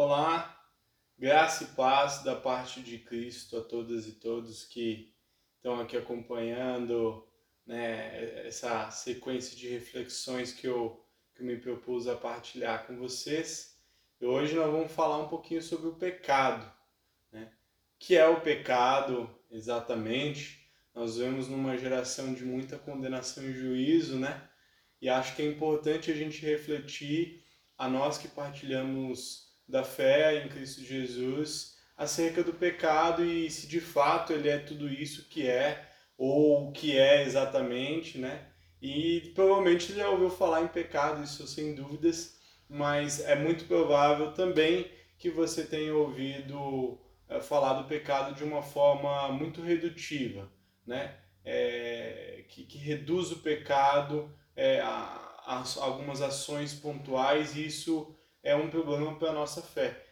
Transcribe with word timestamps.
Olá, 0.00 0.56
graça 1.18 1.64
e 1.64 1.66
paz 1.66 2.22
da 2.22 2.36
parte 2.36 2.80
de 2.80 2.98
Cristo 2.98 3.56
a 3.56 3.64
todas 3.64 4.06
e 4.06 4.12
todos 4.12 4.64
que 4.64 5.12
estão 5.56 5.80
aqui 5.80 5.96
acompanhando 5.96 7.26
né, 7.66 8.46
essa 8.46 8.92
sequência 8.92 9.56
de 9.56 9.68
reflexões 9.68 10.52
que 10.52 10.68
eu, 10.68 11.04
que 11.34 11.42
eu 11.42 11.46
me 11.46 11.56
propus 11.56 12.06
a 12.06 12.14
partilhar 12.14 12.86
com 12.86 12.96
vocês. 12.96 13.76
E 14.20 14.24
hoje 14.24 14.54
nós 14.54 14.70
vamos 14.70 14.92
falar 14.92 15.18
um 15.18 15.26
pouquinho 15.26 15.60
sobre 15.60 15.88
o 15.88 15.96
pecado. 15.96 16.72
Né? 17.32 17.50
O 17.96 17.98
que 17.98 18.16
é 18.16 18.28
o 18.28 18.40
pecado 18.40 19.28
exatamente? 19.50 20.70
Nós 20.94 21.16
vemos 21.16 21.48
numa 21.48 21.76
geração 21.76 22.32
de 22.32 22.44
muita 22.44 22.78
condenação 22.78 23.42
e 23.42 23.52
juízo, 23.52 24.16
né? 24.16 24.48
E 25.02 25.08
acho 25.08 25.34
que 25.34 25.42
é 25.42 25.46
importante 25.46 26.08
a 26.08 26.14
gente 26.14 26.46
refletir, 26.46 27.44
a 27.76 27.88
nós 27.88 28.16
que 28.16 28.28
partilhamos 28.28 29.47
da 29.68 29.84
fé 29.84 30.44
em 30.44 30.48
Cristo 30.48 30.82
Jesus 30.82 31.76
acerca 31.96 32.42
do 32.42 32.52
pecado 32.52 33.24
e 33.24 33.50
se 33.50 33.66
de 33.66 33.80
fato 33.80 34.32
ele 34.32 34.48
é 34.48 34.58
tudo 34.58 34.88
isso 34.88 35.28
que 35.28 35.46
é 35.46 35.88
ou 36.16 36.68
o 36.68 36.72
que 36.72 36.96
é 36.96 37.22
exatamente, 37.22 38.18
né? 38.18 38.46
E 38.80 39.32
provavelmente 39.34 39.92
já 39.92 40.08
ouviu 40.08 40.30
falar 40.30 40.62
em 40.62 40.68
pecado, 40.68 41.22
isso 41.22 41.46
sem 41.46 41.74
dúvidas, 41.74 42.38
mas 42.68 43.20
é 43.20 43.34
muito 43.34 43.64
provável 43.64 44.32
também 44.32 44.90
que 45.18 45.30
você 45.30 45.64
tenha 45.64 45.94
ouvido 45.94 47.00
é, 47.28 47.40
falar 47.40 47.74
do 47.74 47.88
pecado 47.88 48.34
de 48.34 48.44
uma 48.44 48.62
forma 48.62 49.28
muito 49.32 49.60
redutiva, 49.60 50.50
né? 50.86 51.16
É, 51.44 52.44
que, 52.48 52.64
que, 52.64 52.78
reduz 52.78 53.32
o 53.32 53.38
pecado 53.38 54.30
é, 54.54 54.80
a, 54.80 54.86
a, 55.46 55.64
algumas 55.80 56.20
ações 56.20 56.74
pontuais 56.74 57.56
e 57.56 57.66
isso 57.66 58.14
é 58.42 58.54
um 58.54 58.70
problema 58.70 59.18
para 59.18 59.30
a 59.30 59.32
nossa 59.32 59.62
fé. 59.62 60.07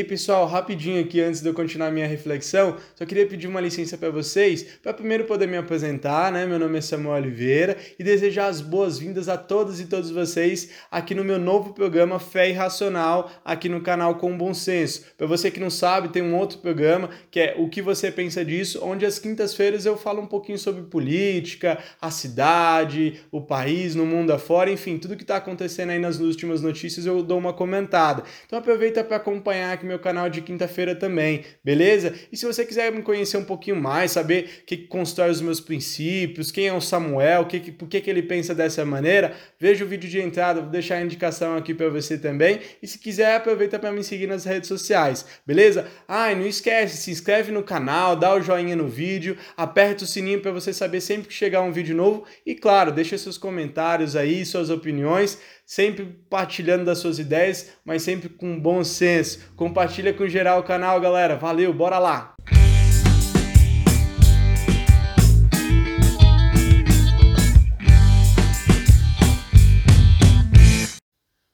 E 0.00 0.04
pessoal, 0.04 0.46
rapidinho 0.46 1.02
aqui 1.02 1.20
antes 1.20 1.40
de 1.40 1.48
eu 1.48 1.52
continuar 1.52 1.90
minha 1.90 2.06
reflexão, 2.06 2.76
só 2.94 3.04
queria 3.04 3.26
pedir 3.26 3.48
uma 3.48 3.60
licença 3.60 3.98
para 3.98 4.10
vocês, 4.10 4.62
para 4.80 4.94
primeiro 4.94 5.24
poder 5.24 5.48
me 5.48 5.56
apresentar, 5.56 6.30
né? 6.30 6.46
Meu 6.46 6.56
nome 6.56 6.78
é 6.78 6.80
Samuel 6.80 7.16
Oliveira 7.16 7.76
e 7.98 8.04
desejar 8.04 8.46
as 8.46 8.60
boas-vindas 8.60 9.28
a 9.28 9.36
todos 9.36 9.80
e 9.80 9.86
todos 9.86 10.12
vocês 10.12 10.70
aqui 10.88 11.16
no 11.16 11.24
meu 11.24 11.36
novo 11.36 11.74
programa 11.74 12.20
Fé 12.20 12.48
Irracional, 12.48 13.28
aqui 13.44 13.68
no 13.68 13.80
canal 13.80 14.14
Com 14.14 14.38
Bom 14.38 14.54
Senso. 14.54 15.02
Para 15.16 15.26
você 15.26 15.50
que 15.50 15.58
não 15.58 15.68
sabe, 15.68 16.10
tem 16.10 16.22
um 16.22 16.36
outro 16.36 16.58
programa 16.58 17.10
que 17.28 17.40
é 17.40 17.56
O 17.58 17.68
que 17.68 17.82
você 17.82 18.12
pensa 18.12 18.44
disso, 18.44 18.78
onde 18.80 19.04
às 19.04 19.18
quintas-feiras 19.18 19.84
eu 19.84 19.96
falo 19.96 20.22
um 20.22 20.28
pouquinho 20.28 20.58
sobre 20.58 20.82
política, 20.82 21.76
a 22.00 22.12
cidade, 22.12 23.20
o 23.32 23.40
país, 23.40 23.96
no 23.96 24.06
mundo 24.06 24.32
afora, 24.32 24.70
enfim, 24.70 24.96
tudo 24.96 25.16
que 25.16 25.24
está 25.24 25.38
acontecendo 25.38 25.90
aí 25.90 25.98
nas 25.98 26.20
últimas 26.20 26.62
notícias 26.62 27.04
eu 27.04 27.20
dou 27.20 27.36
uma 27.36 27.52
comentada. 27.52 28.22
Então 28.46 28.56
aproveita 28.56 29.02
para 29.02 29.16
acompanhar 29.16 29.72
aqui 29.72 29.87
meu 29.88 29.98
canal 29.98 30.28
de 30.28 30.42
quinta-feira 30.42 30.94
também, 30.94 31.44
beleza? 31.64 32.14
E 32.30 32.36
se 32.36 32.46
você 32.46 32.64
quiser 32.64 32.92
me 32.92 33.02
conhecer 33.02 33.36
um 33.38 33.44
pouquinho 33.44 33.76
mais, 33.76 34.12
saber 34.12 34.60
o 34.62 34.66
que, 34.66 34.76
que 34.76 34.86
constrói 34.86 35.30
os 35.30 35.40
meus 35.40 35.60
princípios, 35.60 36.50
quem 36.50 36.68
é 36.68 36.72
o 36.72 36.80
Samuel, 36.80 37.46
que, 37.46 37.58
que, 37.58 37.72
por 37.72 37.88
que, 37.88 38.00
que 38.00 38.10
ele 38.10 38.22
pensa 38.22 38.54
dessa 38.54 38.84
maneira, 38.84 39.34
veja 39.58 39.84
o 39.84 39.88
vídeo 39.88 40.08
de 40.08 40.20
entrada, 40.20 40.60
vou 40.60 40.70
deixar 40.70 40.96
a 40.96 41.02
indicação 41.02 41.56
aqui 41.56 41.74
para 41.74 41.88
você 41.88 42.18
também. 42.18 42.60
E 42.82 42.86
se 42.86 42.98
quiser, 42.98 43.34
aproveita 43.34 43.78
para 43.78 43.90
me 43.90 44.04
seguir 44.04 44.26
nas 44.26 44.44
redes 44.44 44.68
sociais, 44.68 45.24
beleza? 45.46 45.88
Ah, 46.06 46.30
e 46.30 46.36
não 46.36 46.46
esquece, 46.46 46.98
se 46.98 47.10
inscreve 47.10 47.50
no 47.50 47.62
canal, 47.62 48.14
dá 48.14 48.34
o 48.34 48.42
joinha 48.42 48.76
no 48.76 48.86
vídeo, 48.86 49.36
aperta 49.56 50.04
o 50.04 50.06
sininho 50.06 50.40
para 50.40 50.52
você 50.52 50.72
saber 50.72 51.00
sempre 51.00 51.28
que 51.28 51.34
chegar 51.34 51.62
um 51.62 51.72
vídeo 51.72 51.96
novo 51.96 52.24
e, 52.44 52.54
claro, 52.54 52.92
deixa 52.92 53.16
seus 53.16 53.38
comentários 53.38 54.14
aí, 54.14 54.44
suas 54.44 54.70
opiniões 54.70 55.38
sempre 55.68 56.06
partilhando 56.30 56.86
das 56.86 56.96
suas 56.96 57.18
ideias, 57.18 57.78
mas 57.84 58.00
sempre 58.00 58.30
com 58.30 58.58
bom 58.58 58.82
senso. 58.82 59.52
Compartilha 59.54 60.14
com 60.14 60.26
geral 60.26 60.60
o 60.60 60.62
canal, 60.62 60.98
galera. 60.98 61.36
Valeu, 61.36 61.74
bora 61.74 61.98
lá! 61.98 62.34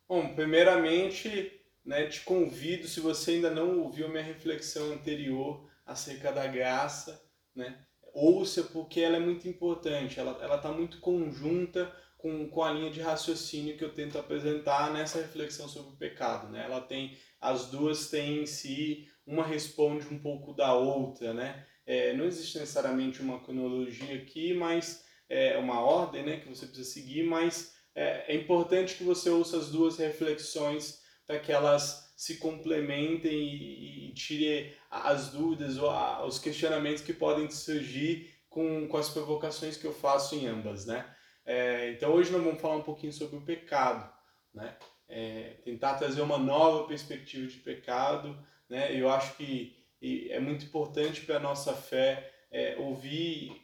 Bom, 0.08 0.32
primeiramente, 0.36 1.50
né, 1.84 2.06
te 2.06 2.20
convido, 2.20 2.86
se 2.86 3.00
você 3.00 3.32
ainda 3.32 3.50
não 3.50 3.80
ouviu 3.80 4.08
minha 4.08 4.22
reflexão 4.22 4.92
anterior 4.92 5.69
acerca 5.84 6.30
da 6.30 6.47
graça, 6.47 7.20
né, 7.53 7.78
ouça 8.14 8.62
porque 8.62 9.00
ela 9.00 9.16
é 9.16 9.20
muito 9.20 9.48
importante, 9.48 10.20
ela 10.20 10.54
está 10.54 10.70
muito 10.70 11.00
conjunta 11.00 11.92
com, 12.24 12.48
com 12.48 12.62
a 12.62 12.72
linha 12.72 12.90
de 12.90 13.02
raciocínio 13.02 13.76
que 13.76 13.84
eu 13.84 13.92
tento 13.92 14.16
apresentar 14.16 14.90
nessa 14.90 15.18
reflexão 15.18 15.68
sobre 15.68 15.92
o 15.92 15.96
pecado, 15.96 16.50
né? 16.50 16.64
Ela 16.64 16.80
tem, 16.80 17.18
as 17.38 17.66
duas 17.66 18.08
têm 18.08 18.40
em 18.40 18.46
si, 18.46 19.06
uma 19.26 19.44
responde 19.44 20.08
um 20.08 20.18
pouco 20.18 20.54
da 20.54 20.72
outra, 20.72 21.34
né? 21.34 21.66
É, 21.84 22.14
não 22.14 22.24
existe 22.24 22.58
necessariamente 22.58 23.20
uma 23.20 23.40
cronologia 23.40 24.16
aqui, 24.16 24.54
mas 24.54 25.04
é 25.28 25.58
uma 25.58 25.80
ordem, 25.80 26.24
né, 26.24 26.38
que 26.38 26.48
você 26.48 26.64
precisa 26.64 26.90
seguir, 26.90 27.24
mas 27.24 27.74
é, 27.94 28.32
é 28.32 28.34
importante 28.34 28.94
que 28.94 29.04
você 29.04 29.28
ouça 29.28 29.58
as 29.58 29.70
duas 29.70 29.98
reflexões 29.98 31.02
para 31.26 31.38
que 31.38 31.52
elas 31.52 32.10
se 32.16 32.38
complementem 32.38 33.38
e, 33.38 34.08
e 34.08 34.14
tire 34.14 34.74
as 34.91 35.28
dúvidas 35.28 35.76
ou 35.76 35.91
a, 35.91 36.24
os 36.24 36.38
questionamentos 36.38 37.02
que 37.02 37.12
podem 37.12 37.50
surgir 37.50 38.32
com, 38.48 38.88
com 38.88 38.96
as 38.96 39.10
provocações 39.10 39.76
que 39.76 39.86
eu 39.86 39.92
faço 39.92 40.34
em 40.34 40.46
ambas, 40.46 40.86
né? 40.86 41.04
É, 41.44 41.91
então 41.91 42.12
hoje 42.12 42.32
nós 42.32 42.43
vamos 42.43 42.60
falar 42.60 42.77
um 42.77 42.82
pouquinho 42.82 43.12
sobre 43.12 43.37
o 43.37 43.43
pecado, 43.43 44.10
né? 44.53 44.77
É, 45.06 45.56
tentar 45.65 45.94
trazer 45.94 46.22
uma 46.22 46.38
nova 46.38 46.88
perspectiva 46.88 47.47
de 47.47 47.59
pecado, 47.59 48.37
né? 48.69 48.99
Eu 48.99 49.10
acho 49.10 49.37
que 49.37 49.77
é 50.31 50.41
muito 50.41 50.65
importante 50.65 51.22
para 51.22 51.37
a 51.37 51.41
nossa 51.41 51.75
fé 51.75 52.31
é, 52.50 52.77
ouvir 52.78 53.62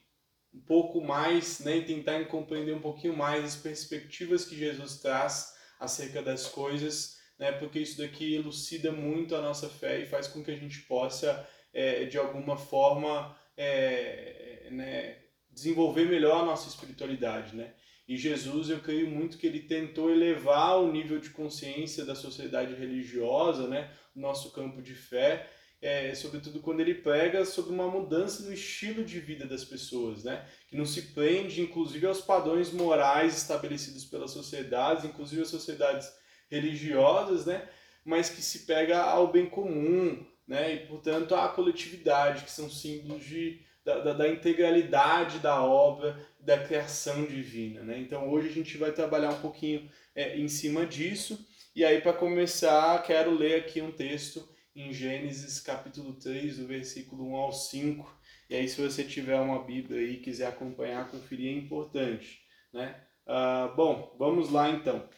um 0.53 0.61
pouco 0.61 1.01
mais, 1.01 1.61
né? 1.61 1.79
E 1.79 1.85
tentar 1.85 2.23
compreender 2.27 2.75
um 2.75 2.81
pouquinho 2.81 3.17
mais 3.17 3.45
as 3.45 3.57
perspectivas 3.57 4.45
que 4.45 4.57
Jesus 4.57 4.99
traz 5.01 5.57
acerca 5.79 6.23
das 6.23 6.47
coisas, 6.47 7.19
né? 7.39 7.53
Porque 7.53 7.79
isso 7.79 7.99
daqui 7.99 8.35
elucida 8.35 8.93
muito 8.93 9.35
a 9.35 9.41
nossa 9.41 9.69
fé 9.71 10.01
e 10.01 10.07
faz 10.07 10.29
com 10.29 10.45
que 10.45 10.51
a 10.51 10.57
gente 10.57 10.81
possa, 10.83 11.49
é, 11.73 12.05
de 12.05 12.19
alguma 12.19 12.59
forma, 12.59 13.35
é, 13.57 14.69
né? 14.71 15.20
Desenvolver 15.53 16.07
melhor 16.07 16.43
a 16.43 16.47
nossa 16.47 16.69
espiritualidade, 16.69 17.57
né? 17.57 17.73
E 18.11 18.17
Jesus, 18.17 18.69
eu 18.69 18.81
creio 18.81 19.09
muito 19.09 19.39
que 19.39 19.47
ele 19.47 19.61
tentou 19.61 20.11
elevar 20.11 20.81
o 20.81 20.91
nível 20.91 21.21
de 21.21 21.31
consciência 21.31 22.05
da 22.05 22.15
sociedade 22.15 22.75
religiosa, 22.75 23.69
né? 23.69 23.89
O 24.17 24.21
nosso 24.21 24.51
campo 24.51 24.83
de 24.83 24.95
fé, 24.95 25.49
é, 25.81 26.13
sobretudo 26.15 26.59
quando 26.59 26.81
ele 26.81 26.95
prega 26.95 27.45
sobre 27.45 27.73
uma 27.73 27.89
mudança 27.89 28.43
no 28.43 28.53
estilo 28.53 29.05
de 29.05 29.21
vida 29.21 29.47
das 29.47 29.65
pessoas, 29.65 30.25
né? 30.25 30.45
Que 30.69 30.77
não 30.77 30.85
se 30.85 31.03
prende, 31.13 31.63
inclusive, 31.63 32.05
aos 32.05 32.21
padrões 32.21 32.73
morais 32.73 33.37
estabelecidos 33.37 34.05
pelas 34.05 34.33
sociedades, 34.33 35.05
inclusive 35.05 35.43
as 35.43 35.49
sociedades 35.49 36.13
religiosas, 36.51 37.47
né? 37.47 37.69
Mas 38.05 38.29
que 38.29 38.43
se 38.43 38.67
pega 38.67 39.01
ao 39.01 39.31
bem 39.31 39.49
comum, 39.49 40.27
né? 40.49 40.75
E, 40.75 40.87
portanto, 40.87 41.35
à 41.35 41.49
coletividade, 41.49 42.43
que 42.43 42.51
são 42.51 42.69
símbolos 42.69 43.25
de 43.25 43.61
da, 43.91 43.99
da, 43.99 44.13
da, 44.13 44.29
integralidade 44.29 45.41
da 45.41 45.63
obra, 45.63 46.17
da 46.39 46.59
criação 46.59 47.25
divina. 47.25 47.83
Né? 47.83 47.99
Então 47.99 48.29
hoje 48.31 48.49
a 48.49 48.53
gente 48.53 48.79
vai 48.79 48.93
trabalhar 48.93 49.31
um 49.31 49.41
pouquinho 49.41 49.91
é, 50.15 50.37
em 50.37 50.49
cima 50.49 50.87
disso. 50.87 51.45
E 51.75 51.85
aí, 51.85 52.01
para 52.01 52.13
começar, 52.13 53.01
quero 53.03 53.31
ler 53.31 53.61
aqui 53.61 53.81
um 53.81 53.93
texto 53.93 54.49
em 54.75 54.93
Gênesis 54.93 55.61
capítulo 55.61 56.15
3, 56.15 56.59
do 56.59 56.67
versículo 56.67 57.29
1 57.31 57.37
ao 57.37 57.53
5. 57.53 58.21
E 58.49 58.57
aí, 58.57 58.69
se 58.69 58.81
você 58.81 59.05
tiver 59.05 59.39
uma 59.39 59.63
Bíblia 59.63 60.03
e 60.03 60.17
quiser 60.19 60.47
acompanhar, 60.47 61.11
conferir, 61.11 61.49
é 61.49 61.59
importante. 61.59 62.43
Né? 62.73 62.97
Uh, 63.27 63.75
bom, 63.77 64.15
vamos 64.19 64.51
lá 64.51 64.69
então. 64.71 65.09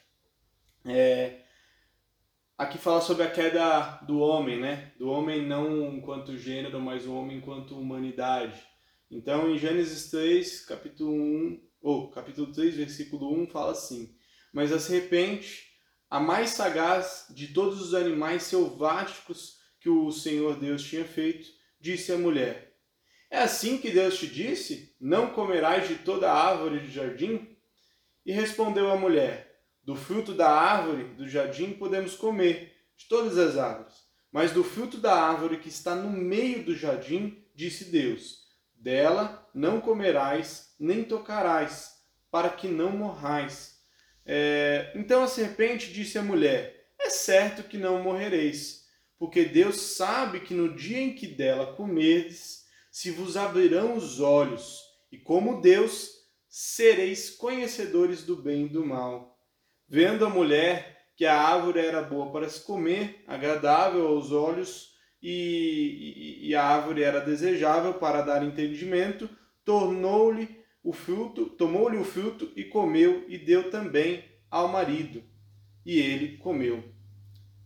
É, 0.85 1.41
aqui 2.63 2.79
fala 2.79 3.01
sobre 3.01 3.25
a 3.25 3.31
queda 3.31 3.99
do 4.07 4.21
homem, 4.21 4.61
né? 4.61 4.93
Do 4.97 5.09
homem 5.09 5.45
não 5.45 5.95
enquanto 5.95 6.37
gênero, 6.39 6.81
mas 6.81 7.07
o 7.07 7.15
homem 7.15 7.39
enquanto 7.39 7.79
humanidade. 7.79 8.63
Então, 9.11 9.51
em 9.51 9.59
Gênesis 9.59 10.11
3, 10.11 10.65
capítulo 10.65 11.13
1, 11.13 11.61
ou 11.83 12.11
capítulo 12.11 12.53
3, 12.53 12.77
versículo 12.77 13.35
1, 13.43 13.49
fala 13.49 13.73
assim: 13.73 14.15
Mas 14.53 14.73
a 14.73 14.79
serpente, 14.79 15.73
a 16.09 16.21
mais 16.21 16.51
sagaz 16.51 17.27
de 17.35 17.49
todos 17.49 17.83
os 17.83 17.95
animais 17.95 18.45
selváticos 18.45 19.59
que 19.81 19.89
o 19.89 20.13
Senhor 20.13 20.57
Deus 20.59 20.85
tinha 20.85 21.05
feito, 21.05 21.49
disse 21.81 22.13
à 22.13 22.17
mulher: 22.17 22.77
É 23.29 23.39
assim 23.39 23.77
que 23.77 23.91
Deus 23.91 24.19
te 24.19 24.29
disse: 24.29 24.95
Não 25.01 25.31
comerás 25.31 25.89
de 25.89 25.97
toda 25.97 26.33
árvore 26.33 26.79
do 26.79 26.91
jardim? 26.91 27.57
E 28.25 28.33
respondeu 28.33 28.89
a 28.89 28.97
mulher: 28.97 29.52
do 29.85 29.97
fruto 29.97 30.35
da 30.35 30.51
árvore 30.51 31.05
do 31.15 31.29
jardim 31.29 31.73
podemos 31.73 32.15
comer, 32.15 32.77
de 32.97 33.07
todas 33.09 33.37
as 33.39 33.57
árvores. 33.57 33.95
Mas 34.31 34.53
do 34.53 34.65
fruto 34.65 34.97
da 34.99 35.15
árvore 35.15 35.59
que 35.59 35.69
está 35.69 35.95
no 35.95 36.11
meio 36.11 36.65
do 36.65 36.75
jardim, 36.75 37.45
disse 37.55 37.87
Deus: 37.87 38.45
Dela 38.75 39.49
não 39.55 39.81
comerás, 39.81 40.75
nem 40.79 41.05
tocarás, 41.05 42.03
para 42.31 42.49
que 42.49 42.69
não 42.69 42.91
morrais. 42.91 43.79
É... 44.25 44.93
Então 44.95 45.23
a 45.23 45.29
serpente 45.29 45.93
disse 45.93 46.19
à 46.19 46.23
mulher: 46.23 46.83
é 46.99 47.11
certo 47.11 47.65
que 47.65 47.77
não 47.77 48.01
morrereis, 48.01 48.87
porque 49.19 49.45
Deus 49.45 49.77
sabe 49.81 50.41
que 50.41 50.55
no 50.55 50.75
dia 50.75 51.01
em 51.01 51.15
que 51.15 51.27
dela 51.27 51.75
comerdes, 51.75 52.65
se 52.93 53.11
vos 53.11 53.37
abrirão 53.37 53.97
os 53.97 54.21
olhos, 54.21 54.81
e 55.11 55.19
como 55.19 55.61
Deus, 55.61 56.11
sereis 56.49 57.29
conhecedores 57.29 58.23
do 58.23 58.37
bem 58.37 58.67
e 58.67 58.69
do 58.69 58.87
mal. 58.87 59.32
Vendo 59.93 60.25
a 60.25 60.31
mulher 60.31 61.05
que 61.15 61.27
a 61.27 61.39
árvore 61.39 61.81
era 61.81 62.01
boa 62.01 62.33
para 62.33 62.49
se 62.49 62.65
comer, 62.65 63.23
agradável 63.27 64.07
aos 64.09 64.33
olhos, 64.33 64.97
e, 65.23 66.41
e, 66.41 66.49
e 66.49 66.55
a 66.55 66.65
árvore 66.65 67.03
era 67.03 67.21
desejável 67.21 67.93
para 67.93 68.23
dar 68.23 68.43
entendimento, 68.43 69.29
tornou-lhe 69.63 70.49
o 70.83 70.95
fruto, 70.95 71.45
tomou-lhe 71.45 71.99
o 71.99 72.05
fruto 72.05 72.51
e 72.57 72.65
comeu, 72.65 73.27
e 73.29 73.37
deu 73.37 73.71
também 73.71 74.25
ao 74.51 74.67
marido, 74.67 75.23
e 75.85 76.01
ele 76.01 76.39
comeu. 76.39 76.83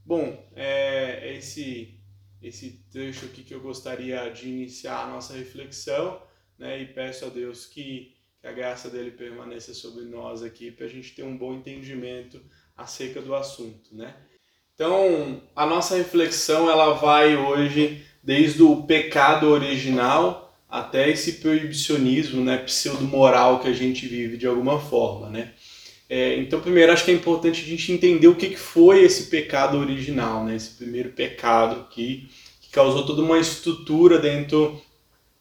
Bom, 0.05 0.50
é 0.56 1.37
esse, 1.37 2.00
esse 2.43 2.84
trecho 2.90 3.26
aqui 3.26 3.44
que 3.44 3.55
eu 3.55 3.61
gostaria 3.61 4.29
de 4.31 4.49
iniciar 4.49 5.05
a 5.05 5.11
nossa 5.11 5.32
reflexão, 5.32 6.20
né, 6.58 6.82
e 6.82 6.87
peço 6.87 7.25
a 7.25 7.29
Deus 7.29 7.67
que, 7.67 8.16
a 8.46 8.52
graça 8.52 8.88
dele 8.88 9.10
permaneça 9.10 9.75
sobre 9.75 10.04
nós 10.04 10.43
aqui, 10.43 10.70
para 10.70 10.87
a 10.87 10.88
gente 10.88 11.12
ter 11.12 11.22
um 11.22 11.37
bom 11.37 11.54
entendimento 11.54 12.40
acerca 12.76 13.20
do 13.20 13.34
assunto, 13.34 13.90
né. 13.93 14.14
Então, 14.75 15.43
a 15.54 15.64
nossa 15.64 15.96
reflexão 15.96 16.70
ela 16.70 16.93
vai 16.93 17.37
hoje 17.37 18.04
desde 18.22 18.62
o 18.62 18.82
pecado 18.82 19.48
original 19.48 20.54
até 20.69 21.08
esse 21.08 21.34
proibicionismo, 21.34 22.44
né, 22.44 22.58
pseudo-moral 22.58 23.60
que 23.60 23.69
a 23.69 23.72
gente 23.72 24.06
vive 24.06 24.37
de 24.37 24.46
alguma 24.46 24.78
forma, 24.78 25.31
né. 25.31 25.54
É, 26.08 26.37
então, 26.37 26.60
primeiro, 26.60 26.93
acho 26.93 27.04
que 27.04 27.10
é 27.10 27.14
importante 27.14 27.62
a 27.62 27.64
gente 27.64 27.90
entender 27.90 28.28
o 28.28 28.37
que, 28.37 28.50
que 28.50 28.56
foi 28.56 29.02
esse 29.02 29.25
pecado 29.25 29.76
original, 29.76 30.44
né? 30.44 30.54
esse 30.54 30.70
primeiro 30.70 31.10
pecado 31.10 31.88
que, 31.90 32.28
que 32.60 32.70
causou 32.70 33.04
toda 33.04 33.22
uma 33.22 33.38
estrutura 33.38 34.19
dentro 34.19 34.81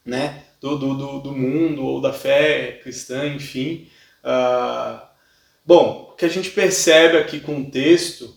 né, 0.04 0.45
do, 0.74 0.94
do, 0.94 1.18
do 1.20 1.32
mundo 1.32 1.84
ou 1.84 2.00
da 2.00 2.12
fé 2.12 2.80
cristã, 2.82 3.26
enfim. 3.28 3.86
Uh, 4.24 5.00
bom, 5.64 6.10
o 6.12 6.16
que 6.16 6.24
a 6.24 6.28
gente 6.28 6.50
percebe 6.50 7.16
aqui 7.16 7.38
com 7.38 7.60
o 7.60 7.70
texto, 7.70 8.34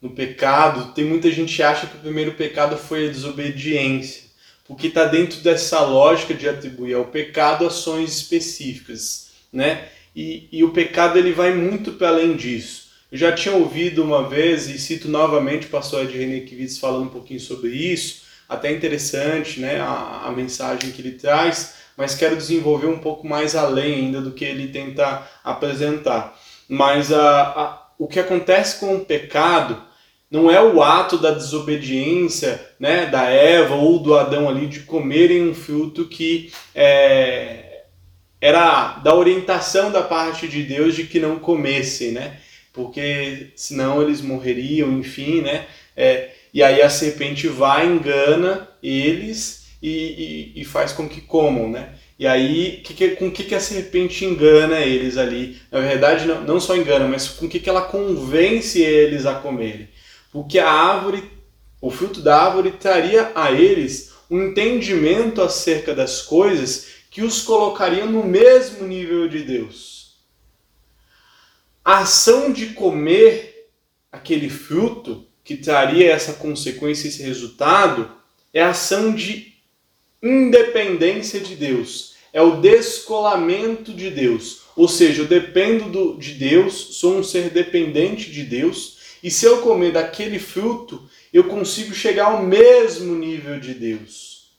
no 0.00 0.10
pecado, 0.10 0.92
tem 0.92 1.04
muita 1.04 1.32
gente 1.32 1.56
que 1.56 1.62
acha 1.62 1.86
que 1.86 1.96
o 1.96 2.00
primeiro 2.00 2.34
pecado 2.34 2.76
foi 2.76 3.08
a 3.08 3.10
desobediência, 3.10 4.24
porque 4.66 4.86
está 4.88 5.06
dentro 5.06 5.40
dessa 5.40 5.80
lógica 5.80 6.34
de 6.34 6.48
atribuir 6.48 6.94
ao 6.94 7.06
pecado 7.06 7.66
ações 7.66 8.14
específicas, 8.14 9.30
né? 9.52 9.88
E, 10.14 10.46
e 10.52 10.62
o 10.62 10.70
pecado 10.70 11.18
ele 11.18 11.32
vai 11.32 11.52
muito 11.54 11.92
para 11.92 12.08
além 12.08 12.36
disso. 12.36 12.84
Eu 13.10 13.18
já 13.18 13.32
tinha 13.32 13.54
ouvido 13.54 14.02
uma 14.02 14.28
vez, 14.28 14.68
e 14.68 14.78
cito 14.78 15.08
novamente 15.08 15.66
o 15.66 15.70
pastor 15.70 16.04
Ed 16.04 16.16
René 16.16 16.40
Kivitz 16.40 16.78
falando 16.78 17.06
um 17.06 17.10
pouquinho 17.10 17.40
sobre 17.40 17.70
isso, 17.70 18.23
até 18.48 18.72
interessante 18.72 19.60
né, 19.60 19.80
a, 19.80 20.22
a 20.26 20.32
mensagem 20.32 20.90
que 20.90 21.00
ele 21.00 21.12
traz, 21.12 21.74
mas 21.96 22.14
quero 22.14 22.36
desenvolver 22.36 22.86
um 22.86 22.98
pouco 22.98 23.26
mais 23.26 23.54
além 23.54 23.94
ainda 23.94 24.20
do 24.20 24.32
que 24.32 24.44
ele 24.44 24.68
tenta 24.68 25.22
apresentar. 25.42 26.38
Mas 26.68 27.12
a, 27.12 27.42
a, 27.42 27.88
o 27.98 28.06
que 28.06 28.18
acontece 28.20 28.80
com 28.80 28.96
o 28.96 29.04
pecado 29.04 29.82
não 30.30 30.50
é 30.50 30.60
o 30.60 30.82
ato 30.82 31.16
da 31.16 31.30
desobediência 31.30 32.60
né, 32.78 33.06
da 33.06 33.24
Eva 33.24 33.74
ou 33.74 34.00
do 34.00 34.14
Adão 34.18 34.48
ali 34.48 34.66
de 34.66 34.80
comerem 34.80 35.48
um 35.48 35.54
fruto 35.54 36.06
que 36.06 36.52
é, 36.74 37.84
era 38.40 38.98
da 38.98 39.14
orientação 39.14 39.92
da 39.92 40.02
parte 40.02 40.48
de 40.48 40.62
Deus 40.64 40.94
de 40.94 41.04
que 41.04 41.20
não 41.20 41.38
comessem, 41.38 42.12
né? 42.12 42.38
Porque 42.72 43.52
senão 43.54 44.02
eles 44.02 44.20
morreriam, 44.20 44.92
enfim, 44.98 45.40
né? 45.40 45.66
É, 45.96 46.30
e 46.54 46.62
aí 46.62 46.80
a 46.80 46.88
serpente 46.88 47.48
vai, 47.48 47.84
engana 47.84 48.68
eles 48.80 49.66
e, 49.82 50.52
e, 50.54 50.60
e 50.60 50.64
faz 50.64 50.92
com 50.92 51.08
que 51.08 51.20
comam, 51.20 51.68
né? 51.68 51.96
E 52.16 52.28
aí, 52.28 52.80
que, 52.84 52.94
que, 52.94 53.10
com 53.16 53.28
que, 53.28 53.42
que 53.42 53.56
a 53.56 53.60
serpente 53.60 54.24
engana 54.24 54.78
eles 54.78 55.18
ali? 55.18 55.60
Na 55.68 55.80
verdade, 55.80 56.26
não, 56.26 56.42
não 56.42 56.60
só 56.60 56.76
engana, 56.76 57.08
mas 57.08 57.26
com 57.26 57.48
que, 57.48 57.58
que 57.58 57.68
ela 57.68 57.82
convence 57.82 58.80
eles 58.80 59.26
a 59.26 59.34
comerem? 59.34 59.88
Porque 60.30 60.60
a 60.60 60.70
árvore, 60.70 61.28
o 61.80 61.90
fruto 61.90 62.20
da 62.20 62.40
árvore 62.40 62.70
traria 62.70 63.32
a 63.34 63.50
eles 63.50 64.12
um 64.30 64.44
entendimento 64.44 65.42
acerca 65.42 65.92
das 65.92 66.22
coisas 66.22 66.86
que 67.10 67.22
os 67.22 67.42
colocariam 67.42 68.06
no 68.06 68.22
mesmo 68.22 68.86
nível 68.86 69.28
de 69.28 69.42
Deus. 69.42 70.20
A 71.84 71.98
ação 71.98 72.52
de 72.52 72.66
comer 72.68 73.70
aquele 74.12 74.48
fruto 74.48 75.26
que 75.44 75.56
traria 75.56 76.10
essa 76.10 76.32
consequência, 76.32 77.06
esse 77.06 77.22
resultado, 77.22 78.10
é 78.52 78.62
a 78.62 78.70
ação 78.70 79.14
de 79.14 79.52
independência 80.22 81.38
de 81.38 81.54
Deus. 81.54 82.14
É 82.32 82.40
o 82.40 82.60
descolamento 82.60 83.92
de 83.92 84.10
Deus. 84.10 84.62
Ou 84.74 84.88
seja, 84.88 85.22
eu 85.22 85.26
dependo 85.26 85.90
do, 85.90 86.16
de 86.16 86.32
Deus, 86.32 86.96
sou 86.98 87.18
um 87.18 87.22
ser 87.22 87.50
dependente 87.50 88.30
de 88.30 88.42
Deus, 88.42 88.98
e 89.22 89.30
se 89.30 89.44
eu 89.44 89.58
comer 89.58 89.92
daquele 89.92 90.38
fruto, 90.38 91.08
eu 91.32 91.44
consigo 91.44 91.94
chegar 91.94 92.26
ao 92.26 92.42
mesmo 92.42 93.14
nível 93.14 93.60
de 93.60 93.74
Deus. 93.74 94.50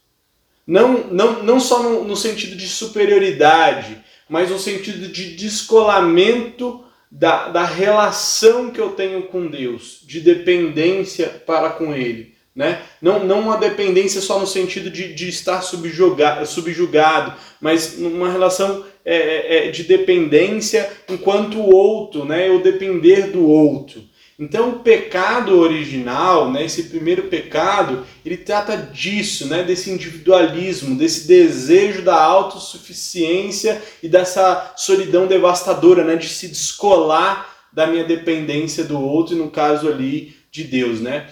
Não, 0.66 1.08
não, 1.08 1.44
não 1.44 1.60
só 1.60 1.84
no, 1.84 2.04
no 2.04 2.16
sentido 2.16 2.56
de 2.56 2.68
superioridade, 2.68 4.04
mas 4.30 4.50
no 4.50 4.58
sentido 4.58 5.08
de 5.08 5.36
descolamento 5.36 6.84
da, 7.12 7.50
da 7.50 7.64
relação 7.64 8.70
que 8.70 8.80
eu 8.80 8.92
tenho 8.92 9.24
com 9.24 9.48
Deus, 9.48 10.02
de 10.06 10.20
dependência 10.20 11.28
para 11.46 11.70
com 11.70 11.94
Ele. 11.94 12.36
Né? 12.56 12.82
Não, 13.02 13.26
não 13.26 13.42
uma 13.42 13.58
dependência 13.58 14.22
só 14.22 14.40
no 14.40 14.48
sentido 14.48 14.90
de, 14.90 15.14
de 15.14 15.28
estar 15.28 15.62
subjugado, 15.62 16.46
subjugado, 16.46 17.34
mas 17.60 17.98
uma 17.98 18.32
relação 18.32 18.86
é, 19.04 19.16
é, 19.16 19.68
é, 19.68 19.72
de 19.72 19.84
dependência 19.84 20.90
enquanto 21.10 21.60
o 21.60 21.76
outro, 21.76 22.24
né? 22.24 22.48
eu 22.48 22.64
depender 22.64 23.32
do 23.32 23.46
outro. 23.46 24.02
Então 24.38 24.70
o 24.72 24.80
pecado 24.80 25.58
original, 25.58 26.52
né, 26.52 26.66
esse 26.66 26.84
primeiro 26.84 27.24
pecado, 27.24 28.06
ele 28.26 28.36
trata 28.36 28.76
disso, 28.76 29.48
né, 29.48 29.64
desse 29.64 29.90
individualismo, 29.90 30.98
desse 30.98 31.26
desejo 31.26 32.02
da 32.02 32.22
autossuficiência 32.22 33.82
e 34.04 34.10
dessa 34.10 34.74
solidão 34.76 35.26
devastadora, 35.26 36.04
né, 36.04 36.18
de 36.18 36.28
se 36.28 36.50
descolar 36.50 37.50
da 37.72 37.88
minha 37.88 38.04
dependência 38.04 38.84
do 38.84 39.00
outro, 39.00 39.36
e 39.36 39.38
no 39.38 39.50
caso 39.50 39.88
ali 39.88 40.36
de 40.52 40.66
Deus, 40.66 41.00
né. 41.00 41.30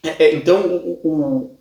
É, 0.00 0.26
é 0.26 0.34
então 0.34 0.66
o, 0.66 1.00
o, 1.02 1.58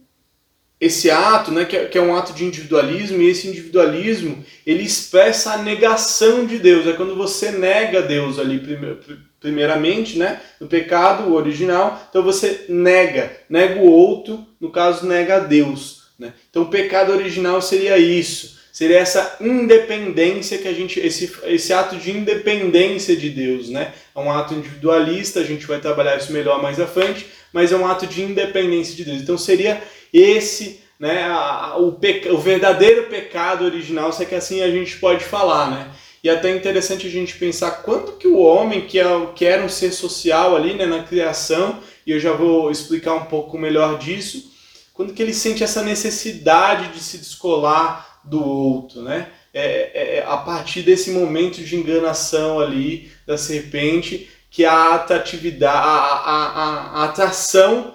esse 0.80 1.10
ato, 1.10 1.52
né, 1.52 1.66
que 1.66 1.76
é, 1.76 1.86
que 1.86 1.98
é 1.98 2.02
um 2.02 2.16
ato 2.16 2.32
de 2.32 2.46
individualismo, 2.46 3.20
e 3.24 3.28
esse 3.28 3.48
individualismo 3.48 4.46
ele 4.68 4.84
expressa 4.84 5.54
a 5.54 5.64
negação 5.64 6.46
de 6.46 6.60
Deus, 6.60 6.86
é 6.86 6.94
quando 6.94 7.16
você 7.16 7.52
nega 7.52 8.04
Deus 8.04 8.38
ali 8.38 8.60
primeiro 8.60 8.98
primeiramente, 9.40 10.18
né, 10.18 10.42
no 10.60 10.68
pecado 10.68 11.34
original, 11.34 12.08
então 12.10 12.22
você 12.22 12.66
nega, 12.68 13.32
nega 13.50 13.80
o 13.80 13.90
outro, 13.90 14.46
no 14.60 14.70
caso 14.70 15.06
nega 15.06 15.38
a 15.38 15.40
Deus, 15.40 16.10
né? 16.18 16.34
Então 16.50 16.64
o 16.64 16.70
pecado 16.70 17.14
original 17.14 17.62
seria 17.62 17.98
isso, 17.98 18.60
seria 18.72 19.00
essa 19.00 19.38
independência 19.40 20.58
que 20.58 20.68
a 20.68 20.74
gente 20.74 21.00
esse 21.00 21.32
esse 21.44 21.72
ato 21.72 21.96
de 21.96 22.12
independência 22.12 23.16
de 23.16 23.30
Deus, 23.30 23.70
né? 23.70 23.94
É 24.14 24.20
um 24.20 24.30
ato 24.30 24.54
individualista, 24.54 25.40
a 25.40 25.46
gente 25.46 25.66
vai 25.66 25.80
trabalhar 25.80 26.18
isso 26.18 26.34
melhor 26.34 26.62
mais 26.62 26.80
à 26.80 26.88
frente, 26.88 27.26
mas 27.54 27.72
é 27.72 27.78
um 27.78 27.88
ato 27.88 28.06
de 28.06 28.22
independência 28.22 28.96
de 28.96 29.06
Deus. 29.06 29.22
Então 29.22 29.38
seria 29.38 29.82
esse 30.14 30.82
né, 31.00 31.24
a, 31.24 31.78
o, 31.78 31.94
peca, 31.94 32.34
o 32.34 32.38
verdadeiro 32.38 33.04
pecado 33.04 33.64
original, 33.64 34.12
se 34.12 34.22
é 34.22 34.26
que 34.26 34.36
assim 34.36 34.62
a 34.62 34.70
gente 34.70 34.98
pode 34.98 35.24
falar, 35.24 35.72
né? 35.72 35.90
E 36.24 36.30
até 36.30 36.52
é 36.52 36.56
interessante 36.56 37.08
a 37.08 37.10
gente 37.10 37.36
pensar 37.36 37.72
quanto 37.84 38.14
que 38.14 38.28
o 38.28 38.40
homem, 38.40 38.82
que, 38.82 39.00
é, 39.00 39.06
que 39.36 39.46
era 39.46 39.64
um 39.64 39.70
ser 39.70 39.92
social 39.92 40.56
ali 40.56 40.74
né, 40.74 40.86
na 40.86 41.04
criação, 41.04 41.80
e 42.06 42.12
eu 42.12 42.20
já 42.20 42.34
vou 42.34 42.70
explicar 42.70 43.14
um 43.16 43.26
pouco 43.26 43.58
melhor 43.58 43.98
disso, 43.98 44.52
quando 44.94 45.14
que 45.14 45.22
ele 45.22 45.34
sente 45.34 45.64
essa 45.64 45.82
necessidade 45.82 46.90
de 46.94 47.00
se 47.00 47.18
descolar 47.18 48.20
do 48.24 48.46
outro, 48.46 49.02
né? 49.02 49.30
É, 49.54 49.92
é, 49.94 50.18
é 50.18 50.26
a 50.28 50.38
partir 50.38 50.82
desse 50.82 51.10
momento 51.10 51.64
de 51.64 51.76
enganação 51.76 52.60
ali 52.60 53.10
da 53.26 53.38
serpente 53.38 54.30
que 54.52 54.66
a 54.66 54.96
atratividade, 54.96 55.78
a, 55.78 55.90
a, 55.90 56.46
a, 56.46 57.02
a 57.02 57.06
atração 57.06 57.94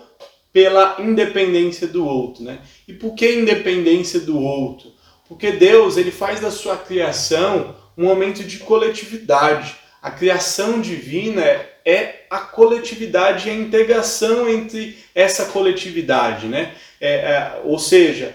pela 0.53 0.97
independência 0.99 1.87
do 1.87 2.07
outro, 2.07 2.43
né? 2.43 2.61
E 2.89 2.93
por 2.93 3.15
que 3.15 3.35
independência 3.35 4.21
do 4.21 4.41
outro? 4.41 4.93
Porque 5.29 5.53
Deus 5.53 5.97
ele 5.97 6.11
faz 6.11 6.41
da 6.41 6.51
sua 6.51 6.77
criação 6.77 7.75
um 7.97 8.05
momento 8.05 8.43
de 8.43 8.59
coletividade. 8.59 9.77
A 10.03 10.11
criação 10.11 10.81
divina 10.81 11.43
é 11.85 12.25
a 12.31 12.39
coletividade 12.39 13.49
e 13.49 13.51
a 13.51 13.55
integração 13.55 14.49
entre 14.49 14.99
essa 15.15 15.47
coletividade, 15.47 16.47
né? 16.47 16.75
É, 17.01 17.13
é, 17.13 17.61
ou 17.65 17.79
seja, 17.79 18.35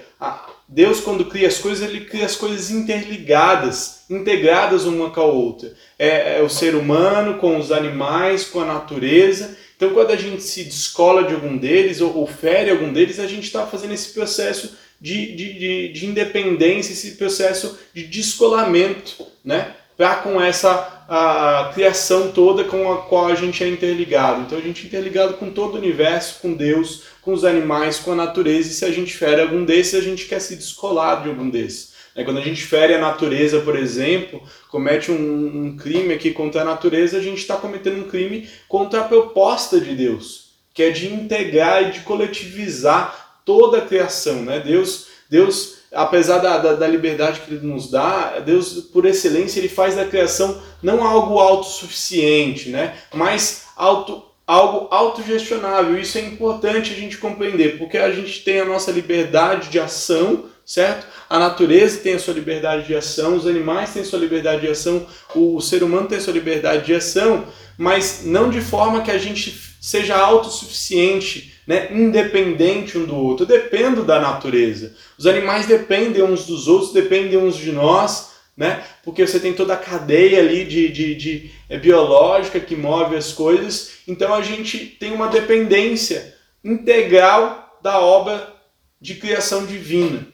Deus 0.68 1.00
quando 1.00 1.26
cria 1.26 1.48
as 1.48 1.58
coisas, 1.58 1.88
ele 1.88 2.06
cria 2.06 2.26
as 2.26 2.36
coisas 2.36 2.70
interligadas, 2.70 4.04
integradas 4.10 4.86
uma 4.86 5.10
com 5.10 5.22
a 5.22 5.26
outra. 5.26 5.74
É, 5.98 6.38
é, 6.38 6.42
o 6.44 6.50
ser 6.50 6.76
humano 6.76 7.40
com 7.40 7.58
os 7.58 7.72
animais, 7.72 8.46
com 8.46 8.62
a 8.62 8.66
natureza, 8.66 9.58
Então, 9.76 9.94
quando 9.94 10.12
a 10.12 10.16
gente 10.16 10.44
se 10.44 10.66
descola 10.66 11.24
de 11.24 11.34
algum 11.34 11.58
deles 11.58 12.02
ou, 12.02 12.16
ou 12.16 12.28
fere 12.28 12.70
algum 12.70 12.92
deles, 12.92 13.20
a 13.20 13.26
gente 13.26 13.46
está 13.46 13.66
fazendo 13.66 13.94
esse 13.94 14.14
processo 14.14 14.78
de, 15.00 15.36
de, 15.36 15.54
de, 15.54 15.94
de, 15.94 16.06
independência, 16.06 16.92
esse 16.92 17.12
processo 17.12 17.78
de 17.94 18.04
descolamento, 18.04 19.26
né? 19.44 19.76
Para 19.96 20.16
com 20.16 20.42
essa 20.42 21.06
a, 21.08 21.72
criação 21.74 22.32
toda 22.32 22.64
com 22.64 22.92
a 22.92 23.02
qual 23.04 23.28
a 23.28 23.36
gente 23.36 23.64
é 23.64 23.68
interligado. 23.68 24.42
Então, 24.42 24.58
a 24.58 24.62
gente 24.62 24.84
é 24.84 24.88
interligado 24.88 25.34
com 25.36 25.50
todo 25.50 25.76
o 25.76 25.78
universo, 25.78 26.40
com 26.42 26.54
Deus, 26.54 27.04
com 27.22 27.34
os 27.34 27.44
animais, 27.44 28.00
com 28.00 28.12
a 28.12 28.16
natureza, 28.16 28.70
e 28.70 28.74
se 28.74 28.86
a 28.86 28.92
gente 28.92 29.16
fere 29.16 29.42
algum 29.42 29.66
desses, 29.66 29.96
a 29.96 30.02
gente 30.02 30.26
quer 30.26 30.40
se 30.40 30.56
descolar 30.56 31.24
de 31.24 31.30
algum 31.30 31.50
desses. 31.50 31.90
É, 32.16 32.24
quando 32.24 32.40
a 32.40 32.44
gente 32.44 32.64
fere 32.64 32.94
a 32.94 33.00
natureza, 33.00 33.62
por 33.62 33.78
exemplo, 33.78 34.42
comete 34.70 35.12
um, 35.12 35.66
um 35.66 35.78
crime 35.78 36.14
aqui 36.14 36.32
contra 36.32 36.62
a 36.62 36.66
natureza, 36.66 37.18
a 37.18 37.22
gente 37.22 37.38
está 37.38 37.56
cometendo 37.56 38.02
um 38.02 38.10
crime 38.10 38.50
contra 38.68 39.02
a 39.02 39.04
proposta 39.04 39.80
de 39.80 39.96
Deus, 39.96 40.50
que 40.74 40.84
é 40.84 40.90
de 40.90 41.08
integrar 41.08 41.84
e 41.84 41.92
de 41.92 42.02
coletivizar 42.02 43.19
toda 43.50 43.80
a 43.80 43.82
criação. 43.82 44.44
Né? 44.44 44.60
Deus, 44.60 45.08
Deus 45.28 45.80
apesar 45.92 46.38
da, 46.38 46.60
da, 46.60 46.74
da, 46.74 46.88
liberdade 46.88 47.42
que 47.42 47.52
ele 47.52 47.66
nos 47.66 47.90
dá, 47.90 48.38
Deus, 48.46 48.74
por 48.94 49.08
excelência, 49.08 49.60
ele 49.60 49.68
faz 49.68 49.96
da 49.96 50.06
criação 50.06 50.62
não 50.84 51.04
algo 51.04 51.40
autossuficiente, 51.40 52.70
né? 52.70 52.96
mas 53.12 53.64
auto, 53.76 54.24
algo 54.46 54.88
autogestionável. 54.92 56.00
Isso 56.00 56.20
é 56.20 56.22
importante 56.22 56.94
a 56.94 56.96
gente 56.96 57.18
compreender, 57.18 57.80
porque 57.80 57.98
a 57.98 58.12
gente 58.12 58.44
tem 58.44 58.60
a 58.60 58.66
nossa 58.66 58.92
liberdade 58.92 59.70
de 59.70 59.80
ação, 59.80 60.46
certo? 60.70 61.08
A 61.28 61.40
natureza 61.40 61.98
tem 61.98 62.14
a 62.14 62.20
sua 62.20 62.36
liberdade 62.36 62.86
de 62.86 62.96
ação, 62.96 63.36
os 63.36 63.48
animais 63.48 63.92
têm 63.92 64.04
a 64.04 64.06
sua 64.06 64.20
liberdade 64.20 64.62
de 64.62 64.68
ação, 64.68 65.08
o 65.34 65.60
ser 65.60 65.82
humano 65.82 66.08
tem 66.08 66.20
a 66.20 66.22
sua 66.22 66.32
liberdade 66.32 66.86
de 66.86 66.94
ação, 66.94 67.48
mas 67.76 68.22
não 68.24 68.52
de 68.52 68.62
forma 68.62 69.02
que 69.02 69.10
a 69.10 69.18
gente 69.18 69.52
seja 69.82 70.16
autossuficiente, 70.16 71.56
né, 71.66 71.88
independente 71.92 73.00
um 73.00 73.06
do 73.06 73.16
outro. 73.16 73.46
Eu 73.46 73.48
dependo 73.48 74.04
da 74.04 74.20
natureza. 74.20 74.96
Os 75.18 75.26
animais 75.26 75.66
dependem 75.66 76.22
uns 76.22 76.46
dos 76.46 76.68
outros, 76.68 76.94
dependem 76.94 77.40
uns 77.40 77.58
de 77.58 77.72
nós, 77.72 78.34
né? 78.56 78.84
Porque 79.04 79.26
você 79.26 79.40
tem 79.40 79.54
toda 79.54 79.74
a 79.74 79.78
cadeia 79.78 80.40
ali 80.40 80.66
de, 80.66 80.90
de, 80.90 81.16
de 81.16 81.52
é, 81.68 81.80
biológica 81.80 82.60
que 82.60 82.76
move 82.76 83.16
as 83.16 83.34
coisas. 83.34 83.94
Então 84.08 84.34
a 84.34 84.42
gente 84.44 84.78
tem 84.78 85.14
uma 85.14 85.30
dependência 85.30 86.36
integral 86.64 87.80
da 87.82 88.00
obra 88.00 88.54
de 89.02 89.16
criação 89.16 89.66
divina. 89.66 90.28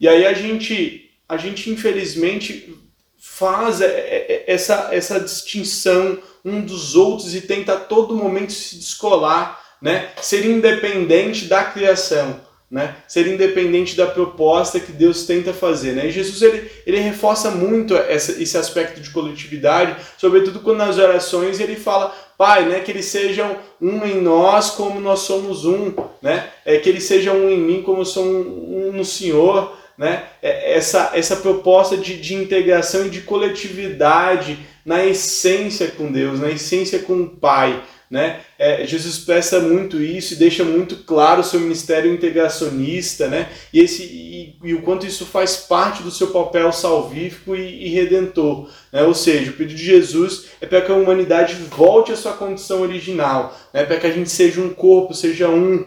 E 0.00 0.08
aí 0.08 0.26
a 0.26 0.32
gente, 0.32 1.10
a 1.28 1.36
gente 1.36 1.68
infelizmente 1.70 2.74
faz 3.18 3.82
é, 3.82 3.86
é, 3.86 4.44
essa, 4.46 4.88
essa 4.92 5.20
distinção 5.20 6.18
um 6.42 6.62
dos 6.62 6.96
outros 6.96 7.34
e 7.34 7.42
tenta 7.42 7.74
a 7.74 7.80
todo 7.80 8.16
momento 8.16 8.50
se 8.50 8.76
descolar, 8.76 9.60
né? 9.80 10.08
ser 10.22 10.46
independente 10.46 11.44
da 11.44 11.62
criação. 11.64 12.40
Né? 12.70 12.94
Ser 13.08 13.26
independente 13.26 13.96
da 13.96 14.06
proposta 14.06 14.78
que 14.78 14.92
Deus 14.92 15.24
tenta 15.24 15.52
fazer. 15.52 15.92
Né? 15.92 16.06
E 16.06 16.12
Jesus 16.12 16.40
ele, 16.40 16.70
ele 16.86 17.00
reforça 17.00 17.50
muito 17.50 17.96
essa, 17.96 18.40
esse 18.40 18.56
aspecto 18.56 19.00
de 19.00 19.10
coletividade, 19.10 19.96
sobretudo 20.16 20.60
quando 20.60 20.78
nas 20.78 20.96
orações 20.96 21.58
ele 21.58 21.74
fala, 21.74 22.14
Pai, 22.38 22.66
né, 22.66 22.80
que 22.80 22.92
eles 22.92 23.06
sejam 23.06 23.58
um 23.80 24.04
em 24.06 24.20
nós 24.20 24.70
como 24.70 25.00
nós 25.00 25.20
somos 25.20 25.64
um, 25.64 25.92
né? 26.22 26.48
é, 26.64 26.78
que 26.78 26.88
eles 26.88 27.04
sejam 27.04 27.36
um 27.36 27.50
em 27.50 27.58
mim 27.58 27.82
como 27.82 28.02
eu 28.02 28.06
sou 28.06 28.24
um, 28.24 28.88
um 28.88 28.92
no 28.92 29.04
Senhor 29.04 29.79
né? 30.00 30.24
É, 30.40 30.78
essa, 30.78 31.10
essa 31.12 31.36
proposta 31.36 31.94
de, 31.94 32.18
de 32.18 32.34
integração 32.34 33.06
e 33.06 33.10
de 33.10 33.20
coletividade 33.20 34.58
na 34.82 35.04
essência 35.04 35.88
com 35.88 36.10
Deus, 36.10 36.40
na 36.40 36.50
essência 36.50 37.00
com 37.00 37.20
o 37.20 37.28
Pai. 37.28 37.82
Né? 38.10 38.40
É, 38.58 38.84
Jesus 38.86 39.18
expressa 39.18 39.60
muito 39.60 40.02
isso 40.02 40.32
e 40.32 40.38
deixa 40.38 40.64
muito 40.64 41.04
claro 41.04 41.42
o 41.42 41.44
seu 41.44 41.60
ministério 41.60 42.12
integracionista, 42.12 43.28
né? 43.28 43.48
E, 43.72 43.78
esse, 43.78 44.02
e, 44.02 44.56
e 44.64 44.74
o 44.74 44.82
quanto 44.82 45.06
isso 45.06 45.24
faz 45.26 45.58
parte 45.58 46.02
do 46.02 46.10
seu 46.10 46.28
papel 46.28 46.72
salvífico 46.72 47.54
e, 47.54 47.86
e 47.86 47.88
redentor. 47.90 48.68
Né? 48.90 49.02
Ou 49.04 49.14
seja, 49.14 49.50
o 49.50 49.54
pedido 49.54 49.78
de 49.78 49.84
Jesus 49.84 50.46
é 50.62 50.66
para 50.66 50.80
que 50.80 50.90
a 50.90 50.96
humanidade 50.96 51.54
volte 51.70 52.10
à 52.10 52.16
sua 52.16 52.32
condição 52.32 52.80
original, 52.80 53.56
né? 53.72 53.84
para 53.84 53.98
que 53.98 54.06
a 54.06 54.12
gente 54.12 54.30
seja 54.30 54.62
um 54.62 54.70
corpo, 54.70 55.14
seja 55.14 55.48
um, 55.48 55.84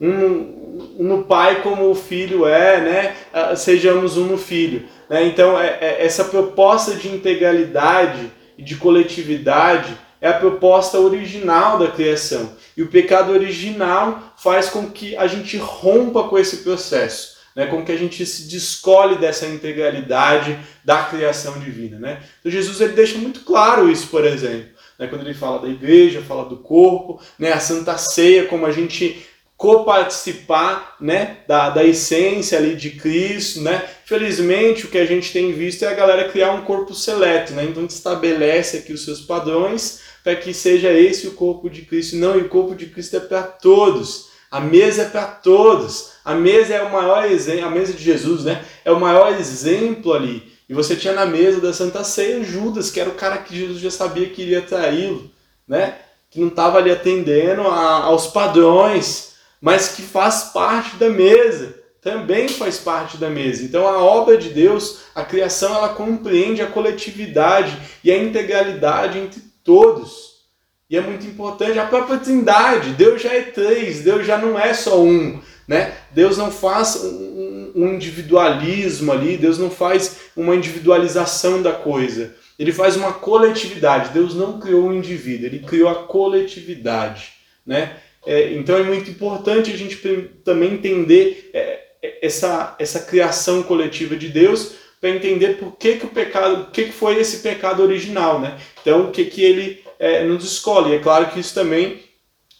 um, 0.00 0.60
no 0.98 1.24
pai 1.24 1.62
como 1.62 1.90
o 1.90 1.94
filho 1.94 2.46
é, 2.46 2.80
né? 2.80 3.16
Ah, 3.32 3.54
sejamos 3.54 4.16
um 4.16 4.26
no 4.26 4.38
filho. 4.38 4.84
Né? 5.08 5.26
Então, 5.26 5.60
é, 5.60 5.78
é, 5.80 6.04
essa 6.04 6.24
proposta 6.24 6.94
de 6.94 7.08
integralidade 7.08 8.30
e 8.56 8.62
de 8.62 8.76
coletividade 8.76 9.96
é 10.20 10.28
a 10.28 10.34
proposta 10.34 10.98
original 10.98 11.78
da 11.78 11.88
criação. 11.88 12.52
E 12.76 12.82
o 12.82 12.88
pecado 12.88 13.32
original 13.32 14.34
faz 14.36 14.68
com 14.68 14.90
que 14.90 15.16
a 15.16 15.26
gente 15.26 15.56
rompa 15.56 16.24
com 16.24 16.38
esse 16.38 16.58
processo, 16.58 17.38
né? 17.56 17.66
com 17.66 17.84
que 17.84 17.92
a 17.92 17.96
gente 17.96 18.24
se 18.24 18.48
descole 18.48 19.16
dessa 19.16 19.46
integralidade 19.46 20.58
da 20.84 21.02
criação 21.04 21.58
divina. 21.58 21.98
Né? 21.98 22.22
Então, 22.38 22.52
Jesus 22.52 22.80
ele 22.80 22.92
deixa 22.92 23.18
muito 23.18 23.40
claro 23.40 23.90
isso, 23.90 24.08
por 24.08 24.24
exemplo. 24.24 24.70
Né? 24.98 25.06
Quando 25.06 25.22
ele 25.22 25.34
fala 25.34 25.58
da 25.58 25.68
igreja, 25.68 26.22
fala 26.22 26.44
do 26.44 26.58
corpo, 26.58 27.20
né? 27.38 27.52
a 27.52 27.60
Santa 27.60 27.96
Ceia, 27.96 28.46
como 28.46 28.66
a 28.66 28.70
gente 28.70 29.26
coparticipar 29.60 30.96
né, 30.98 31.36
da, 31.46 31.68
da 31.68 31.84
essência 31.84 32.56
ali 32.56 32.74
de 32.74 32.92
Cristo, 32.92 33.60
né? 33.60 33.86
Felizmente 34.06 34.86
o 34.86 34.88
que 34.88 34.96
a 34.96 35.04
gente 35.04 35.34
tem 35.34 35.52
visto 35.52 35.84
é 35.84 35.88
a 35.88 35.94
galera 35.94 36.30
criar 36.30 36.52
um 36.52 36.62
corpo 36.62 36.94
seleto, 36.94 37.52
né? 37.52 37.64
Então 37.64 37.84
estabelece 37.84 38.78
aqui 38.78 38.90
os 38.90 39.04
seus 39.04 39.20
padrões 39.20 40.00
para 40.24 40.34
que 40.34 40.54
seja 40.54 40.90
esse 40.90 41.26
o 41.26 41.32
corpo 41.32 41.68
de 41.68 41.82
Cristo. 41.82 42.16
Não, 42.16 42.38
e 42.38 42.40
o 42.40 42.48
corpo 42.48 42.74
de 42.74 42.86
Cristo 42.86 43.18
é 43.18 43.20
para 43.20 43.42
todos. 43.42 44.30
A 44.50 44.60
mesa 44.60 45.02
é 45.02 45.08
para 45.10 45.26
todos. 45.26 46.12
A 46.24 46.34
mesa 46.34 46.72
é 46.72 46.82
o 46.82 46.90
maior 46.90 47.26
exemplo, 47.26 47.66
a 47.66 47.70
mesa 47.70 47.92
de 47.92 48.02
Jesus, 48.02 48.44
né? 48.44 48.64
É 48.82 48.90
o 48.90 48.98
maior 48.98 49.38
exemplo 49.38 50.14
ali. 50.14 50.50
E 50.70 50.72
você 50.72 50.96
tinha 50.96 51.12
na 51.12 51.26
mesa 51.26 51.60
da 51.60 51.74
Santa 51.74 52.02
Ceia 52.02 52.42
Judas, 52.42 52.90
que 52.90 52.98
era 52.98 53.10
o 53.10 53.14
cara 53.14 53.36
que 53.36 53.54
Jesus 53.54 53.78
já 53.78 53.90
sabia 53.90 54.30
que 54.30 54.40
iria 54.40 54.62
traí-lo, 54.62 55.30
né? 55.68 55.98
Que 56.30 56.40
não 56.40 56.48
estava 56.48 56.78
ali 56.78 56.90
atendendo 56.90 57.68
a, 57.68 58.04
aos 58.04 58.28
padrões 58.28 59.29
mas 59.60 59.88
que 59.88 60.02
faz 60.02 60.50
parte 60.52 60.96
da 60.96 61.10
mesa, 61.10 61.80
também 62.00 62.48
faz 62.48 62.78
parte 62.78 63.16
da 63.18 63.28
mesa. 63.28 63.62
Então 63.62 63.86
a 63.86 63.98
obra 63.98 64.36
de 64.36 64.48
Deus, 64.48 65.00
a 65.14 65.22
criação, 65.22 65.74
ela 65.74 65.90
compreende 65.90 66.62
a 66.62 66.66
coletividade 66.66 67.76
e 68.02 68.10
a 68.10 68.16
integralidade 68.16 69.18
entre 69.18 69.42
todos. 69.62 70.30
E 70.88 70.96
é 70.96 71.00
muito 71.00 71.26
importante 71.26 71.78
a 71.78 71.86
própria 71.86 72.18
Trindade. 72.18 72.90
Deus 72.94 73.22
já 73.22 73.32
é 73.32 73.42
três, 73.42 74.00
Deus 74.00 74.26
já 74.26 74.38
não 74.38 74.58
é 74.58 74.74
só 74.74 75.00
um. 75.00 75.40
Né? 75.68 75.94
Deus 76.10 76.36
não 76.36 76.50
faz 76.50 76.96
um, 76.96 77.94
individualismo 77.94 79.12
ali, 79.12 79.36
Deus 79.36 79.56
não 79.56 79.70
faz 79.70 80.16
uma 80.34 80.56
individualização 80.56 81.62
da 81.62 81.72
coisa. 81.72 82.34
Ele 82.58 82.72
faz 82.72 82.96
uma 82.96 83.12
coletividade. 83.12 84.10
Deus 84.10 84.34
não 84.34 84.58
criou 84.58 84.88
um 84.88 84.92
indivíduo, 84.92 85.46
ele 85.46 85.60
criou 85.60 85.88
a 85.88 86.06
coletividade. 86.06 87.34
Né? 87.64 87.96
É, 88.26 88.52
então 88.52 88.76
é 88.76 88.82
muito 88.82 89.10
importante 89.10 89.72
a 89.72 89.76
gente 89.76 89.96
também 90.44 90.74
entender 90.74 91.50
é, 91.54 91.80
é, 92.02 92.26
essa, 92.26 92.76
essa 92.78 93.00
criação 93.00 93.62
coletiva 93.62 94.16
de 94.16 94.28
Deus 94.28 94.72
para 95.00 95.10
entender 95.10 95.58
por 95.58 95.76
que, 95.76 95.96
que 95.96 96.06
o 96.06 96.10
pecado, 96.10 96.62
o 96.62 96.70
que, 96.70 96.84
que 96.84 96.92
foi 96.92 97.18
esse 97.18 97.38
pecado 97.38 97.82
original, 97.82 98.38
né? 98.38 98.58
Então 98.82 99.06
o 99.06 99.10
que, 99.10 99.24
que 99.24 99.42
ele 99.42 99.82
é, 99.98 100.24
nos 100.24 100.44
escolhe. 100.44 100.94
É 100.94 100.98
claro 100.98 101.30
que 101.30 101.40
isso 101.40 101.54
também 101.54 102.02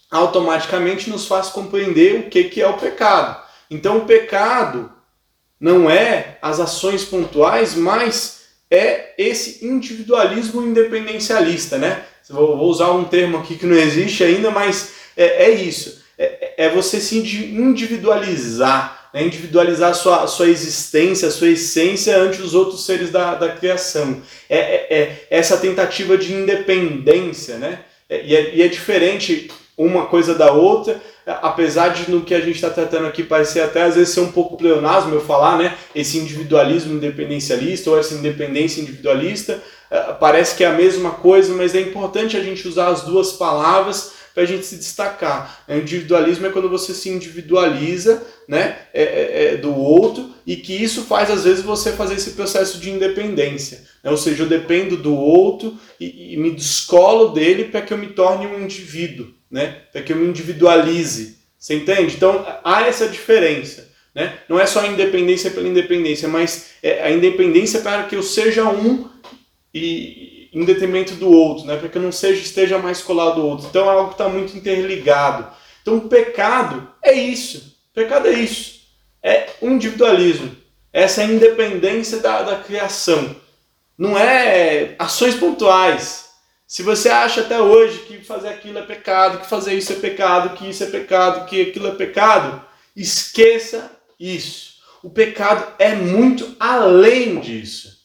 automaticamente 0.09 1.09
nos 1.09 1.27
faz 1.27 1.49
compreender 1.49 2.19
o 2.19 2.23
que, 2.29 2.45
que 2.45 2.61
é 2.61 2.67
o 2.67 2.77
pecado. 2.77 3.41
Então 3.69 3.99
o 3.99 4.05
pecado 4.05 4.91
não 5.59 5.89
é 5.89 6.39
as 6.41 6.59
ações 6.59 7.05
pontuais, 7.05 7.75
mas 7.75 8.41
é 8.69 9.13
esse 9.17 9.65
individualismo 9.65 10.63
independencialista, 10.63 11.77
né? 11.77 12.03
Vou 12.29 12.69
usar 12.69 12.91
um 12.91 13.03
termo 13.03 13.37
aqui 13.37 13.57
que 13.57 13.65
não 13.65 13.75
existe 13.75 14.23
ainda, 14.23 14.49
mas 14.49 15.00
é, 15.21 15.43
é 15.45 15.51
isso. 15.51 16.01
É, 16.17 16.65
é 16.65 16.69
você 16.69 16.99
se 16.99 17.17
individualizar, 17.17 19.09
né? 19.13 19.23
individualizar 19.23 19.91
a 19.91 19.93
sua, 19.93 20.23
a 20.23 20.27
sua 20.27 20.49
existência, 20.49 21.27
a 21.27 21.31
sua 21.31 21.49
essência 21.49 22.17
ante 22.17 22.41
os 22.41 22.53
outros 22.53 22.85
seres 22.85 23.09
da, 23.09 23.35
da 23.35 23.49
criação. 23.49 24.21
É, 24.49 24.57
é, 24.57 24.87
é 24.89 25.25
essa 25.29 25.57
tentativa 25.57 26.17
de 26.17 26.33
independência, 26.33 27.57
né? 27.57 27.79
É, 28.09 28.23
e, 28.23 28.35
é, 28.35 28.55
e 28.55 28.61
é 28.61 28.67
diferente 28.67 29.49
uma 29.77 30.05
coisa 30.05 30.35
da 30.35 30.51
outra, 30.51 31.01
apesar 31.25 31.89
de 31.89 32.11
no 32.11 32.21
que 32.21 32.35
a 32.35 32.39
gente 32.39 32.55
está 32.55 32.69
tratando 32.69 33.07
aqui 33.07 33.23
parecer 33.23 33.61
até 33.61 33.83
às 33.83 33.95
vezes 33.95 34.13
ser 34.13 34.19
um 34.19 34.31
pouco 34.31 34.57
pleonasmo 34.57 35.15
eu 35.15 35.21
falar, 35.21 35.57
né? 35.57 35.75
Esse 35.95 36.17
individualismo 36.19 36.93
independencialista 36.93 37.89
ou 37.89 37.97
essa 37.97 38.13
independência 38.13 38.81
individualista, 38.81 39.59
parece 40.19 40.55
que 40.55 40.63
é 40.63 40.67
a 40.67 40.73
mesma 40.73 41.11
coisa, 41.11 41.53
mas 41.55 41.73
é 41.73 41.81
importante 41.81 42.37
a 42.37 42.43
gente 42.43 42.67
usar 42.67 42.89
as 42.89 43.01
duas 43.01 43.31
palavras 43.31 44.20
para 44.33 44.43
a 44.43 44.45
gente 44.45 44.65
se 44.65 44.75
destacar. 44.75 45.63
O 45.67 45.73
individualismo 45.73 46.45
é 46.45 46.49
quando 46.49 46.69
você 46.69 46.93
se 46.93 47.09
individualiza 47.09 48.25
né, 48.47 48.77
é, 48.93 49.03
é, 49.03 49.53
é, 49.53 49.57
do 49.57 49.75
outro 49.75 50.31
e 50.45 50.55
que 50.55 50.73
isso 50.73 51.03
faz, 51.03 51.29
às 51.29 51.43
vezes, 51.43 51.63
você 51.63 51.91
fazer 51.91 52.15
esse 52.15 52.31
processo 52.31 52.79
de 52.79 52.89
independência. 52.89 53.83
Né? 54.03 54.11
Ou 54.11 54.17
seja, 54.17 54.43
eu 54.43 54.49
dependo 54.49 54.97
do 54.97 55.15
outro 55.15 55.77
e, 55.99 56.33
e 56.33 56.37
me 56.37 56.51
descolo 56.51 57.29
dele 57.29 57.65
para 57.65 57.81
que 57.81 57.93
eu 57.93 57.97
me 57.97 58.07
torne 58.07 58.47
um 58.47 58.61
indivíduo, 58.61 59.27
né? 59.49 59.77
para 59.91 60.01
que 60.01 60.13
eu 60.13 60.17
me 60.17 60.27
individualize. 60.27 61.37
Você 61.57 61.75
entende? 61.75 62.15
Então, 62.15 62.45
há 62.63 62.87
essa 62.87 63.07
diferença. 63.07 63.89
Né? 64.13 64.33
Não 64.49 64.59
é 64.59 64.65
só 64.65 64.81
a 64.81 64.87
independência 64.87 65.51
pela 65.51 65.67
independência, 65.67 66.27
mas 66.27 66.71
é 66.83 67.03
a 67.03 67.11
independência 67.11 67.81
para 67.81 68.03
que 68.03 68.15
eu 68.15 68.23
seja 68.23 68.67
um 68.69 69.09
e 69.73 70.40
em 70.51 70.65
detrimento 70.65 71.15
do 71.15 71.31
outro, 71.31 71.65
né? 71.65 71.77
para 71.77 71.87
que 71.87 71.97
eu 71.97 72.01
não 72.01 72.11
seja, 72.11 72.41
esteja 72.41 72.77
mais 72.77 73.01
colado 73.01 73.41
ao 73.41 73.47
outro. 73.47 73.67
Então 73.67 73.85
é 73.85 73.89
algo 73.89 74.09
que 74.09 74.15
está 74.15 74.27
muito 74.27 74.55
interligado. 74.55 75.47
Então 75.81 75.95
o 75.95 76.09
pecado 76.09 76.89
é 77.01 77.13
isso. 77.13 77.75
O 77.91 77.93
pecado 77.93 78.27
é 78.27 78.33
isso. 78.33 78.81
É 79.23 79.49
o 79.61 79.69
individualismo. 79.69 80.55
Essa 80.91 81.23
independência 81.23 82.19
da, 82.19 82.41
da 82.41 82.55
criação. 82.57 83.35
Não 83.97 84.17
é 84.17 84.95
ações 84.99 85.35
pontuais. 85.35 86.31
Se 86.67 86.83
você 86.83 87.09
acha 87.09 87.41
até 87.41 87.61
hoje 87.61 87.99
que 87.99 88.19
fazer 88.19 88.49
aquilo 88.49 88.79
é 88.79 88.81
pecado, 88.81 89.39
que 89.39 89.49
fazer 89.49 89.73
isso 89.73 89.93
é 89.93 89.97
pecado, 89.97 90.57
que 90.57 90.69
isso 90.69 90.83
é 90.83 90.87
pecado, 90.87 91.45
que 91.45 91.61
aquilo 91.61 91.87
é 91.87 91.91
pecado, 91.91 92.63
esqueça 92.95 93.91
isso. 94.19 94.75
O 95.03 95.09
pecado 95.09 95.73
é 95.79 95.93
muito 95.95 96.55
além 96.59 97.39
disso. 97.39 98.00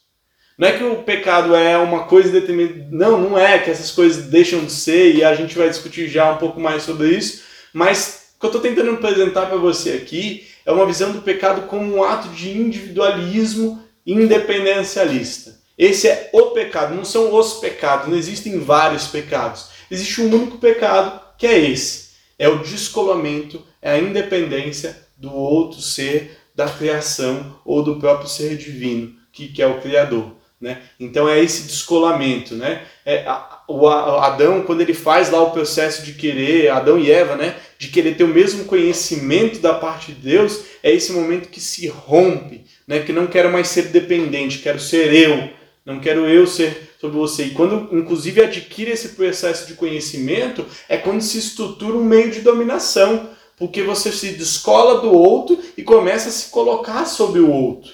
Não 0.58 0.68
é 0.68 0.72
que 0.72 0.84
o 0.84 1.02
pecado 1.02 1.54
é 1.54 1.76
uma 1.76 2.04
coisa 2.04 2.30
determinada. 2.30 2.88
Não, 2.90 3.20
não 3.20 3.38
é 3.38 3.58
que 3.58 3.70
essas 3.70 3.90
coisas 3.90 4.26
deixam 4.26 4.64
de 4.64 4.72
ser 4.72 5.14
e 5.14 5.22
a 5.22 5.34
gente 5.34 5.56
vai 5.56 5.68
discutir 5.68 6.08
já 6.08 6.32
um 6.32 6.38
pouco 6.38 6.58
mais 6.58 6.82
sobre 6.82 7.08
isso. 7.10 7.42
Mas 7.74 8.30
o 8.36 8.40
que 8.40 8.46
eu 8.46 8.48
estou 8.48 8.62
tentando 8.62 8.90
apresentar 8.90 9.46
para 9.46 9.58
você 9.58 9.92
aqui 9.92 10.46
é 10.64 10.72
uma 10.72 10.86
visão 10.86 11.12
do 11.12 11.20
pecado 11.20 11.66
como 11.68 11.96
um 11.96 12.02
ato 12.02 12.28
de 12.28 12.56
individualismo 12.56 13.82
independencialista. 14.06 15.56
Esse 15.76 16.08
é 16.08 16.30
o 16.32 16.52
pecado, 16.52 16.94
não 16.94 17.04
são 17.04 17.34
os 17.34 17.54
pecados, 17.54 18.08
não 18.08 18.16
existem 18.16 18.58
vários 18.58 19.06
pecados. 19.08 19.68
Existe 19.90 20.22
um 20.22 20.34
único 20.34 20.56
pecado 20.56 21.20
que 21.36 21.46
é 21.46 21.58
esse: 21.58 22.12
é 22.38 22.48
o 22.48 22.60
descolamento, 22.60 23.62
é 23.82 23.92
a 23.92 23.98
independência 23.98 25.06
do 25.16 25.32
outro 25.32 25.82
ser, 25.82 26.38
da 26.54 26.66
criação 26.66 27.60
ou 27.64 27.82
do 27.82 27.96
próprio 27.96 28.28
ser 28.28 28.56
divino, 28.56 29.14
que, 29.30 29.48
que 29.48 29.62
é 29.62 29.66
o 29.66 29.80
Criador. 29.80 30.35
Né? 30.60 30.82
Então 30.98 31.28
é 31.28 31.42
esse 31.42 31.64
descolamento. 31.64 32.54
Né? 32.54 32.82
É, 33.04 33.26
a, 33.26 33.60
o 33.68 33.88
Adão, 33.88 34.62
quando 34.62 34.80
ele 34.80 34.94
faz 34.94 35.30
lá 35.30 35.42
o 35.42 35.50
processo 35.50 36.02
de 36.02 36.12
querer, 36.14 36.70
Adão 36.70 36.98
e 36.98 37.10
Eva, 37.10 37.36
né? 37.36 37.56
de 37.78 37.88
querer 37.88 38.16
ter 38.16 38.24
o 38.24 38.28
mesmo 38.28 38.64
conhecimento 38.64 39.58
da 39.58 39.74
parte 39.74 40.12
de 40.12 40.20
Deus, 40.20 40.64
é 40.82 40.92
esse 40.92 41.12
momento 41.12 41.48
que 41.48 41.60
se 41.60 41.86
rompe, 41.88 42.64
né? 42.86 43.00
que 43.00 43.12
não 43.12 43.26
quero 43.26 43.52
mais 43.52 43.68
ser 43.68 43.88
dependente, 43.88 44.60
quero 44.60 44.80
ser 44.80 45.12
eu, 45.12 45.50
não 45.84 46.00
quero 46.00 46.26
eu 46.26 46.46
ser 46.46 46.94
sobre 47.00 47.18
você. 47.18 47.44
E 47.44 47.50
quando, 47.50 47.94
inclusive, 47.96 48.42
adquire 48.42 48.90
esse 48.90 49.10
processo 49.10 49.66
de 49.66 49.74
conhecimento, 49.74 50.64
é 50.88 50.96
quando 50.96 51.20
se 51.20 51.38
estrutura 51.38 51.96
um 51.96 52.04
meio 52.04 52.30
de 52.30 52.40
dominação 52.40 53.36
porque 53.56 53.82
você 53.82 54.12
se 54.12 54.32
descola 54.32 55.00
do 55.00 55.12
outro 55.12 55.58
e 55.76 55.82
começa 55.82 56.28
a 56.28 56.32
se 56.32 56.50
colocar 56.50 57.06
sobre 57.06 57.40
o 57.40 57.50
outro. 57.50 57.90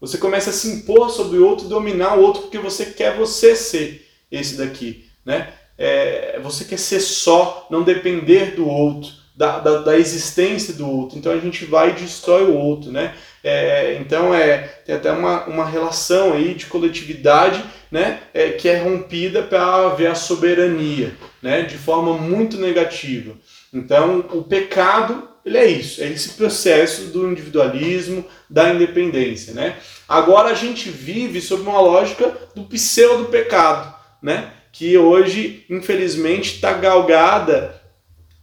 Você 0.00 0.18
começa 0.18 0.50
a 0.50 0.52
se 0.52 0.68
impor 0.68 1.10
sobre 1.10 1.38
o 1.38 1.46
outro, 1.46 1.68
dominar 1.68 2.16
o 2.16 2.22
outro, 2.22 2.42
porque 2.42 2.58
você 2.58 2.86
quer 2.86 3.16
você 3.16 3.54
ser 3.54 4.06
esse 4.30 4.56
daqui, 4.56 5.08
né? 5.24 5.52
É, 5.76 6.38
você 6.42 6.64
quer 6.64 6.78
ser 6.78 7.00
só, 7.00 7.66
não 7.70 7.82
depender 7.82 8.54
do 8.54 8.68
outro, 8.68 9.10
da, 9.36 9.58
da, 9.58 9.78
da, 9.78 9.98
existência 9.98 10.74
do 10.74 10.88
outro. 10.88 11.18
Então 11.18 11.32
a 11.32 11.38
gente 11.38 11.64
vai 11.64 11.90
e 11.90 11.94
destrói 11.94 12.44
o 12.44 12.56
outro, 12.56 12.90
né? 12.90 13.14
É, 13.42 13.96
então 14.00 14.34
é, 14.34 14.58
tem 14.84 14.94
até 14.94 15.10
uma, 15.10 15.46
uma 15.46 15.64
relação 15.64 16.34
aí 16.34 16.54
de 16.54 16.66
coletividade 16.66 17.64
né? 17.90 18.20
É, 18.32 18.50
que 18.50 18.68
é 18.68 18.78
rompida 18.78 19.42
para 19.42 19.86
haver 19.86 20.10
a 20.10 20.14
soberania, 20.14 21.12
né? 21.42 21.62
De 21.62 21.76
forma 21.76 22.14
muito 22.14 22.56
negativa. 22.56 23.34
Então, 23.72 24.24
o 24.32 24.42
pecado, 24.42 25.28
ele 25.44 25.58
é 25.58 25.66
isso, 25.66 26.02
é 26.02 26.08
esse 26.08 26.30
processo 26.30 27.04
do 27.04 27.30
individualismo, 27.30 28.24
da 28.48 28.72
independência, 28.72 29.54
né? 29.54 29.76
Agora 30.08 30.50
a 30.50 30.54
gente 30.54 30.90
vive 30.90 31.40
sob 31.40 31.62
uma 31.62 31.80
lógica 31.80 32.36
do 32.54 32.64
pseudo-pecado, 32.64 33.94
né? 34.22 34.52
Que 34.72 34.96
hoje, 34.98 35.64
infelizmente, 35.70 36.56
está 36.56 36.72
galgada 36.72 37.80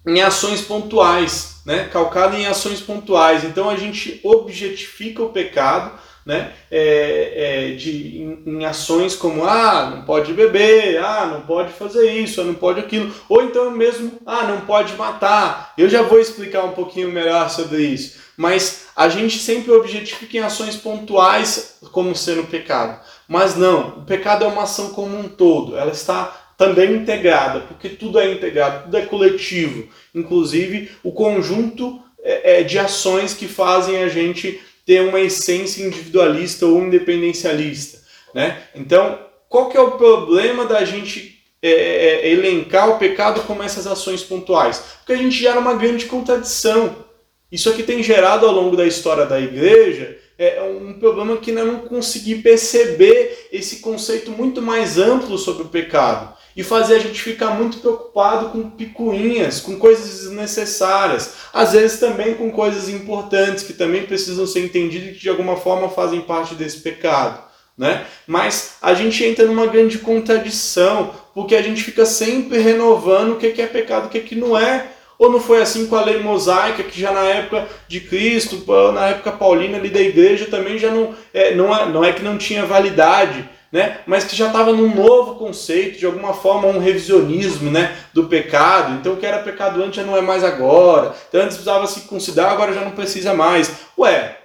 em 0.06 0.22
ações 0.22 0.62
pontuais, 0.62 1.58
né? 1.66 1.90
Calcada 1.92 2.38
em 2.38 2.46
ações 2.46 2.80
pontuais. 2.80 3.44
Então 3.44 3.70
a 3.70 3.76
gente 3.76 4.20
objetifica 4.24 5.22
o 5.22 5.30
pecado 5.30 5.92
né? 6.28 6.52
É, 6.70 7.70
é, 7.70 7.76
de, 7.76 8.18
em, 8.18 8.44
em, 8.46 8.66
ações 8.66 9.16
como 9.16 9.46
ah, 9.46 9.90
não 9.96 10.02
pode 10.04 10.34
beber, 10.34 10.98
ah, 11.02 11.26
não 11.26 11.42
pode 11.44 11.72
fazer 11.72 12.12
isso, 12.12 12.44
não 12.44 12.54
pode 12.54 12.82
aquilo, 12.82 13.16
ou 13.30 13.44
então 13.44 13.72
mesmo 13.72 14.12
ah, 14.26 14.44
não 14.44 14.60
pode 14.62 14.94
matar. 14.96 15.74
Eu 15.78 15.88
já 15.88 16.02
vou 16.02 16.20
explicar 16.20 16.66
um 16.66 16.74
pouquinho 16.74 17.10
melhor 17.10 17.50
sobre 17.50 17.82
isso. 17.82 18.20
Mas 18.36 18.88
a 18.94 19.08
gente 19.08 19.40
sempre 19.40 19.72
objetifica 19.72 20.36
em 20.36 20.42
ações 20.42 20.76
pontuais 20.76 21.78
como 21.94 22.14
sendo 22.14 22.44
pecado. 22.44 23.00
Mas 23.26 23.56
não, 23.56 24.00
o 24.00 24.02
pecado 24.06 24.44
é 24.44 24.48
uma 24.50 24.64
ação 24.64 24.90
como 24.90 25.18
um 25.18 25.30
todo, 25.30 25.78
ela 25.78 25.92
está 25.92 26.52
também 26.58 26.94
integrada, 26.94 27.62
porque 27.62 27.88
tudo 27.88 28.20
é 28.20 28.34
integrado, 28.34 28.84
tudo 28.84 28.98
é 28.98 29.06
coletivo, 29.06 29.88
inclusive 30.14 30.92
o 31.04 31.12
conjunto 31.14 32.02
é, 32.22 32.60
é 32.60 32.64
de 32.64 32.78
ações 32.78 33.34
que 33.34 33.48
fazem 33.48 34.04
a 34.04 34.10
gente 34.10 34.60
ter 34.88 35.02
uma 35.02 35.20
essência 35.20 35.86
individualista 35.86 36.66
ou 36.66 36.82
independencialista, 36.82 38.02
né? 38.34 38.64
Então, 38.74 39.20
qual 39.50 39.70
que 39.70 39.78
é 39.78 39.82
o 39.82 39.92
problema 39.92 40.66
da 40.66 40.84
gente 40.84 41.44
é, 41.62 41.70
é, 41.70 42.28
é, 42.28 42.32
elencar 42.32 42.90
o 42.90 42.98
pecado 42.98 43.42
como 43.42 43.62
essas 43.62 43.86
ações 43.86 44.24
pontuais? 44.24 44.82
Porque 45.00 45.14
a 45.14 45.18
gente 45.18 45.36
gera 45.36 45.60
uma 45.60 45.74
grande 45.74 46.06
contradição. 46.06 47.06
Isso 47.52 47.70
aqui 47.70 47.84
tem 47.84 48.02
gerado 48.02 48.46
ao 48.46 48.54
longo 48.54 48.78
da 48.78 48.88
história 48.88 49.26
da 49.26 49.40
igreja 49.40 50.18
é 50.38 50.62
um 50.62 50.94
problema 50.94 51.36
que 51.38 51.52
não 51.52 51.80
consegui 51.80 52.36
perceber 52.36 53.48
esse 53.52 53.78
conceito 53.78 54.30
muito 54.30 54.62
mais 54.62 54.98
amplo 55.00 55.36
sobre 55.38 55.64
o 55.64 55.70
pecado 55.70 56.37
e 56.58 56.64
fazer 56.64 56.96
a 56.96 57.00
gente 57.00 57.22
ficar 57.22 57.52
muito 57.52 57.78
preocupado 57.78 58.50
com 58.50 58.68
picuinhas, 58.72 59.60
com 59.60 59.78
coisas 59.78 60.22
desnecessárias, 60.22 61.36
às 61.54 61.74
vezes 61.74 62.00
também 62.00 62.34
com 62.34 62.50
coisas 62.50 62.90
importantes 62.90 63.64
que 63.64 63.74
também 63.74 64.08
precisam 64.08 64.48
ser 64.48 64.66
entendidas 64.66 65.10
e 65.10 65.14
que 65.14 65.20
de 65.20 65.30
alguma 65.30 65.56
forma 65.56 65.88
fazem 65.88 66.20
parte 66.20 66.56
desse 66.56 66.80
pecado. 66.80 67.46
Né? 67.78 68.08
Mas 68.26 68.78
a 68.82 68.96
gente 68.96 69.24
entra 69.24 69.46
numa 69.46 69.68
grande 69.68 70.00
contradição, 70.00 71.12
porque 71.36 71.56
a 71.56 71.62
gente 71.62 71.84
fica 71.84 72.08
sempre 72.08 72.58
renovando 72.58 73.34
o 73.34 73.36
que 73.36 73.62
é 73.62 73.68
pecado 73.68 74.10
e 74.12 74.18
o 74.18 74.24
que 74.24 74.36
não 74.36 74.58
é. 74.58 74.88
Ou 75.20 75.32
não 75.32 75.40
foi 75.40 75.62
assim 75.62 75.86
com 75.86 75.96
a 75.96 76.04
lei 76.04 76.20
mosaica, 76.20 76.84
que 76.84 77.00
já 77.00 77.12
na 77.12 77.24
época 77.24 77.68
de 77.88 78.00
Cristo, 78.00 78.64
na 78.94 79.08
época 79.10 79.32
paulina 79.32 79.78
ali 79.78 79.90
da 79.90 80.00
igreja, 80.00 80.46
também 80.46 80.78
já 80.78 80.92
não 80.92 81.14
é, 81.34 81.56
não 81.56 81.76
é, 81.76 81.86
não 81.88 82.04
é 82.04 82.14
que 82.14 82.24
não 82.24 82.38
tinha 82.38 82.66
validade, 82.66 83.48
né? 83.72 84.00
mas 84.06 84.24
que 84.24 84.36
já 84.36 84.48
estava 84.48 84.72
num 84.72 84.94
novo 84.94 85.36
conceito, 85.36 86.00
de 86.00 86.06
alguma 86.06 86.34
forma 86.34 86.68
um 86.68 86.80
revisionismo 86.80 87.70
né? 87.70 87.96
do 88.14 88.26
pecado. 88.26 88.94
Então 88.94 89.14
o 89.14 89.18
que 89.18 89.26
era 89.26 89.40
pecado 89.40 89.82
antes 89.84 89.96
já 89.96 90.04
não 90.04 90.18
é 90.18 90.22
mais 90.22 90.44
agora. 90.44 91.16
Então 91.28 91.42
antes 91.42 91.56
precisava 91.56 91.88
se 91.88 92.02
considerar, 92.02 92.52
agora 92.52 92.74
já 92.74 92.82
não 92.82 92.92
precisa 92.92 93.34
mais. 93.34 93.72
Ué, 93.98 94.38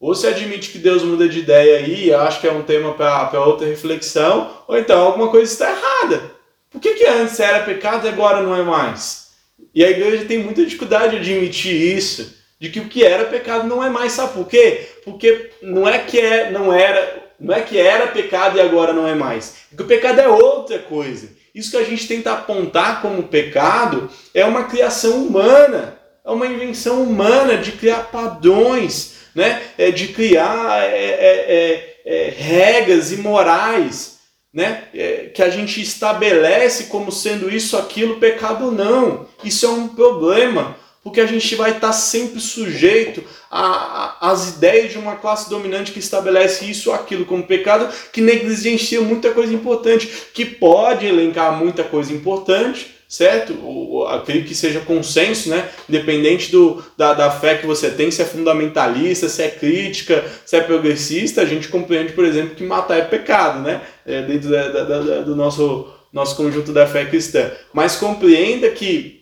ou 0.00 0.14
se 0.14 0.26
admite 0.26 0.70
que 0.70 0.78
Deus 0.78 1.02
muda 1.02 1.28
de 1.28 1.40
ideia 1.40 1.78
aí, 1.78 2.12
acho 2.12 2.40
que 2.40 2.48
é 2.48 2.52
um 2.52 2.62
tema 2.62 2.94
para 2.94 3.44
outra 3.44 3.66
reflexão, 3.66 4.50
ou 4.66 4.78
então 4.78 4.98
alguma 4.98 5.28
coisa 5.28 5.52
está 5.52 5.70
errada. 5.70 6.32
Por 6.70 6.80
que, 6.80 6.94
que 6.94 7.06
antes 7.06 7.38
era 7.38 7.64
pecado 7.64 8.06
e 8.06 8.08
agora 8.08 8.42
não 8.42 8.56
é 8.56 8.62
mais? 8.62 9.30
E 9.74 9.84
a 9.84 9.90
igreja 9.90 10.24
tem 10.24 10.38
muita 10.38 10.64
dificuldade 10.64 11.20
de 11.20 11.32
admitir 11.32 11.96
isso, 11.96 12.34
de 12.58 12.70
que 12.70 12.80
o 12.80 12.88
que 12.88 13.04
era 13.04 13.24
pecado 13.24 13.66
não 13.66 13.84
é 13.84 13.90
mais. 13.90 14.12
Sabe 14.12 14.32
por 14.32 14.46
quê? 14.46 14.88
Porque 15.04 15.50
não 15.62 15.86
é 15.86 15.98
que 15.98 16.18
é, 16.18 16.50
não 16.50 16.72
era 16.72 17.29
não 17.40 17.54
é 17.54 17.62
que 17.62 17.78
era 17.78 18.08
pecado 18.08 18.58
e 18.58 18.60
agora 18.60 18.92
não 18.92 19.08
é 19.08 19.14
mais. 19.14 19.54
É 19.72 19.76
que 19.76 19.82
o 19.82 19.86
pecado 19.86 20.20
é 20.20 20.28
outra 20.28 20.78
coisa. 20.78 21.28
Isso 21.54 21.70
que 21.70 21.76
a 21.78 21.84
gente 21.84 22.06
tenta 22.06 22.32
apontar 22.32 23.00
como 23.00 23.24
pecado 23.24 24.08
é 24.34 24.44
uma 24.44 24.64
criação 24.64 25.24
humana, 25.24 25.98
é 26.24 26.30
uma 26.30 26.46
invenção 26.46 27.02
humana 27.02 27.56
de 27.56 27.72
criar 27.72 28.10
padrões, 28.10 29.14
né? 29.34 29.62
é 29.76 29.90
de 29.90 30.08
criar 30.08 30.82
é, 30.82 30.96
é, 30.96 32.00
é, 32.04 32.26
é 32.26 32.34
regras 32.36 33.10
e 33.10 33.16
morais. 33.16 34.20
Né? 34.52 34.82
É, 34.92 35.30
que 35.32 35.42
a 35.44 35.48
gente 35.48 35.80
estabelece 35.80 36.84
como 36.84 37.12
sendo 37.12 37.48
isso, 37.48 37.76
aquilo, 37.76 38.18
pecado 38.18 38.72
não. 38.72 39.28
Isso 39.44 39.64
é 39.64 39.68
um 39.68 39.86
problema, 39.86 40.76
porque 41.02 41.20
a 41.20 41.26
gente 41.26 41.54
vai 41.54 41.72
estar 41.72 41.92
sempre 41.92 42.40
sujeito 42.40 43.22
às 43.50 44.56
ideias 44.56 44.92
de 44.92 44.98
uma 44.98 45.16
classe 45.16 45.48
dominante 45.48 45.92
que 45.92 45.98
estabelece 45.98 46.70
isso 46.70 46.90
ou 46.90 46.94
aquilo 46.94 47.24
como 47.24 47.42
pecado, 47.42 47.92
que 48.12 48.20
negligencia 48.20 49.00
muita 49.00 49.30
coisa 49.30 49.52
importante, 49.52 50.08
que 50.34 50.44
pode 50.44 51.06
elencar 51.06 51.56
muita 51.56 51.82
coisa 51.82 52.12
importante, 52.12 52.94
certo? 53.08 53.54
O, 53.54 54.06
acredito 54.06 54.46
que 54.46 54.54
seja 54.54 54.80
consenso, 54.80 55.48
né? 55.48 55.68
Independente 55.88 56.52
do, 56.52 56.84
da, 56.96 57.14
da 57.14 57.30
fé 57.30 57.56
que 57.56 57.66
você 57.66 57.90
tem, 57.90 58.10
se 58.10 58.22
é 58.22 58.24
fundamentalista, 58.24 59.28
se 59.28 59.42
é 59.42 59.48
crítica, 59.48 60.24
se 60.44 60.54
é 60.54 60.60
progressista, 60.60 61.40
a 61.40 61.46
gente 61.46 61.66
compreende, 61.68 62.12
por 62.12 62.24
exemplo, 62.24 62.54
que 62.54 62.62
matar 62.62 62.98
é 62.98 63.02
pecado, 63.02 63.62
né? 63.62 63.80
É, 64.06 64.22
dentro 64.22 64.50
da, 64.50 64.68
da, 64.68 64.84
da, 64.84 65.20
do 65.22 65.34
nosso, 65.34 65.88
nosso 66.12 66.36
conjunto 66.36 66.72
da 66.72 66.86
fé 66.86 67.06
cristã. 67.06 67.50
Mas 67.72 67.96
compreenda 67.96 68.70
que 68.70 69.19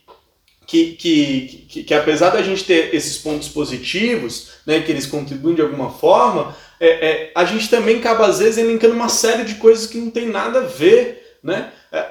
que, 0.69 0.93
que, 0.93 1.67
que, 1.67 1.83
que, 1.85 1.95
apesar 1.95 2.29
da 2.29 2.43
gente 2.43 2.63
ter 2.63 2.95
esses 2.95 3.17
pontos 3.17 3.49
positivos, 3.49 4.51
né, 4.67 4.83
que 4.83 4.93
eles 4.93 5.07
contribuem 5.07 5.55
de 5.55 5.63
alguma 5.63 5.91
forma, 5.91 6.55
é, 6.79 6.89
é, 6.89 7.33
a 7.35 7.43
gente 7.47 7.71
também 7.71 7.97
acaba 7.97 8.27
às 8.27 8.39
vezes 8.39 8.59
elencando 8.59 8.93
uma 8.93 9.09
série 9.09 9.45
de 9.45 9.55
coisas 9.55 9.87
que 9.87 9.97
não 9.97 10.11
tem 10.11 10.29
nada 10.29 10.59
a 10.59 10.67
ver, 10.67 11.39
né? 11.43 11.73
É, 11.91 12.05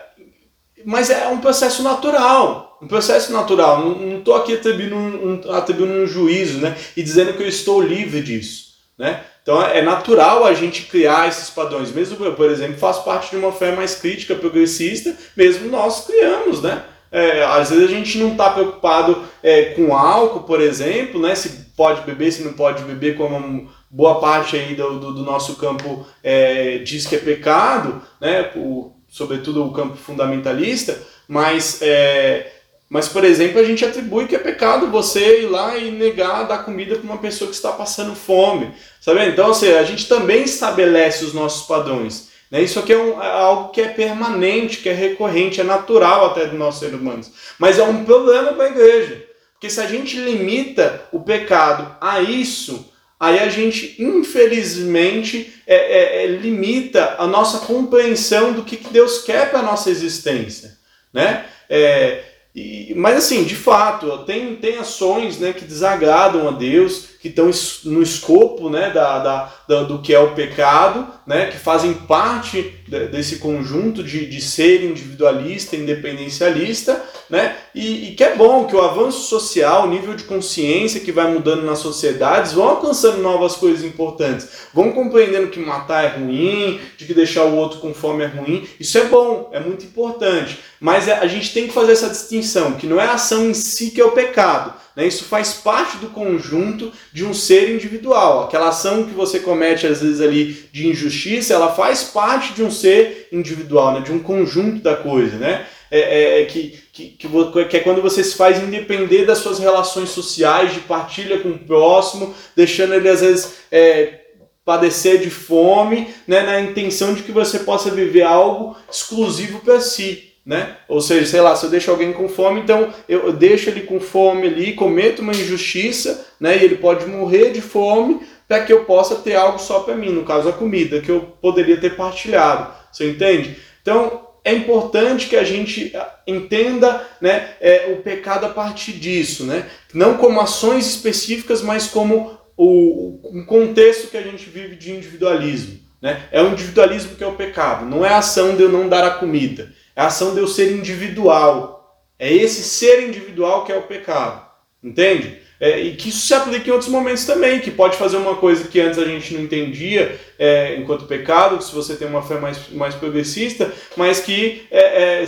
mas 0.84 1.12
é 1.12 1.28
um 1.28 1.39
processo 1.39 1.84
natural, 1.84 2.80
um 2.82 2.88
processo 2.88 3.32
natural. 3.32 3.86
Não 3.86 4.17
estou 4.17 4.36
aqui 4.36 4.56
atribuindo 4.56 4.96
um, 4.96 5.34
um, 5.46 5.52
atribuindo 5.54 5.93
um 5.93 6.08
juízo, 6.08 6.58
né? 6.58 6.76
E 6.98 7.04
dizendo 7.04 7.34
que 7.34 7.43
eu 7.43 7.48
estou 7.48 7.80
livre 7.80 8.22
disso, 8.22 8.74
né? 8.98 9.24
Então 9.43 9.62
é 9.62 9.84
natural 9.84 10.46
a 10.46 10.54
gente 10.56 10.84
criar 10.88 11.28
esses 11.28 11.52
padrões. 11.52 11.91
Mesmo 11.91 12.26
eu, 12.26 12.34
por 12.34 12.50
exemplo, 12.50 12.80
faço 12.80 13.04
parte 13.04 13.30
de 13.30 13.38
uma 13.38 13.52
fé 13.52 13.72
mais 13.72 13.93
crítica, 13.93 14.34
progressista, 14.34 15.15
mesmo 15.36 15.70
nós 15.70 16.08
criamos, 16.08 16.62
né? 16.62 16.84
É, 17.12 17.43
às 17.43 17.70
vezes 17.70 17.86
a 17.86 17.91
gente 17.91 18.17
não 18.17 18.32
está 18.32 18.50
preocupado 18.50 19.24
é, 19.41 19.65
com 19.76 19.96
álcool, 19.96 20.43
por 20.43 20.62
exemplo, 20.62 21.22
né? 21.22 21.36
Se 21.36 21.67
pode 21.76 22.02
beber, 22.02 22.32
se 22.32 22.43
não 22.43 22.54
pode 22.54 22.84
beber, 22.84 23.15
como 23.15 23.70
boa 23.89 24.20
parte 24.20 24.58
aí 24.58 24.76
do, 24.76 25.00
do, 25.00 25.13
do 25.13 25.24
nosso 25.24 25.56
campo 25.56 26.06
é, 26.24 26.80
diz 26.80 27.06
que 27.06 27.15
é 27.15 27.20
pecado, 27.20 28.02
né? 28.20 28.52
O, 28.56 28.91
sobretudo 29.08 29.65
o 29.65 29.72
campo 29.72 29.96
fundamentalista, 29.96 31.02
mas, 31.28 31.82
é, 31.82 32.52
mas, 32.89 33.08
por 33.08 33.24
exemplo, 33.24 33.60
a 33.60 33.63
gente 33.63 33.86
atribui 33.86 34.28
que 34.28 34.36
é 34.36 34.39
pecado 34.39 34.88
você 34.88 35.43
ir 35.43 35.48
lá 35.48 35.78
e 35.78 35.91
negar 35.91 36.48
dar 36.48 36.60
comida 36.60 36.96
para 36.96 37.04
uma 37.04 37.17
pessoa 37.17 37.50
que 37.50 37.56
está 37.56 37.72
passando 37.72 38.15
fome, 38.15 38.74
sabe? 39.00 39.26
Então, 39.28 39.52
assim, 39.52 39.72
a 39.72 39.84
gente 39.84 40.08
também 40.08 40.43
estabelece 40.43 41.24
os 41.24 41.34
nossos 41.34 41.65
padrões. 41.65 42.30
Né? 42.51 42.62
Isso 42.62 42.79
aqui 42.79 42.93
é, 42.93 42.97
um, 42.97 43.21
é, 43.21 43.27
algo 43.27 43.69
que 43.69 43.81
é 43.81 43.88
permanente, 43.88 44.77
que 44.77 44.89
é 44.89 44.93
recorrente, 44.93 45.62
é 45.62 45.63
natural 45.63 46.27
até 46.27 46.45
do 46.45 46.57
nosso 46.57 46.79
ser 46.79 46.93
humano. 46.93 47.21
Mas 47.60 47.79
é 47.79 47.83
um 47.83 48.03
problema 48.03 48.53
para 48.53 48.65
a 48.65 48.69
igreja. 48.69 49.25
Porque 49.53 49.69
se 49.69 49.81
a 49.81 49.88
gente 49.88 50.17
limita 50.17 51.03
o 51.12 51.19
pecado 51.19 51.95
a 51.99 52.21
isso, 52.21 52.93
aí 53.19 53.39
a 53.39 53.49
gente, 53.49 53.95
infelizmente, 53.99 55.53
é, 55.65 55.75
é, 55.75 56.23
é 56.23 56.27
limita 56.27 57.15
a 57.17 57.25
nossa 57.25 57.65
compreensão 57.65 58.53
do 58.53 58.63
que, 58.63 58.77
que 58.77 58.93
Deus 58.93 59.23
quer 59.23 59.49
para 59.49 59.60
a 59.60 59.63
nossa 59.63 59.89
existência. 59.89 60.77
Né? 61.12 61.45
É, 61.69 62.23
e, 62.55 62.93
mas 62.95 63.17
assim, 63.17 63.43
de 63.43 63.55
fato, 63.55 64.25
tem, 64.25 64.55
tem 64.55 64.77
ações 64.77 65.39
né, 65.39 65.53
que 65.53 65.65
desagradam 65.65 66.47
a 66.47 66.51
Deus, 66.51 67.10
que 67.19 67.30
estão 67.30 67.49
no 67.86 68.01
escopo 68.01 68.69
né, 68.69 68.89
da, 68.91 69.19
da, 69.19 69.53
da, 69.67 69.84
do 69.84 69.99
que 69.99 70.13
é 70.13 70.19
o 70.19 70.34
pecado, 70.34 71.08
né, 71.25 71.47
que 71.47 71.58
fazem 71.58 71.93
parte 71.93 72.73
desse 73.12 73.38
conjunto 73.38 74.03
de, 74.03 74.25
de 74.25 74.39
ser 74.39 74.84
individualista, 74.84 75.75
independencialista, 75.75 77.03
né, 77.30 77.58
e, 77.75 78.10
e, 78.10 78.15
que 78.15 78.23
é 78.23 78.36
bom 78.36 78.65
que 78.65 78.75
o 78.75 78.82
avanço 78.82 79.27
social, 79.27 79.84
o 79.84 79.89
nível 79.89 80.13
de 80.13 80.23
consciência 80.23 81.01
que 81.01 81.12
vai 81.12 81.30
mudando 81.32 81.63
nas 81.63 81.80
sociedades, 81.80 82.53
vão 82.53 82.69
alcançando 82.69 83.21
novas 83.21 83.56
coisas 83.56 83.84
importantes, 83.84 84.47
vão 84.73 84.91
compreendendo 84.91 85.47
que 85.47 85.60
matar 85.60 86.06
é 86.06 86.17
ruim, 86.17 86.80
de 86.97 87.06
que 87.06 87.13
deixar 87.13 87.43
o 87.43 87.56
outro 87.56 87.80
com 87.80 87.93
fome 87.93 88.23
é 88.23 88.27
ruim, 88.27 88.65
isso 88.80 88.97
é 88.97 89.06
bom, 89.06 89.49
é 89.51 89.60
muito 89.60 89.84
importante, 89.84 90.60
mas 90.80 91.08
é, 91.08 91.13
a 91.13 91.27
gente 91.27 91.53
tem 91.53 91.67
que 91.67 91.73
fazer 91.73 91.93
essa 91.93 92.10
distinção, 92.10 92.73
que 92.73 92.88
não 92.88 93.01
é 93.01 93.06
a 93.06 93.13
ação 93.13 93.49
em 93.49 93.53
si 93.53 93.91
que 93.91 93.99
é 93.99 94.06
o 94.06 94.12
pecado, 94.12 94.73
né? 94.97 95.05
Isso 95.05 95.25
faz 95.25 95.53
parte 95.53 95.97
do 95.97 96.07
conjunto 96.07 96.91
de 97.13 97.23
um 97.23 97.31
ser 97.31 97.69
individual. 97.69 98.45
Aquela 98.45 98.69
ação 98.69 99.03
que 99.03 99.13
você 99.13 99.39
comete, 99.39 99.86
às 99.86 100.01
vezes, 100.01 100.19
ali 100.19 100.67
de 100.71 100.88
injustiça, 100.88 101.53
ela 101.53 101.71
faz 101.71 102.05
parte 102.05 102.53
de 102.53 102.63
um 102.63 102.71
ser 102.71 103.27
individual, 103.31 103.93
né? 103.93 103.99
de 103.99 104.12
um 104.12 104.17
conjunto 104.17 104.81
da 104.81 104.95
coisa. 104.95 105.38
Né? 105.38 105.67
É, 105.91 105.99
é, 105.99 106.41
é 106.41 106.45
que, 106.45 106.79
que, 106.91 107.10
que, 107.10 107.77
é 107.77 107.79
quando 107.79 108.01
você 108.01 108.23
se 108.23 108.36
faz 108.36 108.60
independer 108.60 109.27
das 109.27 109.38
suas 109.38 109.60
relações 109.60 110.10
sociais, 110.10 110.73
de 110.73 110.79
partilha 110.79 111.38
com 111.41 111.49
o 111.49 111.60
próximo, 111.60 112.33
deixando 112.55 112.95
ele, 112.95 113.07
às 113.07 113.21
vezes, 113.21 113.53
é, 113.71 114.21
padecer 114.65 115.19
de 115.19 115.29
fome, 115.29 116.07
né? 116.27 116.41
na 116.41 116.60
intenção 116.60 117.13
de 117.13 117.21
que 117.21 117.31
você 117.31 117.60
possa 117.60 117.91
viver 117.91 118.23
algo 118.23 118.75
exclusivo 118.91 119.60
para 119.60 119.79
si 119.79 120.26
né? 120.47 120.77
Ou 120.88 121.01
seja, 121.01 121.25
sei 121.25 121.41
lá, 121.41 121.53
se 121.57 121.65
eu 121.65 121.69
deixo 121.69 121.91
alguém 121.91 122.13
com 122.13 122.29
fome, 122.29 122.62
então 122.62 122.93
eu 123.10 123.33
deixo 123.33 123.69
ele 123.69 123.81
com 123.81 123.99
fome 123.99 124.47
ali, 124.47 124.71
cometo 124.71 125.21
uma 125.21 125.33
injustiça, 125.33 126.25
né? 126.39 126.57
E 126.57 126.63
ele 126.63 126.77
pode 126.77 127.05
morrer 127.05 127.51
de 127.51 127.60
fome 127.60 128.21
para 128.47 128.63
que 128.63 128.71
eu 128.71 128.86
possa 128.86 129.15
ter 129.15 129.36
algo 129.36 129.60
só 129.60 129.81
para 129.81 129.93
mim, 129.93 130.10
no 130.10 130.23
caso 130.23 130.47
a 130.47 130.53
comida, 130.53 131.01
que 131.01 131.12
eu 131.12 131.19
poderia 131.41 131.75
ter 131.75 131.97
partilhado. 131.97 132.73
Você 132.89 133.10
entende? 133.10 133.57
Então 133.81 134.25
é 134.41 134.53
importante 134.53 135.27
que 135.27 135.36
a 135.36 135.43
gente 135.43 135.91
ah, 135.93 136.15
entenda 136.25 137.05
né, 137.19 137.49
é, 137.60 137.91
o 137.91 138.01
pecado 138.01 138.45
a 138.45 138.49
partir 138.49 138.93
disso, 138.93 139.43
né? 139.43 139.65
Não 139.93 140.15
como 140.15 140.39
ações 140.39 140.88
específicas, 140.88 141.62
mas 141.62 141.88
como 141.88 142.38
o, 142.55 143.19
o 143.21 143.45
contexto 143.45 144.10
que 144.10 144.15
a 144.15 144.23
gente 144.23 144.49
vive 144.49 144.77
de 144.77 144.93
individualismo. 144.93 145.77
Né? 146.01 146.23
É 146.31 146.41
o 146.41 146.51
individualismo 146.51 147.15
que 147.15 147.23
é 147.23 147.27
o 147.27 147.36
pecado, 147.36 147.86
não 147.86 148.05
é 148.05 148.10
a 148.10 148.19
ação 148.19 148.55
de 148.55 148.62
eu 148.63 148.69
não 148.69 148.88
dar 148.88 149.03
a 149.03 149.12
comida. 149.12 149.75
É 149.97 150.01
a 150.01 150.05
ação 150.05 150.36
de 150.36 150.39
eu 150.39 150.47
ser 150.47 150.71
individual. 150.71 152.05
É 152.19 152.31
esse 152.31 152.63
ser 152.63 153.07
individual 153.07 153.65
que 153.65 153.71
é 153.71 153.77
o 153.77 153.81
pecado. 153.81 154.45
Entende? 154.83 155.39
É, 155.60 155.79
e 155.79 155.95
que 155.95 156.10
isso 156.10 156.27
se 156.27 156.36
aplica 156.36 156.69
em 156.69 156.71
outros 156.71 156.91
momentos 156.91 157.25
também, 157.25 157.60
que 157.60 157.71
pode 157.71 157.97
fazer 157.97 158.17
uma 158.17 158.36
coisa 158.36 158.67
que 158.67 158.79
antes 158.79 158.99
a 158.99 159.05
gente 159.05 159.33
não 159.33 159.41
entendia 159.41 160.19
é, 160.38 160.75
enquanto 160.75 161.07
pecado, 161.07 161.60
se 161.63 161.73
você 161.73 161.95
tem 161.95 162.07
uma 162.07 162.21
fé 162.21 162.39
mais, 162.39 162.69
mais 162.69 162.93
progressista, 162.93 163.73
mas 163.95 164.19
que 164.19 164.67
é, 164.69 165.23
é 165.23 165.25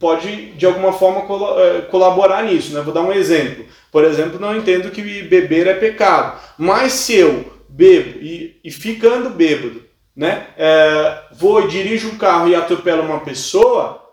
pode 0.00 0.52
de 0.52 0.66
alguma 0.66 0.92
forma 0.92 1.20
é, 1.60 1.82
colaborar 1.82 2.42
nisso. 2.42 2.74
Né? 2.74 2.80
Vou 2.80 2.92
dar 2.92 3.02
um 3.02 3.12
exemplo. 3.12 3.64
Por 3.92 4.04
exemplo, 4.04 4.40
não 4.40 4.56
entendo 4.56 4.90
que 4.90 5.00
beber 5.22 5.68
é 5.68 5.74
pecado, 5.74 6.40
mas 6.58 6.92
se 6.92 7.14
eu 7.14 7.52
bebo 7.68 8.18
e, 8.20 8.58
e 8.64 8.70
ficando 8.72 9.30
bêbado, 9.30 9.84
né, 10.14 10.48
é, 10.56 11.20
vou 11.32 11.62
e 11.62 11.68
dirijo 11.68 12.08
um 12.08 12.18
carro 12.18 12.48
e 12.48 12.54
atropelo 12.56 13.02
uma 13.02 13.20
pessoa, 13.20 14.07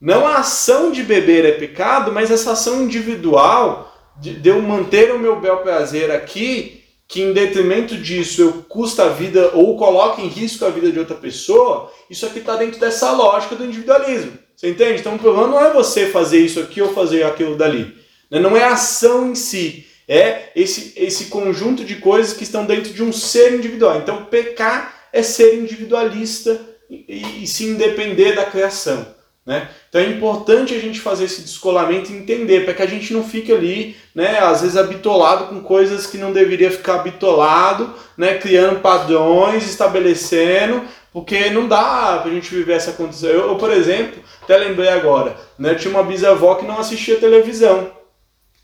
não 0.00 0.26
a 0.26 0.38
ação 0.38 0.92
de 0.92 1.02
beber 1.02 1.44
é 1.44 1.52
pecado, 1.52 2.12
mas 2.12 2.30
essa 2.30 2.52
ação 2.52 2.82
individual 2.82 3.92
de, 4.20 4.34
de 4.34 4.48
eu 4.48 4.60
manter 4.62 5.12
o 5.12 5.18
meu 5.18 5.40
bel 5.40 5.58
prazer 5.58 6.10
aqui, 6.10 6.84
que 7.06 7.22
em 7.22 7.32
detrimento 7.32 7.96
disso 7.96 8.42
eu 8.42 8.52
custa 8.68 9.04
a 9.04 9.08
vida 9.08 9.50
ou 9.54 9.76
coloco 9.76 10.20
em 10.20 10.28
risco 10.28 10.64
a 10.64 10.70
vida 10.70 10.92
de 10.92 10.98
outra 10.98 11.16
pessoa, 11.16 11.90
isso 12.10 12.26
aqui 12.26 12.38
está 12.38 12.54
dentro 12.56 12.78
dessa 12.78 13.12
lógica 13.12 13.56
do 13.56 13.64
individualismo. 13.64 14.32
Você 14.54 14.68
entende? 14.68 15.00
Então 15.00 15.14
o 15.14 15.18
problema 15.18 15.48
não 15.48 15.60
é 15.60 15.72
você 15.72 16.06
fazer 16.06 16.40
isso 16.40 16.60
aqui 16.60 16.82
ou 16.82 16.92
fazer 16.92 17.22
aquilo 17.22 17.56
dali. 17.56 17.96
Né? 18.30 18.38
Não 18.38 18.56
é 18.56 18.64
a 18.64 18.74
ação 18.74 19.30
em 19.30 19.34
si. 19.34 19.86
É 20.06 20.50
esse, 20.56 20.92
esse 20.96 21.26
conjunto 21.26 21.84
de 21.84 21.96
coisas 21.96 22.32
que 22.32 22.42
estão 22.42 22.66
dentro 22.66 22.92
de 22.92 23.02
um 23.02 23.12
ser 23.12 23.54
individual. 23.54 23.98
Então 23.98 24.24
pecar 24.24 25.08
é 25.12 25.22
ser 25.22 25.54
individualista 25.54 26.60
e, 26.90 27.42
e 27.42 27.46
se 27.46 27.64
independer 27.64 28.34
da 28.34 28.44
criação. 28.44 29.06
Né? 29.46 29.68
Então 29.88 30.00
é 30.00 30.06
importante 30.06 30.74
a 30.74 30.78
gente 30.78 31.00
fazer 31.00 31.24
esse 31.24 31.40
descolamento 31.40 32.12
e 32.12 32.16
entender, 32.16 32.64
para 32.64 32.74
que 32.74 32.82
a 32.82 32.86
gente 32.86 33.12
não 33.12 33.24
fique 33.24 33.50
ali, 33.52 33.96
né, 34.14 34.38
às 34.38 34.60
vezes 34.60 34.76
habitolado 34.76 35.46
com 35.46 35.62
coisas 35.62 36.06
que 36.06 36.18
não 36.18 36.32
deveria 36.32 36.70
ficar 36.70 36.96
habitolado, 36.96 37.94
né, 38.16 38.36
criando 38.36 38.80
padrões, 38.80 39.64
estabelecendo, 39.64 40.82
porque 41.10 41.48
não 41.50 41.66
dá 41.66 42.18
para 42.18 42.30
a 42.30 42.34
gente 42.34 42.54
viver 42.54 42.74
essa 42.74 42.92
condição. 42.92 43.30
Eu, 43.30 43.48
eu, 43.48 43.56
por 43.56 43.70
exemplo, 43.72 44.22
até 44.42 44.58
lembrei 44.58 44.90
agora, 44.90 45.36
né, 45.58 45.74
tinha 45.74 45.90
uma 45.90 46.04
bisavó 46.04 46.56
que 46.56 46.66
não 46.66 46.78
assistia 46.78 47.18
televisão, 47.18 47.90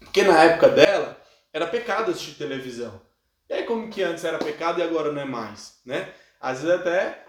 porque 0.00 0.22
na 0.22 0.44
época 0.44 0.68
dela 0.68 1.16
era 1.52 1.66
pecado 1.66 2.10
assistir 2.10 2.34
televisão. 2.34 3.00
E 3.48 3.54
aí 3.54 3.62
como 3.62 3.88
que 3.88 4.02
antes 4.02 4.24
era 4.24 4.38
pecado 4.38 4.80
e 4.80 4.82
agora 4.82 5.12
não 5.12 5.22
é 5.22 5.24
mais, 5.24 5.74
né? 5.84 6.08
Às 6.40 6.62
vezes 6.62 6.80
até 6.80 7.23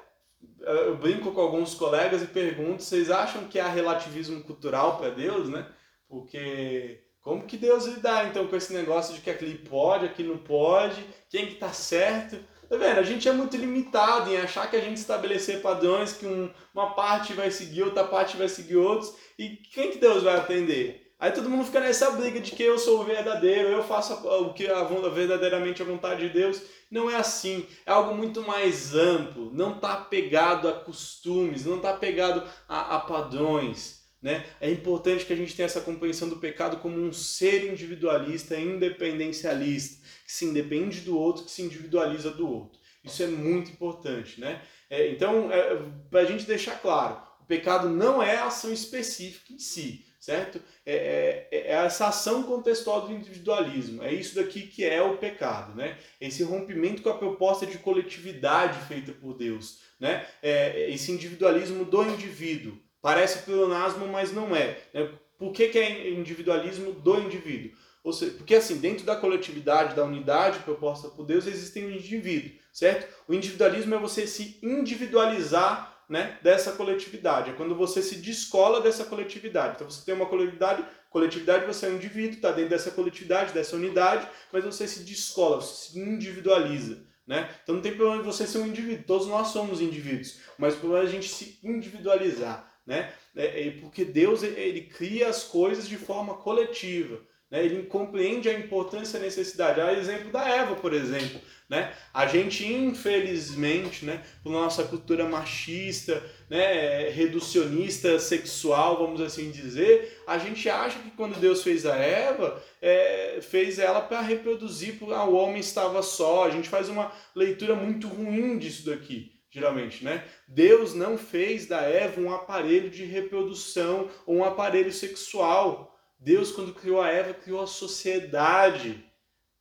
eu 0.66 0.98
brinco 0.98 1.32
com 1.32 1.42
alguns 1.42 1.74
colegas 1.74 2.22
e 2.22 2.28
pergunto, 2.28 2.84
vocês 2.84 3.12
acham 3.12 3.46
que 3.46 3.60
há 3.60 3.68
relativismo 3.68 4.44
cultural 4.44 4.98
para 4.98 5.10
Deus, 5.10 5.50
né? 5.50 5.68
Porque 6.08 7.02
como 7.22 7.46
que 7.46 7.58
Deus 7.58 7.86
lidar 7.86 8.28
então 8.28 8.48
com 8.48 8.56
esse 8.56 8.74
negócio 8.74 9.14
de 9.16 9.22
que 9.22 9.30
aquele 9.30 9.58
pode, 9.58 10.06
aqui 10.06 10.24
não 10.24 10.38
pode, 10.38 11.04
quem 11.30 11.48
que 11.48 11.56
tá 11.56 11.70
certo? 11.70 12.38
Tá 12.70 12.78
vendo? 12.78 13.00
A 13.00 13.04
gente 13.04 13.28
é 13.28 13.32
muito 13.32 13.56
limitado 13.58 14.32
em 14.32 14.38
achar 14.38 14.70
que 14.70 14.76
a 14.76 14.82
gente 14.82 14.98
estabelecer 14.98 15.62
padrões 15.62 16.14
que 16.14 16.26
um, 16.26 16.52
uma 16.74 16.94
parte 16.94 17.34
vai 17.34 17.52
seguir, 17.52 17.84
outra 17.84 18.04
parte 18.04 18.38
vai 18.38 18.50
seguir 18.50 18.78
outros, 18.78 19.16
e 19.38 19.50
quem 19.50 19.92
que 19.92 20.00
Deus 20.00 20.24
vai 20.24 20.36
atender? 20.36 21.06
Aí 21.18 21.32
todo 21.32 21.50
mundo 21.50 21.64
fica 21.64 21.80
nessa 21.80 22.12
briga 22.12 22.40
de 22.40 22.52
que 22.52 22.64
eu 22.64 22.78
sou 22.78 23.02
o 23.02 23.04
verdadeiro, 23.04 23.70
eu 23.70 23.84
faço 23.84 24.14
o 24.14 24.54
que 24.54 24.68
a, 24.68 24.84
verdadeiramente 24.84 25.82
a 25.82 25.86
vontade 25.86 26.28
de 26.28 26.34
Deus. 26.34 26.62
Não 26.90 27.10
é 27.10 27.16
assim. 27.16 27.66
É 27.86 27.92
algo 27.92 28.16
muito 28.16 28.42
mais 28.42 28.94
amplo. 28.94 29.52
Não 29.54 29.76
está 29.76 29.96
pegado 29.98 30.68
a 30.68 30.74
costumes, 30.74 31.66
não 31.66 31.78
está 31.78 31.94
pegado 31.94 32.44
a, 32.68 32.96
a 32.96 33.00
padrões. 33.00 34.06
Né? 34.22 34.46
É 34.60 34.72
importante 34.72 35.26
que 35.26 35.34
a 35.34 35.36
gente 35.36 35.56
tenha 35.56 35.68
essa 35.68 35.82
compreensão 35.82 36.28
do 36.28 36.38
pecado 36.38 36.78
como 36.78 36.98
um 36.98 37.14
ser 37.14 37.72
individualista, 37.72 38.60
independencialista, 38.60 40.04
que 40.26 40.32
se 40.32 40.46
independe 40.46 41.02
do 41.02 41.18
outro, 41.18 41.44
que 41.44 41.52
se 41.52 41.62
individualiza 41.62 42.32
do 42.32 42.50
outro. 42.50 42.80
Isso 43.04 43.22
é 43.22 43.28
muito 43.28 43.70
importante. 43.70 44.42
Né? 44.42 44.62
É, 44.90 45.10
então, 45.12 45.52
é, 45.52 45.80
para 46.10 46.22
a 46.22 46.26
gente 46.26 46.46
deixar 46.46 46.82
claro, 46.82 47.22
o 47.42 47.46
pecado 47.46 47.88
não 47.88 48.22
é 48.22 48.38
ação 48.38 48.74
específica 48.74 49.54
em 49.54 49.60
si, 49.60 50.05
certo? 50.26 50.60
É, 50.84 51.48
é, 51.52 51.58
é, 51.58 51.72
essa 51.74 52.08
ação 52.08 52.42
contextual 52.42 53.06
do 53.06 53.14
individualismo. 53.14 54.02
É 54.02 54.12
isso 54.12 54.34
daqui 54.34 54.64
que 54.64 54.84
é 54.84 55.00
o 55.00 55.18
pecado, 55.18 55.76
né? 55.76 56.00
Esse 56.20 56.42
rompimento 56.42 57.04
com 57.04 57.10
a 57.10 57.18
proposta 57.18 57.64
de 57.64 57.78
coletividade 57.78 58.80
feita 58.88 59.12
por 59.12 59.36
Deus, 59.36 59.82
né? 60.00 60.26
É, 60.42 60.90
esse 60.90 61.12
individualismo 61.12 61.86
do 61.86 62.02
indivíduo. 62.04 62.76
Parece 63.04 63.44
pleonasmo, 63.44 64.08
mas 64.08 64.34
não 64.34 64.56
é. 64.56 64.80
Né? 64.92 65.12
Por 65.38 65.52
que, 65.52 65.68
que 65.68 65.78
é 65.78 66.10
individualismo 66.10 66.92
do 66.92 67.20
indivíduo? 67.20 67.78
Ou 68.04 68.12
seja, 68.12 68.32
porque 68.32 68.56
assim, 68.56 68.78
dentro 68.78 69.06
da 69.06 69.16
coletividade, 69.16 69.96
da 69.96 70.04
unidade 70.04 70.60
proposta 70.60 71.08
por 71.10 71.24
Deus, 71.24 71.46
existem 71.46 71.86
um 71.86 71.92
indivíduo, 71.92 72.52
certo? 72.74 73.08
O 73.28 73.34
individualismo 73.34 73.94
é 73.94 74.00
você 74.00 74.26
se 74.26 74.58
individualizar 74.64 75.95
né, 76.10 76.38
dessa 76.42 76.72
coletividade. 76.74 77.52
É 77.52 77.54
quando 77.54 77.76
você 77.76 78.02
se 78.02 78.18
descola 78.18 78.82
dessa 78.82 79.06
coletividade. 79.06 79.76
Então 79.76 79.90
você 79.90 80.06
tem 80.06 80.14
uma 80.14 80.26
coletividade, 80.26 80.86
coletividade 81.10 81.66
você 81.66 81.88
é 81.88 81.90
um 81.90 81.96
indivíduo, 81.96 82.36
está 82.36 82.52
dentro 82.52 82.70
dessa 82.70 82.92
coletividade, 82.92 83.54
dessa 83.54 83.76
unidade, 83.76 84.28
mas 84.52 84.64
você 84.64 84.88
se 84.88 85.04
descola, 85.04 85.62
você 85.62 85.92
se 85.92 86.00
individualiza. 86.00 87.04
Né? 87.26 87.50
Então 87.64 87.76
não 87.76 87.82
tem 87.82 87.96
problema 87.96 88.22
você 88.22 88.46
ser 88.46 88.60
um 88.60 88.68
indivíduo, 88.68 89.04
todos 89.08 89.28
nós 89.28 89.48
somos 89.48 89.82
indivíduos, 89.82 90.40
mas 90.60 90.76
o 90.76 90.78
problema 90.78 91.06
é 91.06 91.08
a 91.08 91.12
gente 91.12 91.28
se 91.28 91.58
individualizar 91.64 92.76
né? 92.86 93.12
É, 93.36 93.68
é, 93.68 93.72
porque 93.72 94.06
Deus 94.06 94.44
ele 94.44 94.82
cria 94.82 95.28
as 95.28 95.44
coisas 95.44 95.88
de 95.88 95.98
forma 95.98 96.36
coletiva. 96.36 97.20
Né? 97.56 97.64
Ele 97.64 97.84
compreende 97.84 98.50
a 98.50 98.60
importância 98.60 99.18
e 99.18 99.22
a 99.22 99.24
necessidade. 99.24 99.80
Há 99.80 99.94
exemplo 99.94 100.32
da 100.32 100.48
Eva, 100.48 100.76
por 100.76 100.94
exemplo. 100.94 101.40
Né? 101.70 101.92
A 102.14 102.28
gente, 102.28 102.66
infelizmente, 102.66 104.06
né, 104.06 104.22
por 104.44 104.52
nossa 104.52 104.84
cultura 104.84 105.28
machista, 105.28 106.22
né, 106.48 107.10
reducionista, 107.10 108.20
sexual, 108.20 109.00
vamos 109.00 109.20
assim 109.20 109.50
dizer, 109.50 110.22
a 110.28 110.38
gente 110.38 110.70
acha 110.70 111.00
que 111.00 111.10
quando 111.12 111.40
Deus 111.40 111.64
fez 111.64 111.86
a 111.88 111.96
Eva, 111.96 112.62
é, 112.80 113.40
fez 113.42 113.80
ela 113.80 114.02
para 114.02 114.22
reproduzir, 114.22 115.00
porque 115.00 115.14
ah, 115.16 115.24
o 115.24 115.34
homem 115.34 115.60
estava 115.60 116.04
só. 116.04 116.46
A 116.46 116.52
gente 116.52 116.70
faz 116.70 116.88
uma 116.88 117.12
leitura 117.34 117.74
muito 117.74 118.08
ruim 118.08 118.60
disso 118.60 118.86
daqui 118.86 119.34
geralmente, 119.56 120.04
né? 120.04 120.26
Deus 120.50 120.94
não 120.94 121.18
fez 121.18 121.66
da 121.66 121.80
Eva 121.80 122.20
um 122.20 122.34
aparelho 122.34 122.90
de 122.90 123.06
reprodução 123.06 124.10
ou 124.26 124.36
um 124.36 124.44
aparelho 124.44 124.92
sexual. 124.92 125.95
Deus, 126.26 126.52
quando 126.52 126.74
criou 126.74 127.00
a 127.00 127.08
Eva, 127.08 127.36
criou 127.36 127.62
a 127.62 127.68
sociedade, 127.68 129.06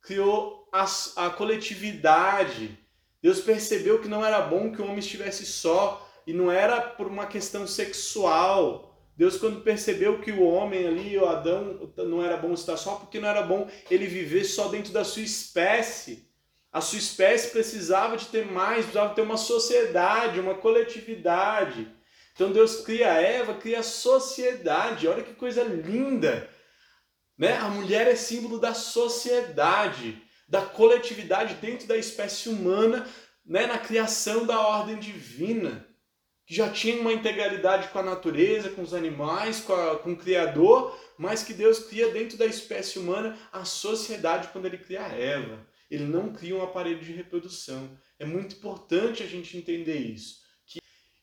criou 0.01 0.67
a, 0.73 0.83
a 1.17 1.29
coletividade. 1.29 2.75
Deus 3.21 3.39
percebeu 3.39 4.01
que 4.01 4.07
não 4.07 4.25
era 4.25 4.41
bom 4.41 4.71
que 4.71 4.81
o 4.81 4.85
homem 4.85 4.97
estivesse 4.97 5.45
só 5.45 6.03
e 6.25 6.33
não 6.33 6.51
era 6.51 6.81
por 6.81 7.05
uma 7.05 7.27
questão 7.27 7.67
sexual. 7.67 8.99
Deus, 9.15 9.37
quando 9.37 9.61
percebeu 9.61 10.19
que 10.21 10.31
o 10.31 10.41
homem 10.41 10.87
ali, 10.87 11.15
o 11.15 11.27
Adão, 11.27 11.93
não 11.97 12.25
era 12.25 12.35
bom 12.35 12.51
estar 12.53 12.77
só, 12.77 12.95
porque 12.95 13.19
não 13.19 13.29
era 13.29 13.43
bom 13.43 13.69
ele 13.91 14.07
viver 14.07 14.43
só 14.43 14.67
dentro 14.67 14.91
da 14.91 15.03
sua 15.03 15.21
espécie. 15.21 16.27
A 16.73 16.81
sua 16.81 16.97
espécie 16.97 17.51
precisava 17.51 18.17
de 18.17 18.25
ter 18.25 18.43
mais, 18.43 18.85
precisava 18.85 19.13
ter 19.13 19.21
uma 19.21 19.37
sociedade, 19.37 20.39
uma 20.39 20.55
coletividade. 20.55 21.87
Então 22.33 22.51
Deus 22.51 22.77
cria 22.77 23.13
a 23.13 23.21
Eva, 23.21 23.53
cria 23.53 23.81
a 23.81 23.83
sociedade. 23.83 25.07
Olha 25.07 25.21
que 25.21 25.35
coisa 25.35 25.61
linda! 25.61 26.54
Né? 27.37 27.57
A 27.57 27.69
mulher 27.69 28.07
é 28.07 28.15
símbolo 28.15 28.59
da 28.59 28.73
sociedade, 28.73 30.21
da 30.47 30.61
coletividade 30.61 31.55
dentro 31.55 31.87
da 31.87 31.97
espécie 31.97 32.49
humana, 32.49 33.07
né? 33.45 33.67
na 33.67 33.77
criação 33.77 34.45
da 34.45 34.59
ordem 34.59 34.97
divina, 34.97 35.87
que 36.45 36.55
já 36.55 36.69
tinha 36.69 36.99
uma 36.99 37.13
integralidade 37.13 37.89
com 37.89 37.99
a 37.99 38.03
natureza, 38.03 38.69
com 38.69 38.81
os 38.81 38.93
animais, 38.93 39.61
com, 39.61 39.73
a, 39.73 39.97
com 39.97 40.13
o 40.13 40.17
Criador, 40.17 40.97
mas 41.17 41.43
que 41.43 41.53
Deus 41.53 41.79
cria 41.79 42.11
dentro 42.11 42.37
da 42.37 42.45
espécie 42.45 42.99
humana 42.99 43.37
a 43.51 43.65
sociedade 43.65 44.49
quando 44.49 44.65
ele 44.65 44.77
cria 44.77 45.01
Eva. 45.01 45.65
Ele 45.89 46.03
não 46.03 46.33
cria 46.33 46.55
um 46.55 46.63
aparelho 46.63 46.99
de 46.99 47.11
reprodução. 47.11 47.97
É 48.19 48.25
muito 48.25 48.55
importante 48.55 49.23
a 49.23 49.27
gente 49.27 49.57
entender 49.57 49.97
isso. 49.97 50.45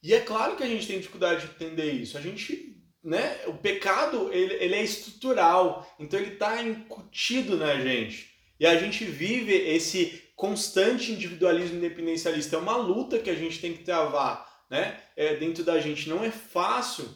E 0.03 0.13
é 0.13 0.21
claro 0.21 0.57
que 0.57 0.65
a 0.65 0.67
gente 0.67 0.87
tem 0.87 0.99
dificuldade 0.99 1.47
de 1.47 1.53
entender 1.55 1.93
isso. 1.93 2.19
A 2.19 2.21
gente, 2.21 2.72
né, 3.03 3.41
o 3.47 3.55
pecado, 3.55 4.33
ele, 4.33 4.55
ele 4.55 4.75
é 4.75 4.83
estrutural, 4.83 5.87
então 5.99 6.19
ele 6.19 6.35
está 6.35 6.63
incutido 6.63 7.57
na 7.57 7.79
gente. 7.81 8.31
E 8.61 8.67
a 8.67 8.77
gente 8.77 9.05
vive 9.05 9.53
esse 9.53 10.23
constante 10.37 11.13
individualismo 11.13 11.79
independencialista. 11.79 12.57
É 12.57 12.59
uma 12.59 12.77
luta 12.77 13.19
que 13.19 13.31
a 13.31 13.35
gente 13.35 13.61
tem 13.61 13.73
que 13.73 13.83
travar, 13.83 14.65
né, 14.71 15.01
é, 15.17 15.35
dentro 15.37 15.65
da 15.65 15.81
gente. 15.81 16.09
Não 16.09 16.25
é 16.25 16.31
fácil 16.31 17.09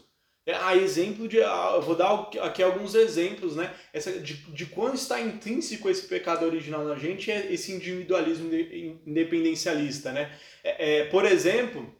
é, 0.47 0.55
a 0.55 0.77
exemplo 0.77 1.27
de. 1.27 1.39
Eu 1.39 1.83
vou 1.83 1.97
dar 1.97 2.31
aqui 2.43 2.63
alguns 2.63 2.95
exemplos, 2.95 3.57
né? 3.57 3.75
Essa, 3.93 4.13
de, 4.13 4.35
de 4.35 4.67
quando 4.67 4.95
está 4.95 5.21
intrínseco 5.21 5.91
esse 5.91 6.07
pecado 6.07 6.47
original 6.47 6.85
na 6.85 6.95
gente 6.95 7.33
é 7.33 7.53
esse 7.53 7.73
individualismo 7.73 8.49
independencialista, 9.05 10.13
né? 10.13 10.33
É, 10.63 11.01
é, 11.01 11.05
por 11.07 11.25
exemplo, 11.25 11.93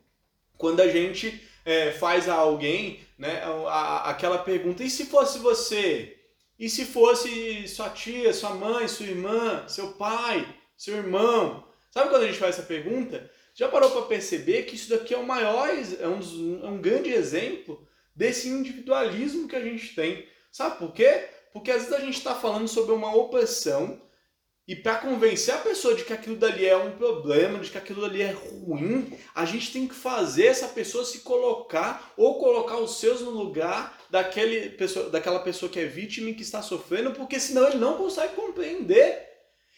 quando 0.57 0.81
a 0.81 0.89
gente 0.89 1.43
é, 1.67 1.91
faz 1.91 2.29
a 2.29 2.35
alguém 2.35 3.01
né, 3.19 3.43
a, 3.69 4.09
aquela 4.09 4.39
pergunta: 4.39 4.85
e 4.85 4.89
se 4.89 5.07
fosse 5.07 5.39
você? 5.41 6.17
E 6.59 6.71
se 6.71 6.87
fosse 6.87 7.69
sua 7.69 7.91
tia, 7.91 8.33
sua 8.33 8.55
mãe, 8.55 8.89
sua 8.89 9.05
irmã, 9.05 9.65
seu 9.69 9.93
pai, 9.93 10.47
seu 10.75 10.97
irmão? 10.97 11.67
Sabe 11.91 12.09
quando 12.09 12.23
a 12.23 12.27
gente 12.27 12.39
faz 12.39 12.57
essa 12.57 12.67
pergunta? 12.67 13.31
Já 13.55 13.69
parou 13.69 13.91
para 13.91 14.03
perceber 14.03 14.63
que 14.63 14.77
isso 14.77 14.89
daqui 14.89 15.13
é 15.13 15.19
o 15.19 15.27
maior, 15.27 15.69
é 15.69 16.09
um, 16.09 16.65
é 16.65 16.69
um 16.69 16.81
grande 16.81 17.11
exemplo 17.11 17.87
desse 18.15 18.49
individualismo 18.49 19.49
que 19.49 19.57
a 19.57 19.63
gente 19.63 19.95
tem. 19.95 20.27
Sabe 20.51 20.79
por 20.79 20.93
quê? 20.93 21.29
Porque 21.53 21.71
às 21.71 21.83
vezes 21.83 21.93
a 21.93 22.01
gente 22.01 22.17
está 22.17 22.35
falando 22.35 22.69
sobre 22.69 22.93
uma 22.93 23.15
opressão 23.15 24.01
e 24.69 24.75
para 24.75 24.97
convencer 24.99 25.55
a 25.55 25.59
pessoa 25.59 25.95
de 25.95 26.05
que 26.05 26.13
aquilo 26.13 26.35
dali 26.35 26.67
é 26.67 26.77
um 26.77 26.97
problema, 26.97 27.61
de 27.61 27.71
que 27.71 27.79
aquilo 27.79 28.01
dali 28.01 28.21
é 28.21 28.33
ruim, 28.33 29.17
a 29.33 29.45
gente 29.45 29.73
tem 29.73 29.87
que 29.87 29.95
fazer 29.95 30.47
essa 30.47 30.67
pessoa 30.69 31.05
se 31.05 31.21
colocar 31.21 32.13
ou 32.17 32.41
colocar 32.41 32.77
os 32.79 32.99
seus 32.99 33.21
no 33.21 33.31
lugar 33.31 33.97
daquele 34.11 34.71
pessoa, 34.71 35.09
daquela 35.09 35.39
pessoa 35.39 35.71
que 35.71 35.79
é 35.79 35.85
vítima 35.85 36.31
e 36.31 36.35
que 36.35 36.43
está 36.43 36.63
sofrendo, 36.63 37.13
porque 37.13 37.39
senão 37.39 37.69
ele 37.69 37.79
não 37.79 37.97
consegue 37.97 38.35
compreender. 38.35 39.25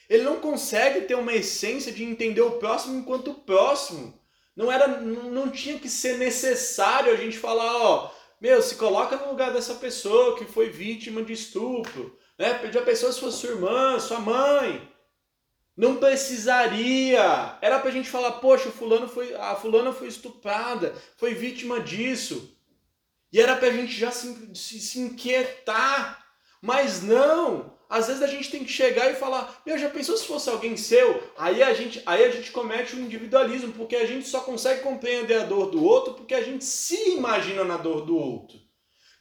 Ele 0.09 0.23
não 0.23 0.41
consegue 0.41 1.03
ter 1.03 1.17
uma 1.17 1.35
essência 1.35 1.93
de 1.93 2.03
entender 2.03 2.41
o 2.41 2.53
próximo 2.53 2.99
enquanto 2.99 3.35
próximo. 3.35 4.19
Não 4.57 4.73
era, 4.73 4.89
não 4.89 5.51
tinha 5.51 5.79
que 5.79 5.89
ser 5.89 6.17
necessário 6.17 7.13
a 7.13 7.17
gente 7.17 7.39
falar, 7.39 7.77
ó, 7.77 8.11
meu, 8.41 8.63
se 8.63 8.77
coloca 8.77 9.17
no 9.17 9.29
lugar 9.29 9.53
dessa 9.53 9.75
pessoa 9.75 10.37
que 10.37 10.47
foi 10.47 10.71
vítima 10.71 11.23
de 11.23 11.35
estupro. 11.35 12.18
Né? 12.39 12.51
A 12.51 12.83
pessoa 12.83 13.13
se 13.13 13.21
fosse 13.21 13.39
sua 13.39 13.51
irmã, 13.51 13.99
sua 13.99 14.21
mãe. 14.21 14.89
Não 15.77 15.97
precisaria. 15.97 17.59
Era 17.61 17.79
pra 17.79 17.91
gente 17.91 18.09
falar, 18.09 18.33
poxa, 18.33 18.71
fulano 18.71 19.09
foi, 19.09 19.35
a 19.35 19.55
fulana 19.55 19.93
foi 19.93 20.09
estuprada, 20.09 20.95
foi 21.17 21.35
vítima 21.35 21.81
disso. 21.81 22.57
E 23.33 23.41
era 23.41 23.57
pra 23.57 23.71
gente 23.71 23.93
já 23.93 24.11
se, 24.11 24.55
se, 24.55 24.81
se 24.81 24.99
inquietar. 24.99 26.25
Mas 26.63 27.03
não! 27.03 27.79
às 27.89 28.07
vezes 28.07 28.23
a 28.23 28.27
gente 28.27 28.51
tem 28.51 28.65
que 28.65 28.71
chegar 28.71 29.11
e 29.11 29.17
falar, 29.17 29.63
meu, 29.65 29.79
já 29.79 29.89
pensou 29.89 30.17
se 30.17 30.27
fosse 30.27 30.51
alguém 30.51 30.77
seu? 30.77 31.23
Aí 31.39 31.63
a 31.63 31.73
gente, 31.73 32.03
aí 32.05 32.25
a 32.25 32.31
gente 32.31 32.53
comete 32.53 32.95
um 32.95 33.01
individualismo, 33.01 33.73
porque 33.73 33.97
a 33.97 34.07
gente 34.07 34.29
só 34.29 34.41
consegue 34.41 34.83
compreender 34.83 35.41
a 35.41 35.45
dor 35.45 35.71
do 35.71 35.83
outro 35.83 36.15
porque 36.15 36.35
a 36.35 36.43
gente 36.43 36.65
se 36.65 37.13
imagina 37.13 37.65
na 37.65 37.77
dor 37.79 38.05
do 38.05 38.17
outro. 38.17 38.59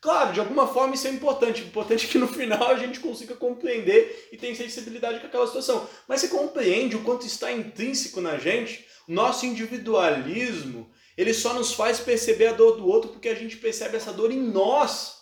Claro, 0.08 0.32
de 0.32 0.39
alguma 0.39 0.65
forma 0.65 0.96
isso 0.96 1.06
é 1.06 1.12
importante. 1.12 1.62
O 1.62 1.65
importante 1.65 2.06
é 2.06 2.10
que 2.10 2.17
no 2.17 2.30
final 2.30 2.70
a 2.70 2.80
gente 2.80 3.02
consiga 3.02 3.36
compreender 3.36 4.30
e 4.32 4.38
ter 4.38 4.56
sensibilidade 4.56 5.20
com 5.20 5.28
aquela 5.28 5.46
situação. 5.46 5.86
Mas 6.08 6.22
você 6.22 6.30
compreende 6.30 6.96
o 6.96 7.04
quanto 7.04 7.28
está 7.28 7.52
intrínseco 7.52 8.22
na 8.22 8.38
gente? 8.38 8.88
Nosso 9.06 9.46
individualismo, 9.46 10.89
ele 11.17 11.34
só 11.34 11.54
nos 11.54 11.74
faz 11.74 12.00
perceber 12.00 12.48
a 12.48 12.54
dor 12.54 12.78
do 12.78 12.88
outro 12.88 13.10
porque 13.10 13.28
a 13.28 13.36
gente 13.36 13.58
percebe 13.58 13.98
essa 13.98 14.13
dor 14.13 14.32
em 14.32 14.39
nós. 14.39 15.17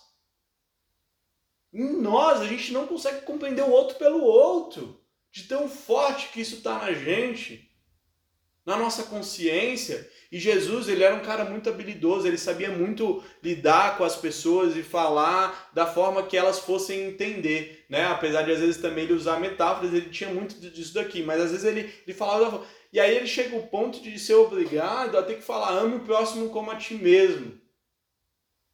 Em 1.74 2.00
nós, 2.00 2.40
a 2.42 2.46
gente 2.46 2.72
não 2.72 2.86
consegue 2.86 3.22
compreender 3.22 3.64
o 3.64 3.72
outro 3.72 3.98
pelo 3.98 4.22
outro. 4.22 5.04
De 5.32 5.48
tão 5.48 5.68
forte 5.68 6.30
que 6.30 6.42
isso 6.42 6.58
está 6.58 6.78
na 6.78 6.94
gente, 6.94 7.72
na 8.66 8.76
nossa 8.76 9.04
consciência. 9.04 10.10
E 10.32 10.40
Jesus, 10.40 10.90
ele 10.90 11.04
era 11.04 11.16
um 11.16 11.22
cara 11.22 11.46
muito 11.46 11.70
habilidoso, 11.70 12.28
ele 12.28 12.38
sabia 12.38 12.70
muito 12.70 13.24
lidar 13.44 13.98
com 13.98 14.04
as 14.04 14.16
pessoas 14.16 14.76
e 14.76 14.82
falar 14.82 15.70
da 15.74 15.86
forma 15.86 16.24
que 16.24 16.36
elas 16.36 16.60
fossem 16.60 17.10
entender, 17.10 17.86
né? 17.90 18.06
Apesar 18.08 18.42
de 18.42 18.52
às 18.52 18.60
vezes 18.60 18.78
também 18.78 19.04
ele 19.04 19.14
usar 19.14 19.40
metáforas, 19.40 19.94
ele 19.94 20.10
tinha 20.10 20.32
muito 20.32 20.56
disso 20.60 20.94
daqui, 20.94 21.22
mas 21.22 21.40
às 21.40 21.52
vezes 21.52 21.66
ele, 21.66 21.94
ele 22.06 22.18
falava 22.18 22.66
E 22.92 23.00
aí 23.00 23.16
ele 23.16 23.28
chega 23.28 23.56
ao 23.56 23.64
ponto 23.64 24.02
de 24.02 24.18
ser 24.18 24.34
obrigado 24.34 25.18
a 25.18 25.24
ter 25.24 25.36
que 25.36 25.44
falar, 25.44 25.78
ame 25.78 25.98
o 25.98 26.02
próximo 26.02 26.50
como 26.50 26.72
a 26.72 26.76
ti 26.76 26.96
mesmo. 26.96 27.60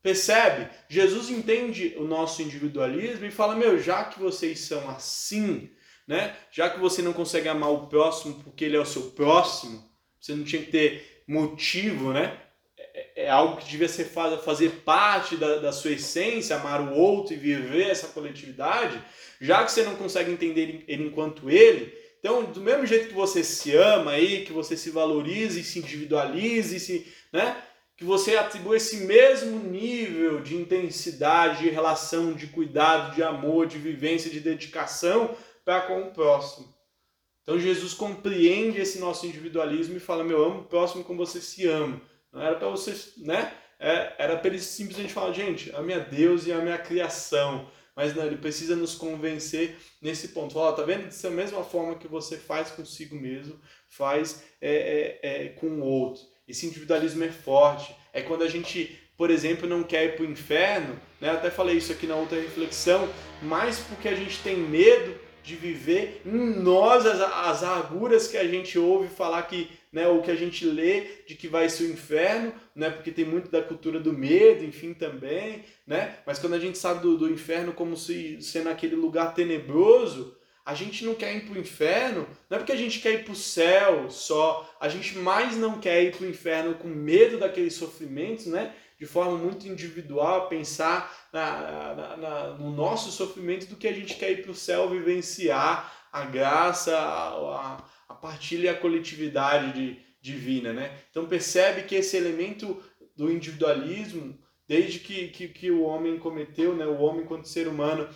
Percebe? 0.01 0.67
Jesus 0.89 1.29
entende 1.29 1.93
o 1.97 2.03
nosso 2.05 2.41
individualismo 2.41 3.25
e 3.25 3.31
fala: 3.31 3.55
Meu, 3.55 3.77
já 3.77 4.03
que 4.05 4.19
vocês 4.19 4.61
são 4.61 4.89
assim, 4.89 5.69
né? 6.11 6.35
Já 6.51 6.69
que 6.69 6.77
você 6.77 7.01
não 7.01 7.13
consegue 7.13 7.47
amar 7.47 7.71
o 7.71 7.87
próximo 7.87 8.33
porque 8.43 8.65
ele 8.65 8.75
é 8.75 8.79
o 8.81 8.85
seu 8.85 9.03
próximo, 9.11 9.81
você 10.19 10.35
não 10.35 10.43
tinha 10.43 10.61
que 10.61 10.69
ter 10.69 11.23
motivo, 11.25 12.11
né? 12.11 12.37
É, 12.77 13.23
é 13.23 13.29
algo 13.29 13.55
que 13.55 13.69
devia 13.69 13.87
ser 13.87 14.03
fazer 14.43 14.81
parte 14.83 15.37
da, 15.37 15.59
da 15.59 15.71
sua 15.71 15.91
essência, 15.91 16.57
amar 16.57 16.81
o 16.81 16.93
outro 16.93 17.33
e 17.33 17.37
viver 17.37 17.89
essa 17.89 18.09
coletividade. 18.09 19.01
Já 19.39 19.63
que 19.63 19.71
você 19.71 19.83
não 19.83 19.95
consegue 19.95 20.29
entender 20.29 20.83
ele 20.85 21.05
enquanto 21.05 21.49
ele, 21.49 21.97
então, 22.19 22.43
do 22.43 22.59
mesmo 22.59 22.85
jeito 22.85 23.07
que 23.07 23.13
você 23.13 23.41
se 23.41 23.73
ama 23.73 24.11
aí, 24.11 24.43
que 24.43 24.51
você 24.51 24.75
se 24.75 24.89
valorize, 24.89 25.63
se 25.63 25.79
individualize, 25.79 26.77
se, 26.77 27.07
né? 27.31 27.55
que 27.95 28.03
você 28.03 28.35
atribua 28.35 28.75
esse 28.75 28.97
mesmo 29.05 29.59
nível 29.59 30.41
de 30.41 30.57
intensidade, 30.57 31.63
de 31.63 31.69
relação, 31.69 32.33
de 32.33 32.47
cuidado, 32.47 33.15
de 33.15 33.23
amor, 33.23 33.65
de 33.65 33.77
vivência, 33.77 34.29
de 34.29 34.41
dedicação 34.41 35.35
para 35.63 35.81
com 35.81 36.01
o 36.01 36.11
próximo. 36.11 36.73
Então 37.43 37.59
Jesus 37.59 37.93
compreende 37.93 38.79
esse 38.79 38.99
nosso 38.99 39.25
individualismo 39.25 39.97
e 39.97 39.99
fala: 39.99 40.23
Meu, 40.23 40.43
amo 40.43 40.61
o 40.61 40.65
próximo 40.65 41.03
como 41.03 41.25
você 41.25 41.41
se 41.41 41.67
ama. 41.67 42.01
Não 42.31 42.41
era 42.41 42.55
para 42.55 42.69
você, 42.69 42.95
né? 43.17 43.53
É, 43.79 44.13
era 44.17 44.37
para 44.37 44.47
ele 44.47 44.59
simplesmente 44.59 45.13
falar: 45.13 45.33
Gente, 45.33 45.71
a 45.75 45.81
Deus 45.99 46.45
e 46.45 46.51
a 46.51 46.77
criação. 46.77 47.67
Mas 47.95 48.15
não, 48.15 48.25
ele 48.25 48.37
precisa 48.37 48.75
nos 48.75 48.95
convencer 48.95 49.77
nesse 50.01 50.29
ponto. 50.29 50.53
Fala, 50.53 50.73
tá 50.73 50.83
vendo? 50.83 51.05
Dessa 51.05 51.29
mesma 51.29 51.63
forma 51.63 51.95
que 51.95 52.07
você 52.07 52.37
faz 52.37 52.71
consigo 52.71 53.15
mesmo, 53.15 53.59
faz 53.89 54.43
é, 54.61 55.19
é, 55.21 55.45
é 55.45 55.49
com 55.49 55.67
o 55.67 55.83
outro. 55.83 56.23
Esse 56.47 56.65
individualismo 56.65 57.23
é 57.23 57.29
forte. 57.29 57.93
É 58.13 58.21
quando 58.21 58.43
a 58.43 58.47
gente, 58.47 58.97
por 59.17 59.29
exemplo, 59.29 59.67
não 59.67 59.83
quer 59.83 60.05
ir 60.05 60.15
para 60.15 60.23
o 60.23 60.31
inferno, 60.31 60.99
né? 61.19 61.29
Eu 61.29 61.33
até 61.33 61.51
falei 61.51 61.77
isso 61.77 61.91
aqui 61.91 62.07
na 62.07 62.15
outra 62.15 62.39
reflexão, 62.39 63.09
mas 63.41 63.79
porque 63.79 64.07
a 64.07 64.15
gente 64.15 64.41
tem 64.41 64.55
medo 64.57 65.19
de 65.43 65.55
viver 65.55 66.21
em 66.25 66.61
nós 66.61 67.05
as, 67.05 67.19
as 67.19 67.63
arguras 67.63 68.27
que 68.27 68.37
a 68.37 68.47
gente 68.47 68.77
ouve 68.77 69.07
falar 69.07 69.41
que, 69.43 69.69
né, 69.91 70.07
ou 70.07 70.21
que 70.21 70.31
a 70.31 70.35
gente 70.35 70.65
lê 70.65 71.01
de 71.27 71.35
que 71.35 71.47
vai 71.47 71.69
ser 71.69 71.85
o 71.85 71.91
inferno, 71.91 72.53
né, 72.75 72.89
porque 72.89 73.11
tem 73.11 73.25
muito 73.25 73.49
da 73.49 73.61
cultura 73.61 73.99
do 73.99 74.13
medo, 74.13 74.63
enfim, 74.63 74.93
também, 74.93 75.63
né, 75.85 76.17
mas 76.25 76.39
quando 76.39 76.53
a 76.53 76.59
gente 76.59 76.77
sabe 76.77 77.01
do, 77.01 77.17
do 77.17 77.29
inferno 77.29 77.73
como 77.73 77.97
se 77.97 78.41
sendo 78.41 78.69
aquele 78.69 78.95
lugar 78.95 79.33
tenebroso, 79.33 80.37
a 80.63 80.75
gente 80.75 81.03
não 81.03 81.15
quer 81.15 81.35
ir 81.35 81.41
para 81.41 81.55
o 81.55 81.59
inferno, 81.59 82.27
não 82.49 82.55
é 82.55 82.59
porque 82.59 82.71
a 82.71 82.77
gente 82.77 82.99
quer 82.99 83.13
ir 83.13 83.23
para 83.23 83.33
o 83.33 83.35
céu 83.35 84.09
só, 84.09 84.69
a 84.79 84.87
gente 84.87 85.17
mais 85.17 85.57
não 85.57 85.79
quer 85.79 86.03
ir 86.03 86.15
para 86.15 86.25
o 86.25 86.29
inferno 86.29 86.75
com 86.75 86.87
medo 86.87 87.39
daqueles 87.39 87.73
sofrimentos, 87.73 88.45
né? 88.45 88.73
De 89.01 89.07
forma 89.07 89.35
muito 89.35 89.67
individual, 89.67 90.47
pensar 90.47 91.11
na, 91.33 91.95
na, 91.95 92.17
na, 92.17 92.47
no 92.49 92.69
nosso 92.69 93.09
sofrimento 93.09 93.65
do 93.65 93.75
que 93.75 93.87
a 93.87 93.93
gente 93.93 94.13
quer 94.13 94.29
ir 94.29 94.43
para 94.43 94.51
o 94.51 94.55
céu 94.55 94.87
vivenciar 94.87 95.91
a 96.11 96.23
graça, 96.23 96.95
a, 96.95 97.83
a 98.07 98.13
partilha 98.13 98.67
e 98.67 98.69
a 98.69 98.77
coletividade 98.77 99.73
de, 99.73 99.99
divina, 100.21 100.71
né? 100.71 100.95
Então 101.09 101.25
percebe 101.25 101.81
que 101.87 101.95
esse 101.95 102.15
elemento 102.15 102.79
do 103.17 103.31
individualismo, 103.31 104.37
desde 104.67 104.99
que, 104.99 105.29
que, 105.29 105.47
que 105.47 105.71
o 105.71 105.81
homem 105.81 106.19
cometeu, 106.19 106.75
né? 106.75 106.85
O 106.85 107.01
homem 107.01 107.25
quanto 107.25 107.47
ser 107.47 107.67
humano 107.67 108.07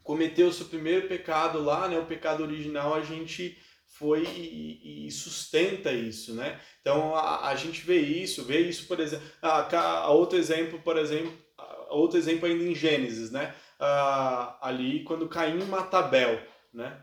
cometeu 0.00 0.46
o 0.46 0.52
seu 0.52 0.66
primeiro 0.66 1.08
pecado 1.08 1.60
lá, 1.60 1.88
né, 1.88 1.98
o 1.98 2.06
pecado 2.06 2.44
original, 2.44 2.94
a 2.94 3.00
gente 3.00 3.58
foi 3.94 4.24
e, 4.24 5.06
e 5.06 5.10
sustenta 5.10 5.92
isso, 5.92 6.34
né? 6.34 6.60
Então 6.80 7.14
a, 7.14 7.48
a, 7.48 7.56
gente 7.56 7.80
vê 7.82 7.98
isso, 7.98 8.44
vê 8.44 8.58
isso, 8.58 8.86
por 8.86 8.98
exemplo, 8.98 9.24
a, 9.40 9.76
a 9.76 10.10
outro 10.10 10.36
exemplo, 10.36 10.80
por 10.80 10.98
exemplo, 10.98 11.32
outro 11.90 12.18
exemplo 12.18 12.46
ainda 12.46 12.64
em 12.64 12.74
Gênesis, 12.74 13.30
né? 13.30 13.54
Ah, 13.78 14.58
ali 14.60 15.04
quando 15.04 15.28
Caim 15.28 15.62
mata 15.64 15.98
Abel, 15.98 16.40
né? 16.72 17.00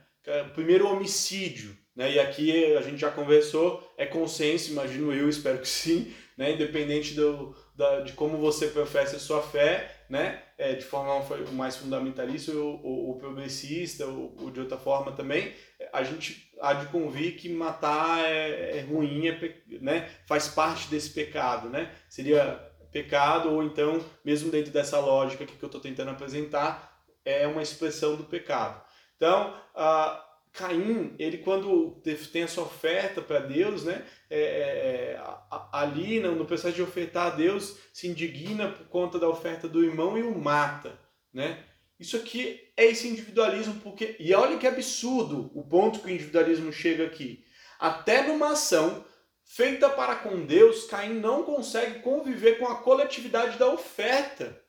Primeiro 0.54 0.88
homicídio, 0.88 1.78
né? 1.96 2.12
E 2.12 2.20
aqui 2.20 2.76
a 2.76 2.82
gente 2.82 3.00
já 3.00 3.10
conversou, 3.10 3.82
é 3.98 4.06
consenso, 4.06 4.72
imagino 4.72 5.14
eu, 5.14 5.30
espero 5.30 5.60
que 5.60 5.68
sim, 5.68 6.14
né? 6.38 6.52
Independente 6.52 7.14
do, 7.14 7.56
da, 7.74 8.02
de 8.02 8.14
como 8.14 8.38
você 8.38 8.68
professa 8.68 9.16
a 9.16 9.20
sua 9.20 9.42
fé, 9.42 10.04
né? 10.10 10.44
É, 10.58 10.76
de 10.76 10.84
forma 10.84 11.26
mais 11.54 11.78
fundamentalista 11.78 12.52
ou, 12.52 13.18
progressista 13.18 14.06
ou, 14.06 14.36
ou, 14.40 14.52
de 14.52 14.60
outra 14.60 14.78
forma 14.78 15.14
também, 15.14 15.54
a 15.92 16.04
gente 16.04 16.51
há 16.62 16.74
de 16.74 16.86
convir 16.88 17.38
que 17.38 17.50
matar 17.50 18.24
é, 18.24 18.78
é 18.78 18.82
ruim, 18.82 19.28
é, 19.28 19.56
né? 19.82 20.10
faz 20.26 20.48
parte 20.48 20.88
desse 20.90 21.10
pecado, 21.10 21.70
né? 21.70 21.92
Seria 22.08 22.72
pecado 22.92 23.50
ou 23.52 23.64
então, 23.64 24.04
mesmo 24.24 24.52
dentro 24.52 24.72
dessa 24.72 25.00
lógica 25.00 25.46
que 25.46 25.62
eu 25.62 25.68
estou 25.68 25.82
tentando 25.82 26.12
apresentar, 26.12 27.02
é 27.26 27.48
uma 27.48 27.62
expressão 27.62 28.16
do 28.16 28.26
pecado. 28.26 28.82
Então, 29.16 29.56
a 29.76 30.26
Caim, 30.54 31.16
ele 31.18 31.38
quando 31.38 32.02
tem 32.32 32.44
a 32.44 32.48
sua 32.48 32.66
oferta 32.66 33.22
para 33.22 33.40
Deus, 33.40 33.86
né, 33.86 34.06
é, 34.30 34.40
é, 34.40 35.14
é 35.14 35.24
ali 35.72 36.20
no, 36.20 36.46
processo 36.46 36.76
de 36.76 36.82
ofertar 36.82 37.28
a 37.28 37.36
Deus, 37.36 37.78
se 37.94 38.08
indigna 38.08 38.70
por 38.70 38.88
conta 38.88 39.18
da 39.18 39.30
oferta 39.30 39.68
do 39.68 39.84
irmão 39.84 40.18
e 40.18 40.24
o 40.24 40.38
mata, 40.38 41.00
né? 41.34 41.64
Isso 42.02 42.18
aqui 42.18 42.60
é 42.76 42.88
esse 42.88 43.08
individualismo, 43.08 43.80
porque 43.82 44.16
e 44.20 44.34
olha 44.34 44.58
que 44.58 44.66
absurdo 44.66 45.52
o 45.54 45.64
ponto 45.64 46.00
que 46.00 46.08
o 46.08 46.10
individualismo 46.10 46.74
chega 46.74 47.06
aqui. 47.06 47.46
Até 47.80 48.24
numa 48.24 48.54
ação 48.54 49.06
feita 49.46 49.88
para 49.88 50.16
com 50.16 50.44
Deus, 50.44 50.86
Caim 50.86 51.20
não 51.20 51.44
consegue 51.44 52.00
conviver 52.00 52.58
com 52.58 52.68
a 52.68 52.82
coletividade 52.82 53.60
da 53.60 53.68
oferta, 53.72 54.60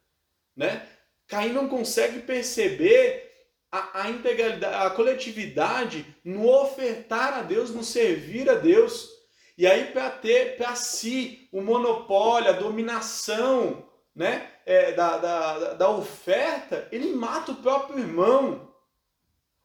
né? 0.55 0.87
Caim 1.27 1.55
não 1.55 1.71
consegue 1.71 2.21
perceber 2.21 3.33
a, 3.71 4.03
a 4.03 4.11
integralidade, 4.11 4.87
a 4.87 4.91
coletividade 4.91 6.05
no 6.23 6.47
ofertar 6.47 7.33
a 7.39 7.43
Deus, 7.43 7.71
no 7.71 7.83
servir 7.83 8.51
a 8.51 8.55
Deus. 8.57 9.09
E 9.57 9.67
aí, 9.67 9.87
para 9.87 10.11
ter 10.11 10.59
para 10.59 10.75
si 10.75 11.49
o 11.51 11.63
monopólio, 11.63 12.51
a 12.51 12.53
dominação 12.53 13.89
né, 14.15 14.51
é, 14.67 14.93
da, 14.93 15.17
da, 15.17 15.75
da 15.75 15.91
oferta, 15.91 16.89
ele 16.93 17.13
mata 17.15 17.53
o 17.53 17.57
próprio 17.57 17.99
irmão. 17.99 18.73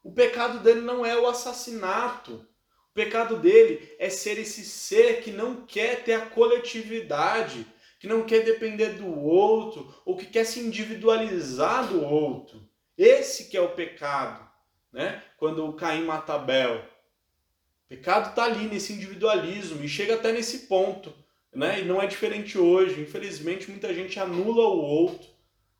O 0.03 0.11
pecado 0.11 0.59
dele 0.59 0.81
não 0.81 1.05
é 1.05 1.17
o 1.17 1.27
assassinato. 1.27 2.45
O 2.89 2.93
pecado 2.93 3.37
dele 3.37 3.95
é 3.99 4.09
ser 4.09 4.39
esse 4.39 4.63
ser 4.63 5.21
que 5.21 5.31
não 5.31 5.65
quer 5.65 6.03
ter 6.03 6.13
a 6.13 6.25
coletividade, 6.25 7.67
que 7.99 8.07
não 8.07 8.23
quer 8.23 8.43
depender 8.43 8.93
do 8.93 9.19
outro, 9.19 9.93
ou 10.05 10.15
que 10.15 10.25
quer 10.25 10.45
se 10.45 10.59
individualizar 10.59 11.87
do 11.87 12.03
outro. 12.03 12.67
Esse 12.97 13.45
que 13.45 13.57
é 13.57 13.61
o 13.61 13.75
pecado, 13.75 14.47
né? 14.91 15.21
Quando 15.37 15.65
o 15.65 15.73
Caim 15.73 16.05
mata 16.05 16.33
Abel. 16.33 16.77
O 16.77 17.87
pecado 17.89 18.29
está 18.29 18.45
ali 18.45 18.67
nesse 18.67 18.93
individualismo 18.93 19.83
e 19.83 19.87
chega 19.87 20.15
até 20.15 20.31
nesse 20.31 20.67
ponto, 20.67 21.13
né? 21.53 21.81
E 21.81 21.85
não 21.85 22.01
é 22.01 22.07
diferente 22.07 22.57
hoje. 22.57 23.01
Infelizmente, 23.01 23.69
muita 23.69 23.93
gente 23.93 24.19
anula 24.19 24.67
o 24.67 24.81
outro, 24.81 25.27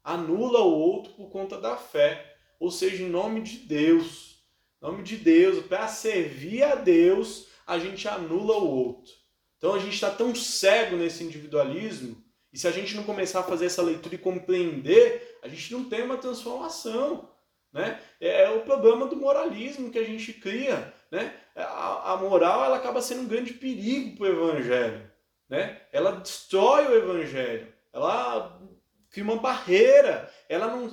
anula 0.03 0.61
o 0.61 0.73
outro 0.73 1.13
por 1.13 1.29
conta 1.29 1.59
da 1.59 1.75
fé, 1.75 2.37
ou 2.59 2.71
seja, 2.71 3.03
em 3.03 3.09
nome 3.09 3.41
de 3.41 3.57
Deus. 3.57 4.43
Em 4.81 4.85
nome 4.85 5.03
de 5.03 5.17
Deus, 5.17 5.65
para 5.65 5.87
servir 5.87 6.63
a 6.63 6.75
Deus, 6.75 7.47
a 7.65 7.79
gente 7.79 8.07
anula 8.07 8.57
o 8.57 8.69
outro. 8.69 9.11
Então 9.57 9.73
a 9.73 9.79
gente 9.79 9.93
está 9.93 10.11
tão 10.11 10.35
cego 10.35 10.95
nesse 10.95 11.23
individualismo 11.23 12.23
e 12.51 12.57
se 12.57 12.67
a 12.67 12.71
gente 12.71 12.95
não 12.95 13.03
começar 13.03 13.41
a 13.41 13.43
fazer 13.43 13.65
essa 13.65 13.81
leitura 13.81 14.15
e 14.15 14.19
compreender, 14.19 15.39
a 15.43 15.47
gente 15.47 15.71
não 15.73 15.83
tem 15.83 16.03
uma 16.03 16.17
transformação. 16.17 17.29
Né? 17.71 18.01
É, 18.19 18.43
é 18.43 18.49
o 18.49 18.61
problema 18.61 19.05
do 19.05 19.15
moralismo 19.15 19.91
que 19.91 19.99
a 19.99 20.03
gente 20.03 20.33
cria. 20.33 20.93
Né? 21.11 21.33
A, 21.55 22.13
a 22.13 22.17
moral 22.17 22.63
ela 22.63 22.77
acaba 22.77 23.01
sendo 23.01 23.21
um 23.21 23.27
grande 23.27 23.53
perigo 23.53 24.17
para 24.17 24.25
o 24.25 24.29
evangelho. 24.29 25.11
Né? 25.49 25.81
Ela 25.91 26.11
destrói 26.11 26.87
o 26.87 26.95
evangelho. 26.95 27.73
Ela 27.93 28.61
cria 29.09 29.23
uma 29.23 29.37
barreira. 29.37 30.31
Ela 30.49 30.67
não, 30.67 30.87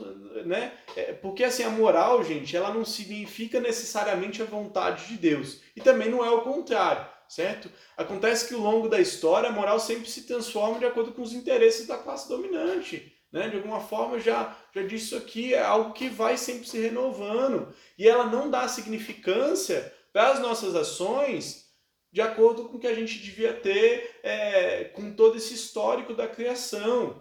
né? 0.45 0.73
É, 0.97 1.13
porque 1.13 1.45
assim 1.45 1.65
a 1.65 1.71
moral, 1.71 2.23
gente, 2.25 2.57
ela 2.57 2.73
não 2.73 2.85
significa 2.85 3.61
necessariamente 3.61 4.41
a 4.41 4.47
vontade 4.47 5.07
de 5.09 5.17
Deus. 5.17 5.61
E 5.75 5.81
também 5.81 6.09
não 6.11 6.25
é 6.25 6.31
o 6.31 6.43
contrário 6.43 7.15
certo? 7.29 7.71
Acontece 7.97 8.47
que 8.47 8.55
ao 8.55 8.61
longo 8.61 8.89
da 8.89 9.01
história 9.01 9.49
a 9.49 9.53
moral 9.53 9.81
sempre 9.81 10.09
se 10.09 10.23
transforma 10.23 10.79
de 10.79 10.85
acordo 10.85 11.13
com 11.13 11.23
os 11.23 11.33
interesses 11.33 11.87
da 11.87 11.99
classe 11.99 12.29
dominante. 12.29 13.13
Né? 13.33 13.49
De 13.49 13.57
alguma 13.57 13.81
forma, 13.81 14.21
já, 14.21 14.57
já 14.73 14.83
disse 14.83 15.07
isso 15.07 15.17
aqui, 15.17 15.55
é 15.55 15.63
algo 15.63 15.93
que 15.93 16.09
vai 16.09 16.37
sempre 16.37 16.69
se 16.69 16.79
renovando. 16.79 17.75
E 17.99 18.09
ela 18.09 18.27
não 18.27 18.49
dá 18.49 18.69
significância 18.69 19.93
para 20.13 20.29
as 20.29 20.39
nossas 20.39 20.75
ações 20.77 21.64
de 22.15 22.21
acordo 22.21 22.69
com 22.69 22.77
o 22.77 22.81
que 22.81 22.87
a 22.87 22.95
gente 22.95 23.19
devia 23.19 23.53
ter 23.53 24.21
é, 24.23 24.85
com 24.85 25.11
todo 25.11 25.37
esse 25.37 25.53
histórico 25.53 26.15
da 26.15 26.29
criação. 26.29 27.21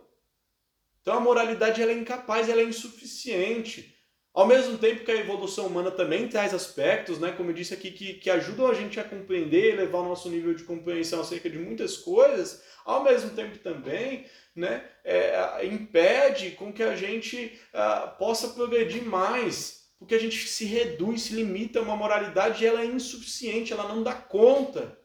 Então 1.01 1.15
a 1.15 1.19
moralidade 1.19 1.81
ela 1.81 1.91
é 1.91 1.95
incapaz, 1.95 2.47
ela 2.47 2.61
é 2.61 2.63
insuficiente. 2.63 3.97
Ao 4.31 4.45
mesmo 4.45 4.77
tempo 4.77 5.03
que 5.03 5.09
a 5.09 5.17
evolução 5.17 5.65
humana 5.65 5.89
também 5.89 6.27
traz 6.27 6.53
aspectos, 6.53 7.17
né, 7.17 7.31
como 7.35 7.49
eu 7.49 7.55
disse 7.55 7.73
aqui, 7.73 7.89
que, 7.89 8.13
que 8.13 8.29
ajudam 8.29 8.67
a 8.67 8.73
gente 8.75 8.99
a 8.99 9.03
compreender, 9.03 9.75
levar 9.75 10.01
o 10.01 10.09
nosso 10.09 10.29
nível 10.29 10.53
de 10.53 10.63
compreensão 10.63 11.21
acerca 11.21 11.49
de 11.49 11.57
muitas 11.57 11.97
coisas, 11.97 12.63
ao 12.85 13.03
mesmo 13.03 13.31
tempo 13.31 13.57
também 13.57 14.27
né, 14.55 14.87
é, 15.03 15.65
impede 15.65 16.51
com 16.51 16.71
que 16.71 16.83
a 16.83 16.95
gente 16.95 17.59
uh, 17.73 18.15
possa 18.19 18.49
progredir 18.49 19.03
mais, 19.03 19.82
porque 20.03 20.15
a 20.15 20.19
gente 20.19 20.49
se 20.49 20.65
reduz, 20.65 21.21
se 21.21 21.33
limita 21.33 21.79
a 21.79 21.81
uma 21.81 21.95
moralidade 21.95 22.61
e 22.61 22.67
ela 22.67 22.81
é 22.81 22.85
insuficiente, 22.85 23.71
ela 23.71 23.87
não 23.87 24.03
dá 24.03 24.13
conta. 24.13 24.99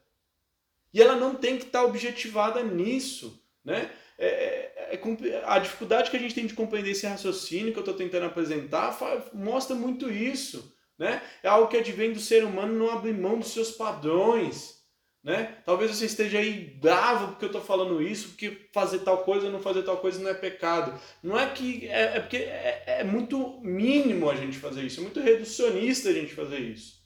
E 0.92 1.00
ela 1.00 1.14
não 1.14 1.36
tem 1.36 1.56
que 1.56 1.66
estar 1.66 1.84
objetivada 1.84 2.64
nisso. 2.64 3.40
Né? 3.64 3.92
É, 4.18 4.26
é, 4.26 4.94
é, 4.96 5.42
a 5.46 5.60
dificuldade 5.60 6.10
que 6.10 6.16
a 6.16 6.18
gente 6.18 6.34
tem 6.34 6.48
de 6.48 6.54
compreender 6.54 6.90
esse 6.90 7.06
raciocínio 7.06 7.72
que 7.72 7.78
eu 7.78 7.82
estou 7.82 7.94
tentando 7.94 8.26
apresentar 8.26 8.98
mostra 9.32 9.76
muito 9.76 10.10
isso. 10.10 10.76
Né? 10.98 11.22
É 11.44 11.48
algo 11.48 11.68
que 11.68 11.76
advém 11.76 12.12
do 12.12 12.18
ser 12.18 12.42
humano 12.42 12.76
não 12.76 12.90
abrir 12.90 13.14
mão 13.14 13.38
dos 13.38 13.52
seus 13.52 13.70
padrões. 13.70 14.77
Né? 15.22 15.56
Talvez 15.64 15.90
você 15.90 16.06
esteja 16.06 16.38
aí 16.38 16.78
bravo 16.80 17.28
porque 17.28 17.44
eu 17.44 17.48
estou 17.48 17.60
falando 17.60 18.00
isso, 18.00 18.28
porque 18.28 18.68
fazer 18.72 19.00
tal 19.00 19.18
coisa 19.18 19.46
ou 19.46 19.52
não 19.52 19.60
fazer 19.60 19.82
tal 19.82 19.96
coisa 19.98 20.20
não 20.20 20.30
é 20.30 20.34
pecado. 20.34 20.98
Não 21.22 21.38
é 21.38 21.46
que. 21.50 21.86
É, 21.88 22.16
é 22.16 22.20
porque 22.20 22.36
é, 22.36 22.84
é, 22.86 23.04
muito 23.04 23.60
mínimo 23.60 24.30
a 24.30 24.36
gente 24.36 24.58
fazer 24.58 24.82
isso, 24.82 25.00
é 25.00 25.02
muito 25.02 25.20
reducionista 25.20 26.08
a 26.08 26.12
gente 26.12 26.34
fazer 26.34 26.60
isso. 26.60 26.98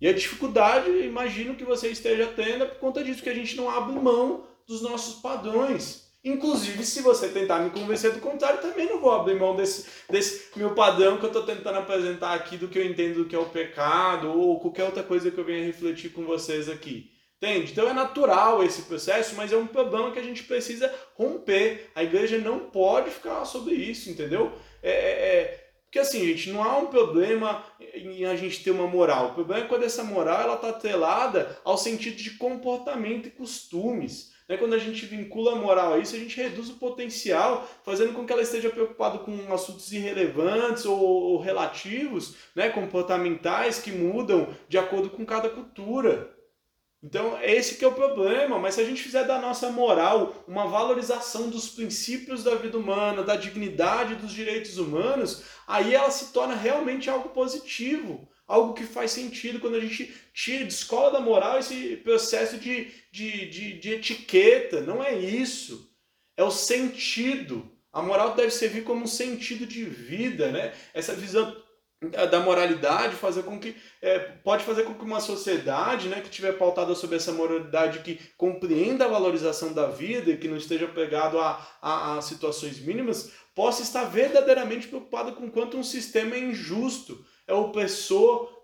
E 0.00 0.06
a 0.06 0.12
dificuldade, 0.12 0.90
imagino 0.90 1.54
que 1.54 1.64
você 1.64 1.88
esteja 1.88 2.26
tendo, 2.26 2.64
é 2.64 2.66
por 2.66 2.78
conta 2.78 3.02
disso, 3.02 3.22
que 3.22 3.30
a 3.30 3.34
gente 3.34 3.56
não 3.56 3.70
abre 3.70 3.98
mão 3.98 4.46
dos 4.66 4.82
nossos 4.82 5.20
padrões. 5.20 6.04
Inclusive, 6.22 6.84
se 6.84 7.02
você 7.02 7.28
tentar 7.28 7.58
me 7.60 7.70
convencer 7.70 8.12
do 8.12 8.20
contrário, 8.20 8.60
também 8.60 8.86
não 8.86 9.00
vou 9.00 9.12
abrir 9.12 9.38
mão 9.38 9.54
desse, 9.54 9.86
desse 10.10 10.56
meu 10.56 10.74
padrão 10.74 11.18
que 11.18 11.24
eu 11.24 11.28
estou 11.28 11.44
tentando 11.44 11.78
apresentar 11.78 12.32
aqui 12.32 12.56
do 12.56 12.68
que 12.68 12.78
eu 12.78 12.84
entendo 12.84 13.16
do 13.16 13.24
que 13.26 13.36
é 13.36 13.38
o 13.38 13.48
pecado 13.48 14.28
ou 14.28 14.58
qualquer 14.58 14.84
outra 14.84 15.02
coisa 15.02 15.30
que 15.30 15.38
eu 15.38 15.44
venha 15.44 15.64
refletir 15.64 16.12
com 16.12 16.24
vocês 16.24 16.68
aqui. 16.68 17.13
Entende? 17.36 17.72
Então 17.72 17.88
é 17.88 17.92
natural 17.92 18.62
esse 18.62 18.82
processo, 18.82 19.34
mas 19.34 19.52
é 19.52 19.56
um 19.56 19.66
problema 19.66 20.10
que 20.12 20.18
a 20.18 20.22
gente 20.22 20.44
precisa 20.44 20.92
romper. 21.14 21.90
A 21.94 22.02
igreja 22.02 22.38
não 22.38 22.60
pode 22.60 23.10
ficar 23.10 23.44
sobre 23.44 23.74
isso, 23.74 24.08
entendeu? 24.08 24.52
É, 24.82 24.90
é, 24.90 24.92
é 24.92 25.64
porque 25.94 26.00
assim, 26.00 26.26
gente, 26.26 26.50
não 26.50 26.60
há 26.60 26.76
um 26.76 26.86
problema 26.86 27.64
em 27.94 28.24
a 28.24 28.34
gente 28.34 28.64
ter 28.64 28.72
uma 28.72 28.84
moral. 28.84 29.28
O 29.28 29.34
problema 29.34 29.64
é 29.64 29.68
quando 29.68 29.84
essa 29.84 30.02
moral 30.02 30.40
ela 30.40 30.54
está 30.54 30.70
atrelada 30.70 31.56
ao 31.62 31.78
sentido 31.78 32.16
de 32.16 32.30
comportamento 32.30 33.28
e 33.28 33.30
costumes. 33.30 34.32
Né? 34.48 34.56
Quando 34.56 34.74
a 34.74 34.78
gente 34.78 35.06
vincula 35.06 35.52
a 35.52 35.54
moral 35.54 35.92
a 35.92 35.98
isso, 35.98 36.16
a 36.16 36.18
gente 36.18 36.36
reduz 36.36 36.68
o 36.68 36.80
potencial, 36.80 37.64
fazendo 37.84 38.12
com 38.12 38.26
que 38.26 38.32
ela 38.32 38.42
esteja 38.42 38.70
preocupada 38.70 39.18
com 39.18 39.54
assuntos 39.54 39.92
irrelevantes 39.92 40.84
ou, 40.84 40.98
ou 40.98 41.38
relativos, 41.38 42.34
né? 42.56 42.70
comportamentais, 42.70 43.78
que 43.78 43.92
mudam 43.92 44.48
de 44.68 44.76
acordo 44.76 45.10
com 45.10 45.24
cada 45.24 45.48
cultura. 45.48 46.33
Então, 47.04 47.38
esse 47.42 47.74
que 47.74 47.84
é 47.84 47.88
o 47.88 47.92
problema, 47.92 48.58
mas 48.58 48.74
se 48.74 48.80
a 48.80 48.84
gente 48.84 49.02
fizer 49.02 49.24
da 49.24 49.38
nossa 49.38 49.70
moral 49.70 50.42
uma 50.48 50.66
valorização 50.66 51.50
dos 51.50 51.68
princípios 51.68 52.42
da 52.42 52.54
vida 52.54 52.78
humana, 52.78 53.22
da 53.22 53.36
dignidade 53.36 54.14
dos 54.14 54.32
direitos 54.32 54.78
humanos, 54.78 55.44
aí 55.66 55.94
ela 55.94 56.10
se 56.10 56.32
torna 56.32 56.54
realmente 56.54 57.10
algo 57.10 57.28
positivo 57.28 58.26
algo 58.46 58.74
que 58.74 58.84
faz 58.84 59.10
sentido 59.10 59.58
quando 59.58 59.76
a 59.76 59.80
gente 59.80 60.14
tira, 60.32 60.64
descola 60.64 61.10
da 61.10 61.20
moral 61.20 61.58
esse 61.58 61.96
processo 61.96 62.58
de, 62.58 62.90
de, 63.10 63.48
de, 63.48 63.78
de 63.78 63.92
etiqueta. 63.94 64.80
Não 64.80 65.02
é 65.02 65.18
isso. 65.18 65.90
É 66.36 66.44
o 66.44 66.50
sentido. 66.50 67.70
A 67.92 68.02
moral 68.02 68.34
deve 68.34 68.50
servir 68.50 68.84
como 68.84 69.04
um 69.04 69.06
sentido 69.06 69.66
de 69.66 69.84
vida, 69.84 70.50
né? 70.50 70.74
Essa 70.92 71.14
visão 71.14 71.56
da 72.10 72.40
moralidade 72.40 73.16
fazer 73.16 73.42
com 73.42 73.58
que 73.58 73.76
é, 74.00 74.18
pode 74.18 74.64
fazer 74.64 74.84
com 74.84 74.94
que 74.94 75.04
uma 75.04 75.20
sociedade 75.20 76.08
né, 76.08 76.20
que 76.20 76.28
estiver 76.28 76.52
pautada 76.52 76.94
sobre 76.94 77.16
essa 77.16 77.32
moralidade 77.32 78.00
que 78.00 78.20
compreenda 78.36 79.04
a 79.04 79.08
valorização 79.08 79.72
da 79.72 79.86
vida 79.86 80.30
e 80.30 80.36
que 80.36 80.48
não 80.48 80.56
esteja 80.56 80.86
pegado 80.88 81.38
a, 81.38 81.66
a, 81.80 82.16
a 82.16 82.22
situações 82.22 82.78
mínimas 82.80 83.32
possa 83.54 83.82
estar 83.82 84.04
verdadeiramente 84.04 84.88
preocupado 84.88 85.32
com 85.32 85.50
quanto 85.50 85.76
um 85.76 85.84
sistema 85.84 86.34
é 86.34 86.40
injusto 86.40 87.24
é 87.46 87.52
o 87.52 87.72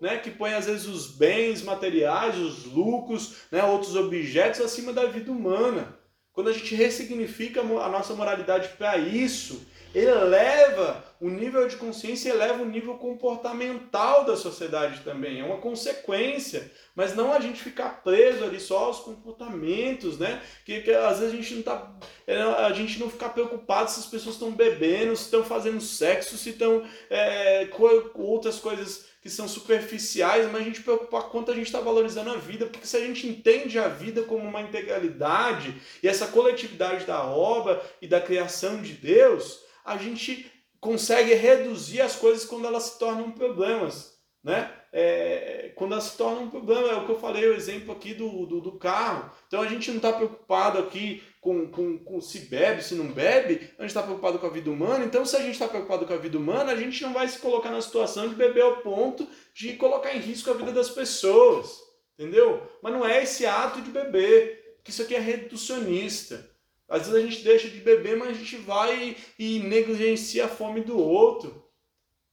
né, 0.01 0.17
que 0.17 0.31
põe 0.31 0.53
às 0.53 0.65
vezes 0.65 0.87
os 0.87 1.07
bens 1.07 1.61
materiais, 1.61 2.37
os 2.37 2.65
lucros, 2.65 3.35
né, 3.51 3.63
outros 3.63 3.95
objetos 3.95 4.59
acima 4.59 4.91
da 4.91 5.05
vida 5.05 5.31
humana. 5.31 5.97
Quando 6.33 6.49
a 6.49 6.53
gente 6.53 6.73
ressignifica 6.73 7.61
a 7.61 7.89
nossa 7.89 8.13
moralidade 8.15 8.69
para 8.77 8.97
isso, 8.97 9.67
eleva 9.93 11.03
o 11.19 11.29
nível 11.29 11.67
de 11.67 11.75
consciência, 11.75 12.29
eleva 12.29 12.63
o 12.63 12.65
nível 12.65 12.95
comportamental 12.95 14.25
da 14.25 14.35
sociedade 14.35 15.01
também. 15.01 15.39
É 15.39 15.43
uma 15.43 15.57
consequência, 15.57 16.71
mas 16.95 17.15
não 17.15 17.31
a 17.31 17.39
gente 17.39 17.61
ficar 17.61 18.01
preso 18.01 18.43
ali 18.43 18.59
só 18.59 18.85
aos 18.85 18.99
comportamentos, 18.99 20.17
né? 20.17 20.41
Que, 20.65 20.81
que 20.81 20.91
às 20.91 21.19
vezes 21.19 21.33
a 21.33 21.37
gente 21.37 21.55
não 21.55 21.61
tá, 21.61 21.91
é, 22.25 22.41
a 22.41 22.73
gente 22.73 22.99
não 22.99 23.09
ficar 23.09 23.29
preocupado 23.29 23.91
se 23.91 23.99
as 23.99 24.07
pessoas 24.07 24.35
estão 24.35 24.51
bebendo, 24.51 25.15
se 25.15 25.25
estão 25.25 25.43
fazendo 25.43 25.79
sexo, 25.79 26.37
se 26.37 26.49
estão 26.49 26.83
é, 27.09 27.65
com 27.65 28.23
outras 28.23 28.57
coisas 28.57 29.11
que 29.21 29.29
são 29.29 29.47
superficiais, 29.47 30.51
mas 30.51 30.61
a 30.61 30.65
gente 30.65 30.81
preocupar 30.81 31.23
quanto 31.29 31.51
a 31.51 31.53
gente 31.53 31.67
está 31.67 31.79
valorizando 31.79 32.31
a 32.31 32.37
vida, 32.37 32.65
porque 32.65 32.87
se 32.87 32.97
a 32.97 33.01
gente 33.01 33.27
entende 33.27 33.77
a 33.77 33.87
vida 33.87 34.23
como 34.23 34.43
uma 34.43 34.61
integralidade 34.61 35.79
e 36.01 36.07
essa 36.07 36.25
coletividade 36.25 37.05
da 37.05 37.23
obra 37.23 37.79
e 38.01 38.07
da 38.07 38.19
criação 38.19 38.81
de 38.81 38.93
Deus, 38.93 39.63
a 39.91 39.97
gente 39.97 40.51
consegue 40.79 41.33
reduzir 41.33 42.01
as 42.01 42.15
coisas 42.15 42.45
quando 42.45 42.65
elas 42.65 42.83
se 42.83 42.99
tornam 42.99 43.31
problemas, 43.31 44.17
né? 44.43 44.71
É, 44.93 45.71
quando 45.75 45.93
elas 45.93 46.05
se 46.05 46.17
tornam 46.17 46.43
um 46.43 46.49
problema, 46.49 46.89
é 46.89 46.95
o 46.95 47.05
que 47.05 47.11
eu 47.11 47.19
falei, 47.19 47.47
o 47.47 47.53
exemplo 47.53 47.93
aqui 47.93 48.13
do, 48.13 48.45
do, 48.45 48.59
do 48.59 48.71
carro. 48.77 49.31
Então 49.47 49.61
a 49.61 49.67
gente 49.67 49.89
não 49.89 49.97
está 49.97 50.11
preocupado 50.11 50.79
aqui 50.79 51.23
com, 51.39 51.67
com, 51.69 51.97
com, 51.97 52.19
se 52.19 52.39
bebe, 52.41 52.83
se 52.83 52.93
não 52.93 53.07
bebe, 53.07 53.71
a 53.77 53.81
gente 53.83 53.89
está 53.89 54.03
preocupado 54.03 54.37
com 54.37 54.47
a 54.47 54.49
vida 54.49 54.69
humana. 54.69 55.05
Então, 55.05 55.25
se 55.25 55.35
a 55.35 55.39
gente 55.39 55.53
está 55.53 55.67
preocupado 55.67 56.05
com 56.05 56.13
a 56.13 56.17
vida 56.17 56.37
humana, 56.37 56.71
a 56.71 56.75
gente 56.75 57.01
não 57.01 57.13
vai 57.13 57.27
se 57.27 57.39
colocar 57.39 57.71
na 57.71 57.81
situação 57.81 58.27
de 58.27 58.35
beber 58.35 58.63
ao 58.63 58.77
ponto 58.77 59.27
de 59.53 59.73
colocar 59.73 60.13
em 60.13 60.19
risco 60.19 60.51
a 60.51 60.53
vida 60.53 60.71
das 60.71 60.89
pessoas. 60.89 61.79
Entendeu? 62.17 62.61
Mas 62.83 62.93
não 62.93 63.05
é 63.05 63.23
esse 63.23 63.45
ato 63.45 63.81
de 63.81 63.89
beber, 63.89 64.77
que 64.83 64.91
isso 64.91 65.01
aqui 65.01 65.15
é 65.15 65.19
reducionista. 65.19 66.50
Às 66.91 67.07
vezes 67.07 67.15
a 67.15 67.27
gente 67.27 67.43
deixa 67.43 67.69
de 67.69 67.79
beber, 67.79 68.17
mas 68.17 68.29
a 68.29 68.33
gente 68.33 68.57
vai 68.57 69.15
e 69.39 69.59
negligencia 69.59 70.45
a 70.45 70.49
fome 70.49 70.81
do 70.81 70.99
outro. 70.99 71.65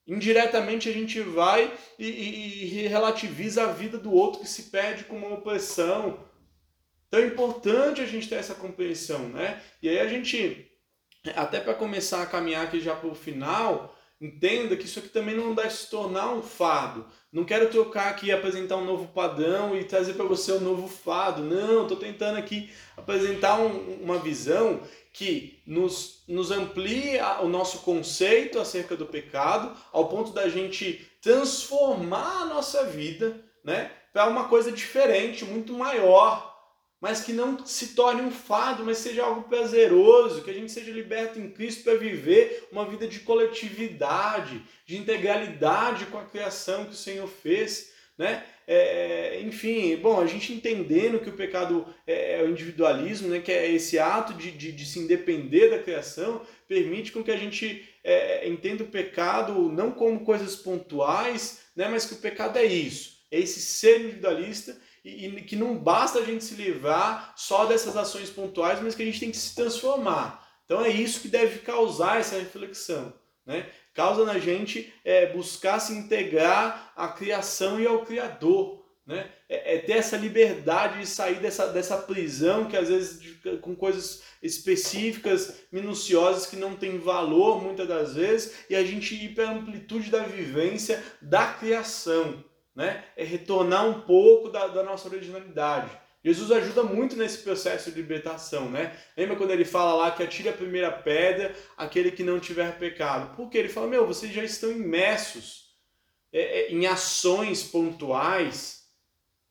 Indiretamente 0.07 0.89
a 0.89 0.93
gente 0.93 1.21
vai 1.21 1.73
e, 1.99 2.07
e, 2.07 2.85
e 2.85 2.87
relativiza 2.89 3.65
a 3.65 3.73
vida 3.73 3.97
do 3.97 4.13
outro 4.13 4.41
que 4.41 4.49
se 4.49 4.65
perde 4.65 5.05
com 5.05 5.17
uma 5.17 5.35
opressão. 5.35 6.19
Então 7.07 7.21
é 7.21 7.27
importante 7.27 8.01
a 8.01 8.07
gente 8.07 8.29
ter 8.29 8.35
essa 8.35 8.55
compreensão, 8.55 9.29
né? 9.29 9.63
E 9.81 9.89
aí 9.89 10.01
a 10.01 10.09
gente, 10.09 10.71
até 11.37 11.61
para 11.61 11.75
começar 11.75 12.23
a 12.23 12.27
caminhar 12.27 12.65
aqui 12.65 12.81
já 12.81 12.97
para 12.97 13.09
o 13.09 13.15
final, 13.15 13.97
Entenda 14.21 14.77
que 14.77 14.85
isso 14.85 14.99
aqui 14.99 15.09
também 15.09 15.37
não 15.37 15.55
deve 15.55 15.71
se 15.71 15.89
tornar 15.89 16.33
um 16.33 16.43
fado. 16.43 17.07
Não 17.31 17.45
quero 17.45 17.69
trocar 17.69 18.09
aqui, 18.09 18.33
apresentar 18.33 18.77
um 18.77 18.85
novo 18.85 19.09
padrão 19.09 19.77
e 19.77 19.85
trazer 19.85 20.15
para 20.15 20.25
você 20.25 20.53
um 20.53 20.61
novo 20.61 20.89
fado. 20.89 21.43
Não, 21.43 21.83
estou 21.83 21.99
tentando 21.99 22.39
aqui 22.39 22.71
apresentar 22.97 23.61
um, 23.61 24.03
uma 24.03 24.19
visão 24.19 24.81
que 25.13 25.61
nos, 25.67 26.23
nos 26.27 26.51
amplia 26.51 27.41
o 27.41 27.49
nosso 27.49 27.81
conceito 27.81 28.59
acerca 28.59 28.97
do 28.97 29.05
pecado, 29.05 29.77
ao 29.93 30.09
ponto 30.09 30.33
da 30.33 30.49
gente 30.49 31.07
transformar 31.21 32.43
a 32.43 32.47
nossa 32.47 32.85
vida 32.85 33.39
né, 33.63 33.91
para 34.13 34.29
uma 34.29 34.49
coisa 34.49 34.73
diferente, 34.73 35.45
muito 35.45 35.75
maior 35.75 36.58
mas 37.01 37.21
que 37.21 37.33
não 37.33 37.65
se 37.65 37.95
torne 37.95 38.23
um 38.23 38.31
fado, 38.31 38.85
mas 38.85 38.99
seja 38.99 39.25
algo 39.25 39.49
prazeroso, 39.49 40.43
que 40.43 40.51
a 40.51 40.55
gente 40.55 40.73
seja 40.73 40.91
liberto 40.91 41.39
em 41.39 41.51
Cristo 41.51 41.85
para 41.85 41.95
viver 41.95 42.67
uma 42.73 42.85
vida 42.85 43.07
de 43.07 43.21
coletividade, 43.21 44.63
de 44.85 44.97
integralidade 44.97 46.07
com 46.07 46.19
a 46.19 46.25
criação 46.25 46.85
que 46.85 46.93
o 46.93 46.97
Senhor 46.97 47.29
fez, 47.29 47.93
né? 48.17 48.45
É, 48.71 49.41
enfim, 49.41 49.97
bom, 49.97 50.21
a 50.21 50.27
gente 50.27 50.53
entendendo 50.53 51.21
que 51.21 51.31
o 51.31 51.37
pecado 51.37 51.87
é, 52.07 52.41
é 52.41 52.43
o 52.43 52.51
individualismo, 52.51 53.29
né, 53.29 53.41
que 53.41 53.51
é 53.51 53.71
esse 53.71 53.99
ato 53.99 54.35
de, 54.35 54.51
de, 54.51 54.73
de 54.73 54.85
se 54.85 54.99
independer 54.99 55.71
da 55.71 55.79
criação, 55.79 56.43
permite 56.67 57.11
com 57.11 57.25
que 57.25 57.31
a 57.31 57.37
gente 57.37 57.89
é, 58.05 58.47
entenda 58.47 58.85
o 58.85 58.89
pecado 58.89 59.55
não 59.73 59.91
como 59.91 60.21
coisas 60.23 60.55
pontuais, 60.55 61.61
né, 61.75 61.89
mas 61.89 62.05
que 62.05 62.13
o 62.13 62.19
pecado 62.19 62.59
é 62.59 62.65
isso, 62.67 63.23
é 63.31 63.39
esse 63.39 63.59
ser 63.59 64.01
individualista 64.01 64.79
e, 65.09 65.43
que 65.43 65.57
não 65.57 65.77
basta 65.77 66.19
a 66.19 66.25
gente 66.25 66.45
se 66.45 66.55
livrar 66.55 67.33
só 67.37 67.65
dessas 67.67 67.97
ações 67.97 68.31
pontuais, 68.31 68.81
mas 68.81 68.95
que 68.95 69.03
a 69.03 69.07
gente 69.07 69.21
tem 69.21 69.31
que 69.31 69.37
se 69.37 69.55
transformar. 69.55 70.47
Então 70.65 70.85
é 70.85 70.91
isso 70.91 71.21
que 71.21 71.29
deve 71.29 71.61
causar 71.61 72.21
essa 72.21 72.39
reflexão. 72.39 73.13
Né? 73.47 73.67
Causa 73.95 74.25
na 74.25 74.39
gente 74.39 74.93
é, 75.05 75.33
buscar 75.33 75.81
se 75.81 75.95
integrar 75.95 76.93
à 76.95 77.09
criação 77.09 77.81
e 77.81 77.87
ao 77.87 78.05
Criador. 78.05 78.85
né? 79.07 79.31
É, 79.49 79.77
é, 79.77 79.79
ter 79.79 79.93
essa 79.93 80.19
liberdade 80.19 81.01
de 81.01 81.07
sair 81.07 81.41
dessa, 81.41 81.69
dessa 81.69 81.97
prisão 81.97 82.67
que 82.67 82.77
às 82.77 82.89
vezes 82.89 83.39
com 83.63 83.75
coisas 83.75 84.23
específicas, 84.43 85.63
minuciosas 85.73 86.45
que 86.45 86.57
não 86.57 86.77
tem 86.77 86.99
valor 86.99 87.63
muitas 87.63 87.89
das 87.89 88.15
vezes 88.15 88.67
e 88.69 88.77
a 88.77 88.85
gente 88.85 89.15
ir 89.15 89.35
para 89.35 89.49
a 89.49 89.53
amplitude 89.53 90.11
da 90.11 90.23
vivência 90.23 91.03
da 91.23 91.47
criação, 91.55 92.45
né? 92.79 93.05
É 93.17 93.25
retornar 93.25 93.89
um 93.89 94.03
pouco 94.03 94.51
da, 94.51 94.69
da 94.69 94.85
nossa 94.85 95.09
originalidade. 95.09 95.91
Jesus 96.25 96.53
ajuda 96.53 96.85
muito 96.85 97.17
nesse 97.17 97.39
processo 97.39 97.91
de 97.91 97.97
libertação, 97.97 98.71
né? 98.71 98.97
Lembra 99.17 99.35
quando 99.35 99.51
ele 99.51 99.65
fala 99.65 99.95
lá 99.95 100.13
que 100.13 100.23
atire 100.23 100.49
a 100.49 100.53
primeira 100.53 100.93
pedra 100.93 101.53
aquele 101.77 102.13
que 102.13 102.23
não 102.23 102.39
tiver 102.39 102.79
pecado? 102.79 103.35
Porque 103.35 103.59
ele 103.59 103.69
fala, 103.69 103.89
meu, 103.89 104.07
vocês 104.07 104.33
já 104.33 104.45
estão 104.45 104.71
imersos 104.71 105.75
é, 106.33 106.41
é, 106.41 106.73
em 106.73 106.87
ações 106.87 107.65
pontuais, 107.65 108.85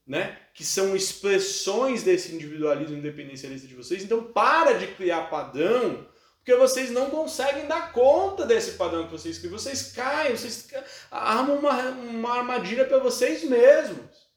né? 0.06 0.38
Que 0.54 0.64
são 0.64 0.96
expressões 0.96 2.04
desse 2.04 2.34
individualismo 2.34 2.96
independencialista 2.96 3.68
de 3.68 3.76
vocês. 3.76 4.06
Então, 4.06 4.24
para 4.24 4.72
de 4.72 4.88
criar 4.88 5.30
padrão, 5.30 6.08
porque 6.48 6.62
vocês 6.62 6.91
não 6.91 7.10
conseguem 7.10 7.68
dar 7.68 7.91
conta 7.91 8.45
desse 8.45 8.78
padrão 8.78 9.06
que 9.06 9.12
vocês 9.12 9.38
criam. 9.38 9.52
Vocês 9.52 9.91
caem, 9.91 10.32
vocês 10.32 10.66
armam 11.12 11.58
uma, 11.58 11.89
uma 11.89 12.38
armadilha 12.38 12.86
para 12.86 13.00
vocês 13.00 13.43
mesmos. 13.43 14.30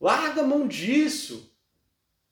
Larga 0.00 0.42
a 0.42 0.46
mão 0.46 0.68
disso. 0.68 1.52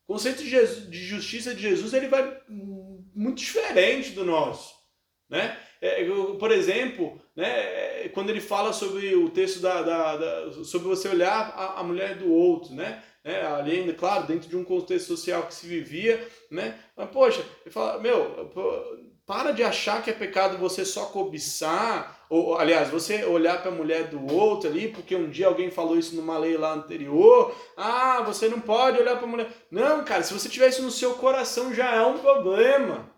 O 0.06 0.12
conceito 0.12 0.44
de, 0.44 0.48
Jesus, 0.48 0.88
de, 0.88 1.04
justiça 1.04 1.52
de 1.52 1.62
Jesus 1.62 1.92
ele 1.92 2.06
vai 2.06 2.40
muito 2.48 3.38
diferente 3.38 4.12
do 4.12 4.24
nosso. 4.24 4.72
Né? 5.28 5.58
É, 5.80 6.04
por 6.38 6.52
exemplo, 6.52 7.20
né, 7.34 8.08
quando 8.10 8.30
ele 8.30 8.40
fala 8.40 8.72
sobre 8.72 9.16
o 9.16 9.30
texto 9.30 9.58
da, 9.58 9.82
da, 9.82 10.16
da 10.16 10.64
sobre 10.64 10.86
você 10.86 11.08
olhar 11.08 11.52
a, 11.56 11.80
a, 11.80 11.82
mulher 11.82 12.18
do 12.18 12.32
outro, 12.32 12.72
né? 12.72 13.02
Né? 13.24 13.46
Ali 13.46 13.80
ainda, 13.80 13.94
claro, 13.94 14.26
dentro 14.26 14.48
de 14.48 14.56
um 14.56 14.62
contexto 14.62 15.08
social 15.08 15.44
que 15.44 15.54
se 15.54 15.66
vivia, 15.66 16.28
né? 16.50 16.78
Mas, 16.96 17.08
poxa, 17.10 17.44
ele 17.64 17.72
fala, 17.72 17.98
meu, 17.98 18.50
para 19.26 19.52
de 19.52 19.62
achar 19.62 20.02
que 20.02 20.10
é 20.10 20.12
pecado 20.12 20.58
você 20.58 20.84
só 20.84 21.06
cobiçar, 21.06 22.26
ou 22.28 22.58
aliás, 22.58 22.90
você 22.90 23.24
olhar 23.24 23.62
para 23.62 23.70
a 23.70 23.74
mulher 23.74 24.08
do 24.08 24.34
outro 24.34 24.68
ali, 24.68 24.88
porque 24.88 25.16
um 25.16 25.30
dia 25.30 25.46
alguém 25.46 25.70
falou 25.70 25.98
isso 25.98 26.14
numa 26.14 26.36
lei 26.36 26.56
lá 26.58 26.74
anterior. 26.74 27.54
Ah, 27.76 28.22
você 28.22 28.48
não 28.48 28.60
pode 28.60 28.98
olhar 28.98 29.16
para 29.16 29.24
a 29.24 29.30
mulher. 29.30 29.48
Não, 29.70 30.04
cara, 30.04 30.22
se 30.22 30.34
você 30.34 30.48
tiver 30.48 30.68
isso 30.68 30.82
no 30.82 30.90
seu 30.90 31.14
coração 31.14 31.72
já 31.72 31.94
é 31.94 32.04
um 32.04 32.18
problema. 32.18 33.10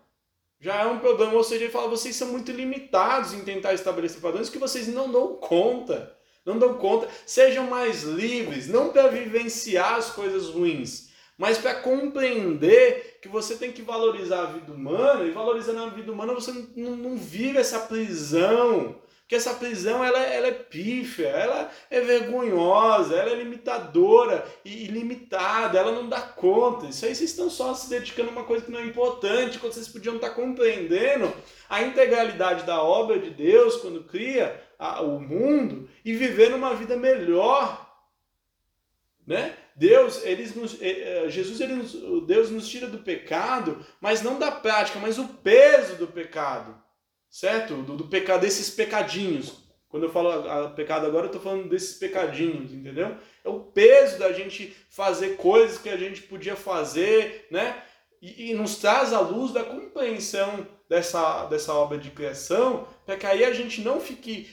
Já 0.59 0.81
é 0.81 0.85
um 0.85 0.99
problema. 0.99 1.33
Ou 1.33 1.43
seja, 1.43 1.65
ele 1.65 1.71
fala, 1.71 1.89
vocês 1.89 2.15
são 2.15 2.29
muito 2.29 2.51
limitados 2.51 3.33
em 3.33 3.43
tentar 3.43 3.73
estabelecer 3.73 4.21
padrões 4.21 4.49
que 4.49 4.57
vocês 4.57 4.87
não 4.87 5.11
dão 5.11 5.35
conta. 5.35 6.16
Não 6.47 6.57
dão 6.57 6.73
conta. 6.75 7.07
Sejam 7.25 7.67
mais 7.67 8.01
livres, 8.01 8.67
não 8.67 8.89
para 8.89 9.09
vivenciar 9.09 9.95
as 9.95 10.09
coisas 10.09 10.47
ruins 10.47 11.07
mas 11.37 11.57
para 11.59 11.75
compreender 11.75 13.19
que 13.21 13.27
você 13.27 13.55
tem 13.55 13.71
que 13.71 13.83
valorizar 13.83 14.41
a 14.41 14.45
vida 14.45 14.73
humana, 14.73 15.23
e 15.23 15.31
valorizando 15.31 15.83
a 15.83 15.89
vida 15.89 16.11
humana 16.11 16.33
você 16.33 16.51
não, 16.75 16.95
não 16.95 17.15
vive 17.15 17.59
essa 17.59 17.81
prisão, 17.81 18.95
porque 19.19 19.35
essa 19.35 19.53
prisão 19.55 20.03
ela, 20.03 20.19
ela 20.19 20.47
é 20.47 20.51
pífia, 20.51 21.27
ela 21.27 21.69
é 21.91 21.99
vergonhosa, 21.99 23.13
ela 23.13 23.31
é 23.31 23.35
limitadora 23.35 24.45
e 24.63 24.85
ilimitada, 24.85 25.77
ela 25.77 25.91
não 25.91 26.07
dá 26.07 26.21
conta. 26.21 26.85
Isso 26.85 27.05
aí 27.05 27.13
vocês 27.13 27.31
estão 27.31 27.49
só 27.49 27.73
se 27.73 27.89
dedicando 27.89 28.29
a 28.29 28.31
uma 28.31 28.45
coisa 28.45 28.63
que 28.63 28.71
não 28.71 28.79
é 28.79 28.85
importante, 28.85 29.59
quando 29.59 29.73
vocês 29.73 29.89
podiam 29.89 30.15
estar 30.15 30.29
compreendendo 30.29 31.31
a 31.69 31.83
integralidade 31.83 32.63
da 32.63 32.81
obra 32.81 33.19
de 33.19 33.29
Deus 33.29 33.75
quando 33.75 34.05
cria 34.05 34.65
a, 34.77 35.01
o 35.01 35.19
mundo 35.19 35.89
e 36.03 36.13
viver 36.13 36.53
uma 36.53 36.75
vida 36.75 36.95
melhor. 36.95 37.85
Né? 39.25 39.55
Deus, 39.75 40.23
eles 40.23 40.55
nos, 40.55 40.81
eh, 40.81 41.25
eh, 41.25 41.29
Jesus, 41.29 41.59
ele 41.59 41.73
nos, 41.73 42.25
Deus 42.25 42.49
nos 42.49 42.67
tira 42.67 42.87
do 42.87 42.99
pecado, 42.99 43.85
mas 43.99 44.21
não 44.21 44.39
da 44.39 44.51
prática, 44.51 44.99
mas 44.99 45.19
o 45.19 45.27
peso 45.27 45.95
do 45.97 46.07
pecado, 46.07 46.75
certo? 47.29 47.75
Do, 47.75 47.97
do 47.97 48.07
pecado, 48.07 48.41
desses 48.41 48.69
pecadinhos. 48.69 49.67
Quando 49.89 50.03
eu 50.03 50.11
falo 50.11 50.29
a, 50.29 50.65
a 50.65 50.69
pecado 50.69 51.05
agora, 51.05 51.25
eu 51.25 51.27
estou 51.27 51.41
falando 51.41 51.69
desses 51.69 51.97
pecadinhos, 51.97 52.73
entendeu? 52.73 53.17
É 53.43 53.49
o 53.49 53.59
peso 53.59 54.17
da 54.17 54.33
gente 54.33 54.75
fazer 54.89 55.35
coisas 55.35 55.77
que 55.77 55.89
a 55.89 55.97
gente 55.97 56.23
podia 56.23 56.55
fazer, 56.55 57.47
né? 57.51 57.83
E, 58.21 58.51
e 58.51 58.53
nos 58.53 58.77
traz 58.77 59.13
a 59.13 59.19
luz 59.19 59.51
da 59.51 59.63
compreensão 59.63 60.65
dessa, 60.89 61.45
dessa 61.45 61.73
obra 61.73 61.97
de 61.97 62.09
criação, 62.09 62.87
para 63.05 63.15
que 63.15 63.25
aí 63.25 63.45
a 63.45 63.53
gente 63.53 63.81
não 63.81 63.99
fique 63.99 64.49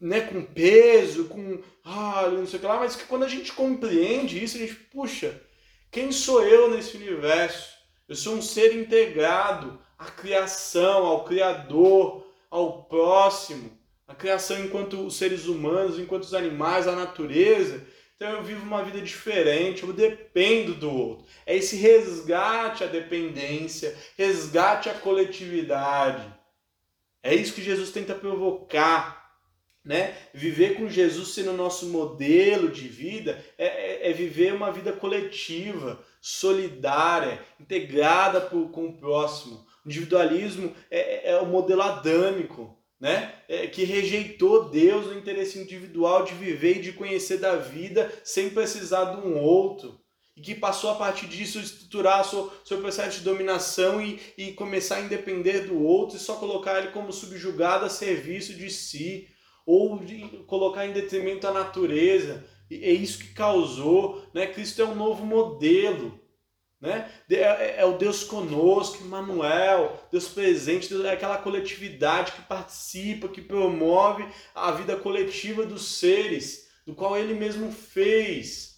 né, 0.00 0.20
com 0.20 0.42
peso, 0.42 1.26
com 1.26 1.62
ah, 1.84 2.28
não 2.28 2.46
sei 2.46 2.58
o 2.58 2.60
que 2.60 2.66
lá, 2.66 2.78
mas 2.78 2.96
que 2.96 3.04
quando 3.04 3.24
a 3.24 3.28
gente 3.28 3.52
compreende 3.52 4.42
isso, 4.42 4.56
a 4.56 4.60
gente, 4.60 4.74
puxa, 4.74 5.40
quem 5.90 6.12
sou 6.12 6.44
eu 6.44 6.70
nesse 6.70 6.96
universo? 6.96 7.74
Eu 8.08 8.14
sou 8.14 8.34
um 8.34 8.42
ser 8.42 8.76
integrado 8.76 9.80
à 9.98 10.04
criação, 10.04 11.06
ao 11.06 11.24
Criador, 11.24 12.26
ao 12.50 12.84
próximo, 12.84 13.76
a 14.06 14.14
criação 14.14 14.62
enquanto 14.64 15.04
os 15.04 15.16
seres 15.16 15.46
humanos, 15.46 15.98
enquanto 15.98 16.24
os 16.24 16.34
animais, 16.34 16.86
a 16.86 16.94
natureza. 16.94 17.84
Então 18.14 18.30
eu 18.30 18.42
vivo 18.42 18.64
uma 18.64 18.82
vida 18.82 19.00
diferente, 19.00 19.82
eu 19.82 19.92
dependo 19.92 20.74
do 20.74 20.90
outro. 20.90 21.26
É 21.44 21.56
esse 21.56 21.76
resgate 21.76 22.84
à 22.84 22.86
dependência, 22.86 23.96
resgate 24.16 24.88
à 24.88 24.94
coletividade. 24.94 26.32
É 27.22 27.34
isso 27.34 27.52
que 27.52 27.62
Jesus 27.62 27.90
tenta 27.90 28.14
provocar 28.14 29.15
né? 29.86 30.16
Viver 30.34 30.74
com 30.74 30.90
Jesus 30.90 31.28
sendo 31.32 31.52
nosso 31.52 31.86
modelo 31.86 32.68
de 32.68 32.88
vida 32.88 33.40
é, 33.56 33.66
é, 33.66 34.10
é 34.10 34.12
viver 34.12 34.52
uma 34.52 34.72
vida 34.72 34.92
coletiva, 34.92 36.02
solidária, 36.20 37.40
integrada 37.60 38.40
por, 38.40 38.70
com 38.70 38.86
o 38.86 38.98
próximo. 38.98 39.64
O 39.84 39.88
individualismo 39.88 40.74
é, 40.90 41.28
é, 41.28 41.30
é 41.30 41.38
o 41.38 41.46
modelo 41.46 41.82
adâmico, 41.82 42.76
né? 42.98 43.32
É, 43.48 43.68
que 43.68 43.84
rejeitou 43.84 44.68
Deus 44.68 45.06
no 45.06 45.16
interesse 45.16 45.56
individual 45.60 46.24
de 46.24 46.34
viver 46.34 46.78
e 46.78 46.82
de 46.82 46.92
conhecer 46.92 47.38
da 47.38 47.54
vida 47.54 48.12
sem 48.24 48.50
precisar 48.50 49.04
de 49.04 49.24
um 49.24 49.38
outro. 49.38 50.00
E 50.36 50.40
que 50.40 50.54
passou 50.54 50.90
a 50.90 50.96
partir 50.96 51.28
disso 51.28 51.60
estruturar 51.60 52.24
seu, 52.24 52.52
seu 52.64 52.78
processo 52.78 53.18
de 53.18 53.24
dominação 53.24 54.02
e, 54.02 54.20
e 54.36 54.52
começar 54.52 54.96
a 54.96 55.00
independer 55.02 55.68
do 55.68 55.80
outro 55.80 56.16
e 56.16 56.20
só 56.20 56.34
colocar 56.34 56.78
ele 56.78 56.88
como 56.88 57.12
subjugado 57.12 57.84
a 57.84 57.88
serviço 57.88 58.52
de 58.52 58.68
si 58.68 59.28
ou 59.66 59.98
de 59.98 60.20
colocar 60.46 60.86
em 60.86 60.92
detrimento 60.92 61.46
a 61.46 61.52
natureza. 61.52 62.46
E 62.70 62.84
é 62.84 62.92
isso 62.92 63.18
que 63.18 63.34
causou, 63.34 64.24
né? 64.32 64.46
Cristo 64.46 64.80
é 64.80 64.84
um 64.84 64.94
novo 64.94 65.26
modelo, 65.26 66.18
né? 66.80 67.10
É, 67.28 67.34
é, 67.34 67.74
é 67.78 67.84
o 67.84 67.98
Deus 67.98 68.22
conosco, 68.22 69.04
Emmanuel, 69.04 70.00
Deus 70.10 70.28
presente, 70.28 70.88
Deus 70.88 71.04
é 71.04 71.12
aquela 71.12 71.38
coletividade 71.38 72.32
que 72.32 72.42
participa, 72.42 73.28
que 73.28 73.42
promove 73.42 74.26
a 74.54 74.70
vida 74.70 74.96
coletiva 74.96 75.66
dos 75.66 75.98
seres, 75.98 76.68
do 76.86 76.94
qual 76.94 77.16
Ele 77.16 77.34
mesmo 77.34 77.72
fez. 77.72 78.76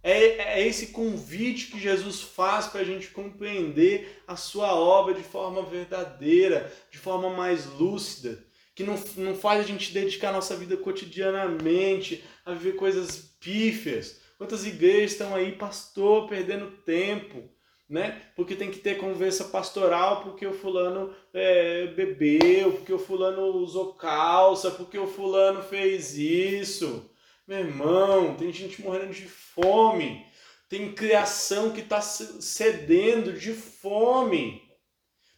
É, 0.00 0.60
é 0.60 0.66
esse 0.66 0.88
convite 0.88 1.66
que 1.66 1.80
Jesus 1.80 2.22
faz 2.22 2.68
para 2.68 2.80
a 2.80 2.84
gente 2.84 3.08
compreender 3.08 4.22
a 4.26 4.36
sua 4.36 4.72
obra 4.74 5.12
de 5.12 5.24
forma 5.24 5.62
verdadeira, 5.62 6.72
de 6.90 6.98
forma 6.98 7.30
mais 7.30 7.66
lúcida 7.66 8.47
que 8.78 8.84
não, 8.84 8.94
não 9.16 9.34
faz 9.34 9.58
a 9.58 9.66
gente 9.66 9.92
dedicar 9.92 10.28
a 10.28 10.34
nossa 10.34 10.54
vida 10.54 10.76
cotidianamente 10.76 12.22
a 12.46 12.52
viver 12.52 12.76
coisas 12.76 13.34
pífias. 13.40 14.20
Quantas 14.38 14.64
igrejas 14.64 15.10
estão 15.10 15.34
aí, 15.34 15.50
pastor, 15.50 16.28
perdendo 16.28 16.70
tempo, 16.84 17.50
né? 17.88 18.22
Porque 18.36 18.54
tem 18.54 18.70
que 18.70 18.78
ter 18.78 18.96
conversa 18.96 19.46
pastoral 19.46 20.22
porque 20.22 20.46
o 20.46 20.52
fulano 20.52 21.12
é, 21.34 21.88
bebeu, 21.88 22.70
porque 22.74 22.92
o 22.92 23.00
fulano 23.00 23.46
usou 23.56 23.94
calça, 23.94 24.70
porque 24.70 24.96
o 24.96 25.08
fulano 25.08 25.60
fez 25.60 26.16
isso. 26.16 27.10
Meu 27.48 27.58
irmão, 27.58 28.36
tem 28.36 28.52
gente 28.52 28.80
morrendo 28.80 29.12
de 29.12 29.26
fome. 29.26 30.24
Tem 30.68 30.92
criação 30.92 31.72
que 31.72 31.80
está 31.80 32.00
cedendo 32.00 33.32
de 33.32 33.52
fome. 33.52 34.67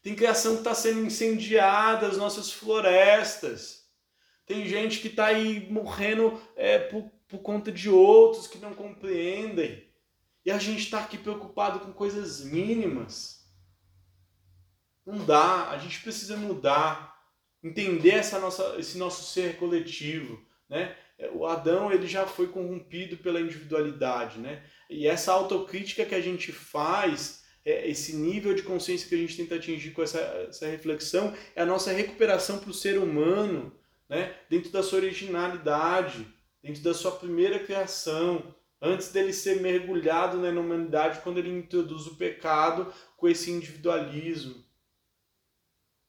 Tem 0.02 0.14
criação 0.14 0.54
que 0.54 0.60
está 0.60 0.74
sendo 0.74 1.04
incendiada, 1.04 2.06
as 2.06 2.16
nossas 2.16 2.50
florestas. 2.50 3.86
Tem 4.46 4.66
gente 4.66 5.00
que 5.00 5.08
está 5.08 5.26
aí 5.26 5.70
morrendo 5.70 6.40
é, 6.56 6.78
por, 6.78 7.10
por 7.28 7.38
conta 7.40 7.70
de 7.70 7.88
outros 7.88 8.46
que 8.46 8.58
não 8.58 8.74
compreendem. 8.74 9.86
E 10.44 10.50
a 10.50 10.58
gente 10.58 10.80
está 10.80 11.00
aqui 11.00 11.18
preocupado 11.18 11.80
com 11.80 11.92
coisas 11.92 12.42
mínimas. 12.42 13.46
Não 15.04 15.24
dá, 15.24 15.70
a 15.70 15.78
gente 15.78 16.00
precisa 16.00 16.36
mudar, 16.36 17.14
entender 17.62 18.14
essa 18.14 18.38
nossa, 18.38 18.76
esse 18.78 18.96
nosso 18.96 19.30
ser 19.30 19.56
coletivo, 19.56 20.42
né? 20.68 20.96
O 21.34 21.44
Adão 21.44 21.92
ele 21.92 22.06
já 22.06 22.26
foi 22.26 22.48
corrompido 22.48 23.18
pela 23.18 23.40
individualidade, 23.40 24.38
né? 24.38 24.64
E 24.88 25.06
essa 25.06 25.32
autocrítica 25.32 26.06
que 26.06 26.14
a 26.14 26.20
gente 26.20 26.52
faz 26.52 27.39
é, 27.64 27.88
esse 27.88 28.16
nível 28.16 28.54
de 28.54 28.62
consciência 28.62 29.08
que 29.08 29.14
a 29.14 29.18
gente 29.18 29.36
tenta 29.36 29.56
atingir 29.56 29.90
com 29.90 30.02
essa, 30.02 30.18
essa 30.48 30.66
reflexão 30.66 31.34
é 31.54 31.62
a 31.62 31.66
nossa 31.66 31.92
recuperação 31.92 32.58
para 32.58 32.70
o 32.70 32.74
ser 32.74 32.98
humano, 32.98 33.72
né? 34.08 34.34
dentro 34.48 34.70
da 34.70 34.82
sua 34.82 34.98
originalidade, 34.98 36.26
dentro 36.62 36.82
da 36.82 36.94
sua 36.94 37.12
primeira 37.12 37.58
criação, 37.58 38.54
antes 38.80 39.12
dele 39.12 39.32
ser 39.32 39.60
mergulhado 39.60 40.38
na 40.38 40.48
humanidade, 40.58 41.20
quando 41.20 41.38
ele 41.38 41.50
introduz 41.50 42.06
o 42.06 42.16
pecado 42.16 42.92
com 43.16 43.28
esse 43.28 43.50
individualismo. 43.50 44.64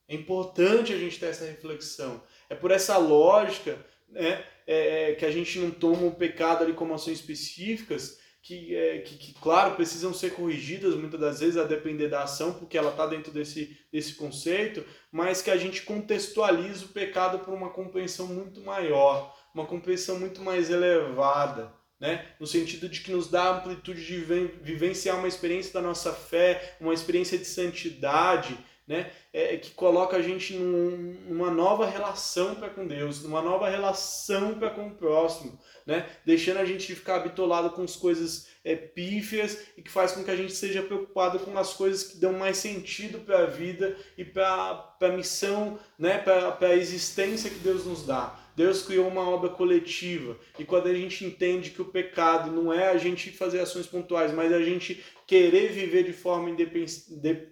É 0.08 0.16
importante 0.16 0.93
a 0.93 0.97
gente 0.97 1.20
ter 1.20 1.28
essa 1.28 1.45
reflexão. 1.45 2.24
É 2.49 2.56
por 2.56 2.72
essa 2.72 2.97
lógica 2.97 3.78
né, 4.08 4.45
é, 4.66 5.12
é 5.12 5.16
que 5.16 5.26
a 5.26 5.32
gente 5.32 5.60
não 5.60 5.72
toma 5.72 6.06
o 6.06 6.16
pecado 6.16 6.64
ali 6.64 6.74
como 6.74 6.93
ações 6.93 7.20
específicas, 7.20 8.20
que, 8.42 8.76
é, 8.76 9.00
que, 9.00 9.18
que, 9.18 9.34
claro, 9.36 9.76
precisam 9.76 10.14
ser 10.14 10.34
corrigidas 10.34 10.96
muitas 10.96 11.20
das 11.20 11.39
vezes 11.39 11.58
a 11.58 11.64
depender 11.64 12.08
da 12.08 12.24
ação, 12.24 12.54
porque 12.54 12.78
ela 12.78 12.89
está 12.89 13.06
dentro 13.06 13.32
desse, 13.32 13.78
desse 13.92 14.16
conceito, 14.16 14.84
mas 15.12 15.42
que 15.42 15.52
a 15.52 15.58
gente 15.58 15.84
contextualiza 15.84 16.86
o 16.86 16.89
pecado 16.89 17.39
por 17.39 17.54
uma 17.54 17.70
compreensão 17.70 18.26
muito 18.28 18.62
maior, 18.62 19.36
uma 19.54 19.66
compreensão 19.66 20.20
muito 20.20 20.42
mais 20.42 20.70
elevada. 20.70 21.80
Né? 22.00 22.26
no 22.39 22.48
sentido 22.48 22.89
de 22.89 23.02
que 23.02 23.12
nos 23.12 23.30
dá 23.30 23.58
amplitude 23.58 24.04
de 24.04 24.18
vivenciar 24.18 25.20
uma 25.20 25.28
experiência 25.28 25.72
da 25.72 25.84
nossa 25.84 26.12
fé, 26.12 26.76
uma 26.82 26.96
experiência 26.96 27.38
de 27.38 27.46
santidade, 27.46 28.58
né? 28.92 29.10
É, 29.32 29.56
que 29.56 29.72
coloca 29.72 30.18
a 30.18 30.22
gente 30.22 30.54
num, 30.54 31.16
numa 31.30 31.50
nova 31.50 31.86
relação 31.86 32.56
para 32.56 32.70
com 32.70 32.86
Deus, 32.86 33.24
numa 33.24 33.42
nova 33.42 33.70
relação 33.70 34.56
para 34.56 34.70
com 34.70 34.88
o 34.88 34.96
próximo, 34.96 35.58
né? 35.86 36.10
deixando 36.26 36.58
a 36.58 36.66
gente 36.66 36.94
ficar 36.94 37.16
habitolado 37.16 37.70
com 37.70 37.84
as 37.84 37.96
coisas 37.96 38.50
é, 38.66 38.76
pífias 38.76 39.60
e 39.78 39.82
que 39.82 39.89
faz 39.89 40.12
com 40.12 40.26
que 40.26 40.30
a 40.30 40.36
gente 40.36 40.52
seja 40.52 40.82
preocupado 40.82 41.39
com 41.39 41.58
as 41.58 41.74
coisas 41.74 42.04
que 42.04 42.18
dão 42.18 42.34
mais 42.34 42.58
sentido 42.58 43.20
para 43.20 43.44
a 43.44 43.46
vida 43.46 43.96
e 44.18 44.26
para 44.26 44.98
a 45.00 45.08
missão, 45.08 45.80
né? 45.98 46.18
para 46.18 46.58
a 46.60 46.76
existência 46.76 47.50
que 47.50 47.60
Deus 47.60 47.86
nos 47.86 48.06
dá. 48.06 48.38
Deus 48.56 48.84
criou 48.84 49.08
uma 49.08 49.28
obra 49.28 49.49
coletiva. 49.49 50.38
E 50.60 50.66
quando 50.66 50.88
a 50.88 50.93
gente 50.93 51.26
entende 51.26 51.70
que 51.70 51.82
o 51.82 51.86
pecado 51.86 52.52
não 52.52 52.72
é 52.74 52.89
a 52.89 52.97
gente 52.97 53.32
fazer 53.32 53.60
ações 53.60 53.88
pontuais, 53.88 54.34
mas 54.34 54.52
a 54.52 54.62
gente 54.62 55.04
querer 55.26 55.72
viver 55.72 56.04
de 56.04 56.14
forma 56.14 56.49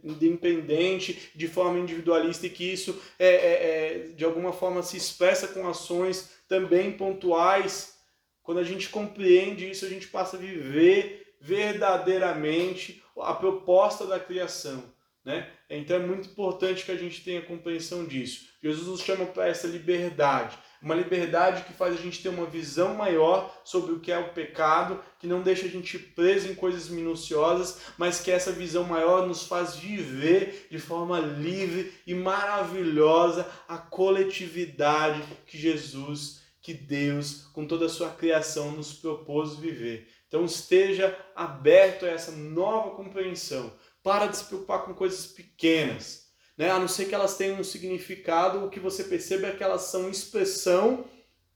independente, 0.04 1.32
de 1.34 1.48
forma 1.48 1.80
individualista, 1.80 2.46
e 2.46 2.50
que 2.50 2.66
isso 2.66 3.02
é, 3.18 3.28
é, 3.28 3.34
é, 3.34 4.00
de 4.16 4.26
alguma 4.26 4.52
forma 4.52 4.84
se 4.84 4.98
expressa 4.98 5.48
com 5.48 5.68
ações 5.68 6.30
também 6.48 6.92
pontuais, 6.92 7.98
quando 8.44 8.58
a 8.58 8.64
gente 8.64 8.90
compreende 8.90 9.70
isso, 9.70 9.86
a 9.86 9.90
gente 9.90 10.08
passa 10.08 10.36
a 10.36 10.40
viver 10.40 11.36
verdadeiramente 11.40 13.02
a 13.18 13.34
proposta 13.34 14.06
da 14.06 14.20
criação. 14.20 14.84
Né? 15.24 15.50
Então 15.70 15.98
é 15.98 16.00
muito 16.00 16.30
importante 16.30 16.84
que 16.84 16.92
a 16.92 16.98
gente 16.98 17.24
tenha 17.24 17.42
compreensão 17.42 18.06
disso. 18.06 18.50
Jesus 18.62 18.88
nos 18.88 19.02
chama 19.02 19.26
para 19.26 19.48
essa 19.48 19.68
liberdade. 19.68 20.58
Uma 20.82 20.96
liberdade 20.96 21.64
que 21.64 21.74
faz 21.74 21.94
a 21.94 22.02
gente 22.02 22.24
ter 22.24 22.30
uma 22.30 22.46
visão 22.46 22.96
maior 22.96 23.54
sobre 23.66 23.92
o 23.92 24.00
que 24.00 24.12
é 24.12 24.18
o 24.18 24.32
pecado, 24.34 25.04
que 25.20 25.28
não 25.28 25.42
deixa 25.42 25.66
a 25.66 25.70
gente 25.70 26.00
preso 26.00 26.48
em 26.48 26.56
coisas 26.56 26.88
minuciosas, 26.88 27.82
mas 27.98 28.22
que 28.22 28.32
essa 28.32 28.54
visão 28.54 28.86
maior 28.86 29.28
nos 29.28 29.46
faz 29.46 29.76
viver 29.76 30.68
de 30.72 30.80
forma 30.80 31.20
livre 31.20 31.94
e 32.08 32.16
maravilhosa 32.16 33.46
a 33.68 33.78
coletividade 33.78 35.22
que 35.46 35.58
Jesus, 35.58 36.42
que 36.62 36.74
Deus, 36.74 37.50
com 37.52 37.68
toda 37.68 37.88
a 37.88 37.90
sua 37.90 38.12
criação, 38.12 38.72
nos 38.72 38.94
propôs 38.94 39.56
viver. 39.56 40.08
Então 40.30 40.46
esteja 40.46 41.18
aberto 41.36 42.06
a 42.06 42.10
essa 42.10 42.32
nova 42.32 42.92
compreensão. 42.92 43.74
Para 44.02 44.28
de 44.28 44.38
se 44.38 44.46
preocupar 44.46 44.84
com 44.84 44.94
coisas 44.94 45.28
pequenas 45.28 46.29
né? 46.60 46.70
A 46.72 46.78
não 46.78 46.90
ser 46.90 47.06
que 47.06 47.16
elas 47.16 47.38
tenham 47.38 47.58
um 47.58 47.64
significado, 47.64 48.66
o 48.66 48.70
que 48.70 48.82
você 48.82 49.06
percebe 49.06 49.46
é 49.46 49.52
que 49.54 49.64
elas 49.64 49.84
são 49.84 50.10
expressão, 50.10 51.06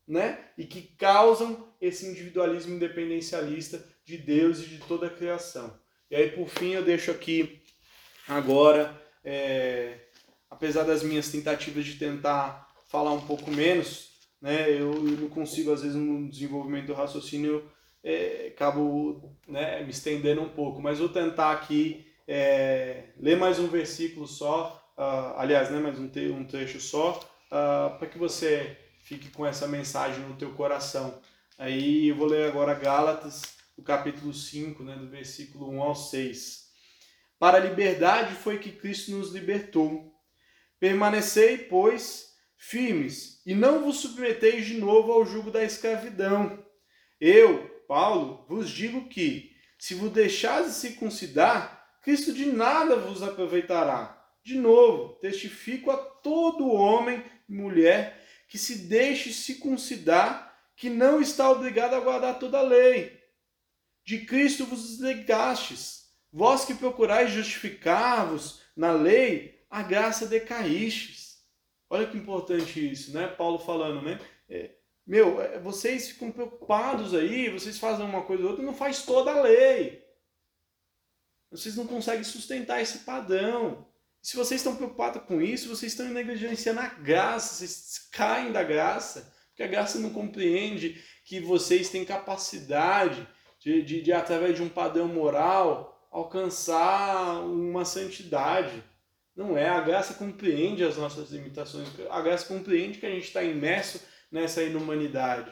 né? 0.08 0.39
E 0.58 0.64
que 0.64 0.82
causam 0.82 1.68
esse 1.82 2.06
individualismo 2.06 2.74
independencialista 2.74 3.86
de 4.06 4.18
Deus 4.18 4.62
e 4.62 4.66
de 4.66 4.78
toda 4.78 5.08
a 5.08 5.10
criação. 5.10 5.78
E 6.10 6.16
aí, 6.16 6.32
por 6.32 6.47
fim, 6.47 6.70
eu 6.70 6.86
deixo 6.86 7.12
aqui 7.12 7.62
agora, 8.26 8.97
é, 9.26 9.97
apesar 10.49 10.84
das 10.84 11.04
minhas 11.04 11.30
tentativas 11.30 11.84
de 11.84 11.95
tentar 11.95 12.74
falar 12.88 13.12
um 13.12 13.28
pouco 13.28 13.51
menos, 13.51 14.10
né? 14.41 14.72
Eu, 14.72 14.93
não 14.93 15.28
consigo, 15.28 15.74
às 15.74 15.82
vezes, 15.82 15.97
no 15.97 16.30
desenvolvimento 16.30 16.88
do 16.88 16.93
raciocínio, 16.93 17.70
é, 18.01 18.54
acabo 18.56 19.38
né, 19.49 19.84
me 19.84 19.89
estendendo 19.89 20.41
um 20.41 20.49
pouco, 20.49 20.82
mas 20.82 20.99
vou 20.99 21.10
tentar 21.10 21.51
aqui 21.51 22.06
é, 22.26 23.10
ler 23.20 23.36
mais 23.36 23.60
um 23.60 23.68
versículo 23.68 24.26
só 24.26 24.80
uh, 24.98 25.38
aliás, 25.38 25.70
né, 25.70 25.80
mais 25.80 26.00
um, 26.00 26.08
te 26.08 26.28
um 26.28 26.46
trecho 26.46 26.80
só, 26.80 27.20
uh, 27.48 27.98
para 27.98 28.08
que 28.08 28.18
você 28.18 28.78
fique 29.04 29.30
com 29.30 29.46
essa 29.46 29.68
mensagem 29.68 30.22
no 30.22 30.36
teu 30.36 30.54
coração. 30.54 31.22
Aí 31.58 32.08
eu 32.08 32.16
vou 32.16 32.28
ler 32.28 32.50
agora 32.50 32.74
Gálatas, 32.74 33.41
o 33.78 33.84
capítulo 33.84 34.34
5, 34.34 34.84
né, 34.84 34.96
do 34.96 35.08
versículo 35.08 35.70
1 35.72 35.82
ao 35.82 35.96
6. 35.96 36.64
Para 37.39 37.58
a 37.58 37.62
liberdade 37.62 38.36
foi 38.36 38.60
que 38.60 38.72
Cristo 38.72 39.12
nos 39.12 39.32
libertou. 39.32 40.14
Permanecei, 40.80 41.58
pois, 41.58 42.34
firmes, 42.58 43.41
e 43.46 43.54
não 43.54 43.84
vos 43.84 43.98
submeteis 43.98 44.66
de 44.66 44.76
novo 44.76 45.12
ao 45.12 45.26
jugo 45.26 45.52
da 45.52 45.64
escravidão. 45.64 46.64
Eu, 47.20 47.84
Paulo, 47.88 48.46
vos 48.48 48.70
digo 48.70 49.10
que, 49.10 49.52
se 49.78 49.94
vos 49.96 50.12
deixares 50.12 50.74
circuncidar, 50.74 51.86
Cristo 52.02 52.34
de 52.34 52.46
nada 52.46 52.96
vos 52.96 53.22
aproveitará. 53.22 54.23
De 54.44 54.58
novo, 54.58 55.16
testifico 55.16 55.89
a 55.89 55.98
todo 55.98 56.72
homem 56.72 57.24
e 57.48 57.54
mulher 57.54 58.22
que 58.48 58.58
se 58.58 58.80
deixe 58.80 59.32
circuncidar, 59.32 60.54
que 60.76 60.89
não 60.89 61.22
está 61.22 61.50
obrigado 61.50 61.94
a 61.94 62.00
guardar 62.00 62.38
toda 62.38 62.60
a 62.60 62.62
lei. 62.62 63.20
De 64.04 64.26
Cristo 64.26 64.66
vos 64.66 64.98
desligastes, 64.98 66.12
vós 66.32 66.66
que 66.66 66.76
procurais 66.76 67.32
justificar-vos 67.32 68.62
na 68.76 68.91
lei, 68.91 69.66
a 69.70 69.82
graça 69.82 70.28
decaístes. 70.28 71.41
Olha 71.89 72.06
que 72.06 72.18
importante 72.18 72.91
isso, 72.91 73.14
né? 73.14 73.28
Paulo 73.28 73.60
falando, 73.60 74.02
né? 74.02 74.20
É, 74.50 74.72
meu, 75.06 75.41
é, 75.41 75.60
vocês 75.60 76.10
ficam 76.10 76.32
preocupados 76.32 77.14
aí, 77.14 77.50
vocês 77.50 77.80
fazem 77.80 78.06
uma 78.06 78.24
coisa 78.24 78.44
ou 78.44 78.50
outra, 78.50 78.66
não 78.66 78.74
faz 78.74 79.04
toda 79.04 79.32
a 79.32 79.41
lei. 79.41 80.04
Vocês 81.50 81.76
não 81.76 81.88
conseguem 81.88 82.24
sustentar 82.24 82.82
esse 82.82 83.00
padrão. 83.00 83.88
Se 84.24 84.38
vocês 84.38 84.62
estão 84.62 84.78
preocupados 84.78 85.22
com 85.24 85.42
isso, 85.42 85.68
vocês 85.68 85.92
estão 85.92 86.08
negligenciando 86.08 86.80
a 86.80 86.88
graça, 86.88 87.56
vocês 87.56 88.08
caem 88.10 88.54
da 88.54 88.64
graça, 88.64 89.30
porque 89.50 89.64
a 89.64 89.68
graça 89.68 90.00
não 90.00 90.12
compreende 90.12 91.04
que 91.26 91.42
vocês 91.42 91.90
têm 91.90 92.06
capacidade 92.06 93.28
de, 93.60 93.82
de, 93.82 94.02
de 94.02 94.14
através 94.14 94.56
de 94.56 94.64
um 94.64 94.70
padrão 94.70 95.10
moral, 95.10 96.08
alcançar 96.10 97.42
uma 97.42 97.84
santidade. 97.84 98.82
Não 99.36 99.58
é, 99.58 99.68
a 99.68 99.82
graça 99.82 100.14
compreende 100.14 100.86
as 100.86 100.96
nossas 100.96 101.32
limitações, 101.32 101.90
a 102.10 102.22
graça 102.22 102.48
compreende 102.48 103.00
que 103.00 103.06
a 103.06 103.12
gente 103.12 103.26
está 103.26 103.44
imerso 103.44 104.02
nessa 104.32 104.64
inumanidade. 104.64 105.52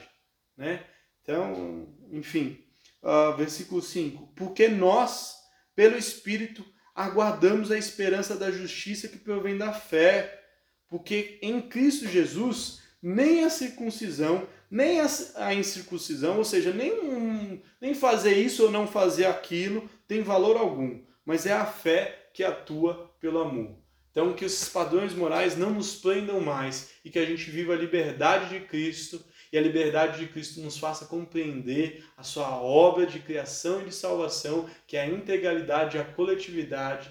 Né? 0.55 0.85
Então, 1.21 1.93
enfim, 2.09 2.63
uh, 3.03 3.35
versículo 3.35 3.81
5: 3.81 4.27
Porque 4.33 4.69
nós, 4.69 5.35
pelo 5.75 5.97
Espírito, 5.97 6.65
aguardamos 6.95 7.71
a 7.71 7.77
esperança 7.77 8.35
da 8.35 8.51
justiça 8.51 9.07
que 9.07 9.17
provém 9.17 9.57
da 9.57 9.73
fé, 9.73 10.43
porque 10.87 11.39
em 11.41 11.61
Cristo 11.61 12.07
Jesus 12.07 12.81
nem 13.01 13.43
a 13.43 13.49
circuncisão, 13.49 14.47
nem 14.69 15.01
a 15.35 15.53
incircuncisão, 15.53 16.37
ou 16.37 16.45
seja, 16.45 16.71
nem, 16.71 16.93
um, 16.93 17.59
nem 17.79 17.93
fazer 17.93 18.35
isso 18.35 18.65
ou 18.65 18.71
não 18.71 18.85
fazer 18.87 19.25
aquilo 19.25 19.89
tem 20.07 20.21
valor 20.21 20.55
algum, 20.55 21.01
mas 21.25 21.45
é 21.45 21.53
a 21.53 21.65
fé 21.65 22.29
que 22.33 22.43
atua 22.43 23.11
pelo 23.19 23.39
amor. 23.39 23.81
Então, 24.11 24.33
que 24.33 24.43
esses 24.43 24.67
padrões 24.67 25.13
morais 25.13 25.57
não 25.57 25.71
nos 25.71 25.95
prendam 25.95 26.41
mais 26.41 26.91
e 27.03 27.09
que 27.09 27.17
a 27.17 27.25
gente 27.25 27.49
viva 27.49 27.73
a 27.73 27.77
liberdade 27.77 28.49
de 28.49 28.65
Cristo 28.65 29.23
e 29.51 29.57
a 29.57 29.61
liberdade 29.61 30.19
de 30.19 30.31
Cristo 30.31 30.61
nos 30.61 30.77
faça 30.77 31.05
compreender 31.05 32.05
a 32.15 32.23
sua 32.23 32.61
obra 32.61 33.05
de 33.05 33.19
criação 33.19 33.81
e 33.81 33.85
de 33.85 33.93
salvação, 33.93 34.69
que 34.87 34.95
é 34.95 35.01
a 35.01 35.07
integralidade, 35.07 35.97
a 35.97 36.05
coletividade 36.05 37.09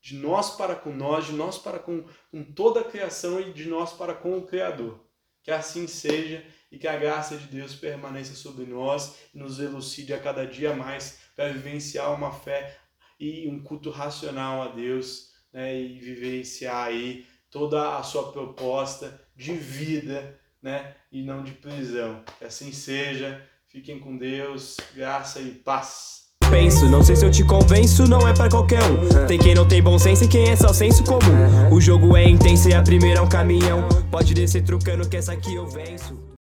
de 0.00 0.16
nós 0.16 0.56
para 0.56 0.74
com 0.74 0.94
nós, 0.94 1.26
de 1.26 1.32
nós 1.32 1.58
para 1.58 1.78
com, 1.78 2.04
com 2.30 2.44
toda 2.52 2.80
a 2.80 2.84
criação 2.84 3.40
e 3.40 3.52
de 3.52 3.68
nós 3.68 3.92
para 3.92 4.14
com 4.14 4.36
o 4.38 4.46
Criador. 4.46 5.04
Que 5.42 5.50
assim 5.50 5.86
seja 5.86 6.44
e 6.70 6.78
que 6.78 6.86
a 6.86 6.96
graça 6.96 7.36
de 7.36 7.46
Deus 7.46 7.74
permaneça 7.74 8.34
sobre 8.34 8.64
nós 8.66 9.16
e 9.34 9.38
nos 9.38 9.58
elucide 9.58 10.12
a 10.12 10.20
cada 10.20 10.46
dia 10.46 10.74
mais 10.74 11.18
para 11.34 11.52
vivenciar 11.52 12.14
uma 12.14 12.32
fé 12.32 12.78
e 13.18 13.48
um 13.48 13.62
culto 13.62 13.90
racional 13.90 14.62
a 14.62 14.68
Deus 14.68 15.30
né, 15.52 15.78
e 15.78 15.98
vivenciar 15.98 16.86
aí 16.86 17.26
toda 17.50 17.98
a 17.98 18.02
sua 18.02 18.30
proposta 18.32 19.20
de 19.34 19.52
vida 19.54 20.39
né? 20.62 20.94
E 21.10 21.22
não 21.22 21.42
de 21.42 21.52
prisão. 21.52 22.22
Que 22.38 22.44
assim 22.44 22.72
seja. 22.72 23.42
Fiquem 23.68 24.00
com 24.00 24.16
Deus, 24.16 24.76
graça 24.94 25.40
e 25.40 25.50
paz. 25.50 26.20
Penso, 26.50 26.88
não 26.88 27.04
sei 27.04 27.14
se 27.14 27.24
eu 27.24 27.30
te 27.30 27.44
convenço, 27.44 28.08
não 28.08 28.26
é 28.26 28.34
para 28.34 28.50
qualquer 28.50 28.82
um. 28.82 29.26
Tem 29.28 29.38
quem 29.38 29.54
não 29.54 29.66
tem 29.66 29.80
bom 29.80 29.96
senso 29.96 30.24
e 30.24 30.28
quem 30.28 30.50
é 30.50 30.56
só 30.56 30.72
senso 30.72 31.04
comum. 31.04 31.72
O 31.72 31.80
jogo 31.80 32.16
é 32.16 32.28
intenso 32.28 32.68
e 32.68 32.74
a 32.74 32.82
primeira 32.82 33.20
é 33.20 33.22
um 33.22 33.28
caminhão. 33.28 33.88
Pode 34.10 34.34
descer 34.34 34.64
trucando 34.64 35.08
que 35.08 35.16
essa 35.16 35.32
aqui 35.32 35.54
eu 35.54 35.68
venço. 35.68 36.29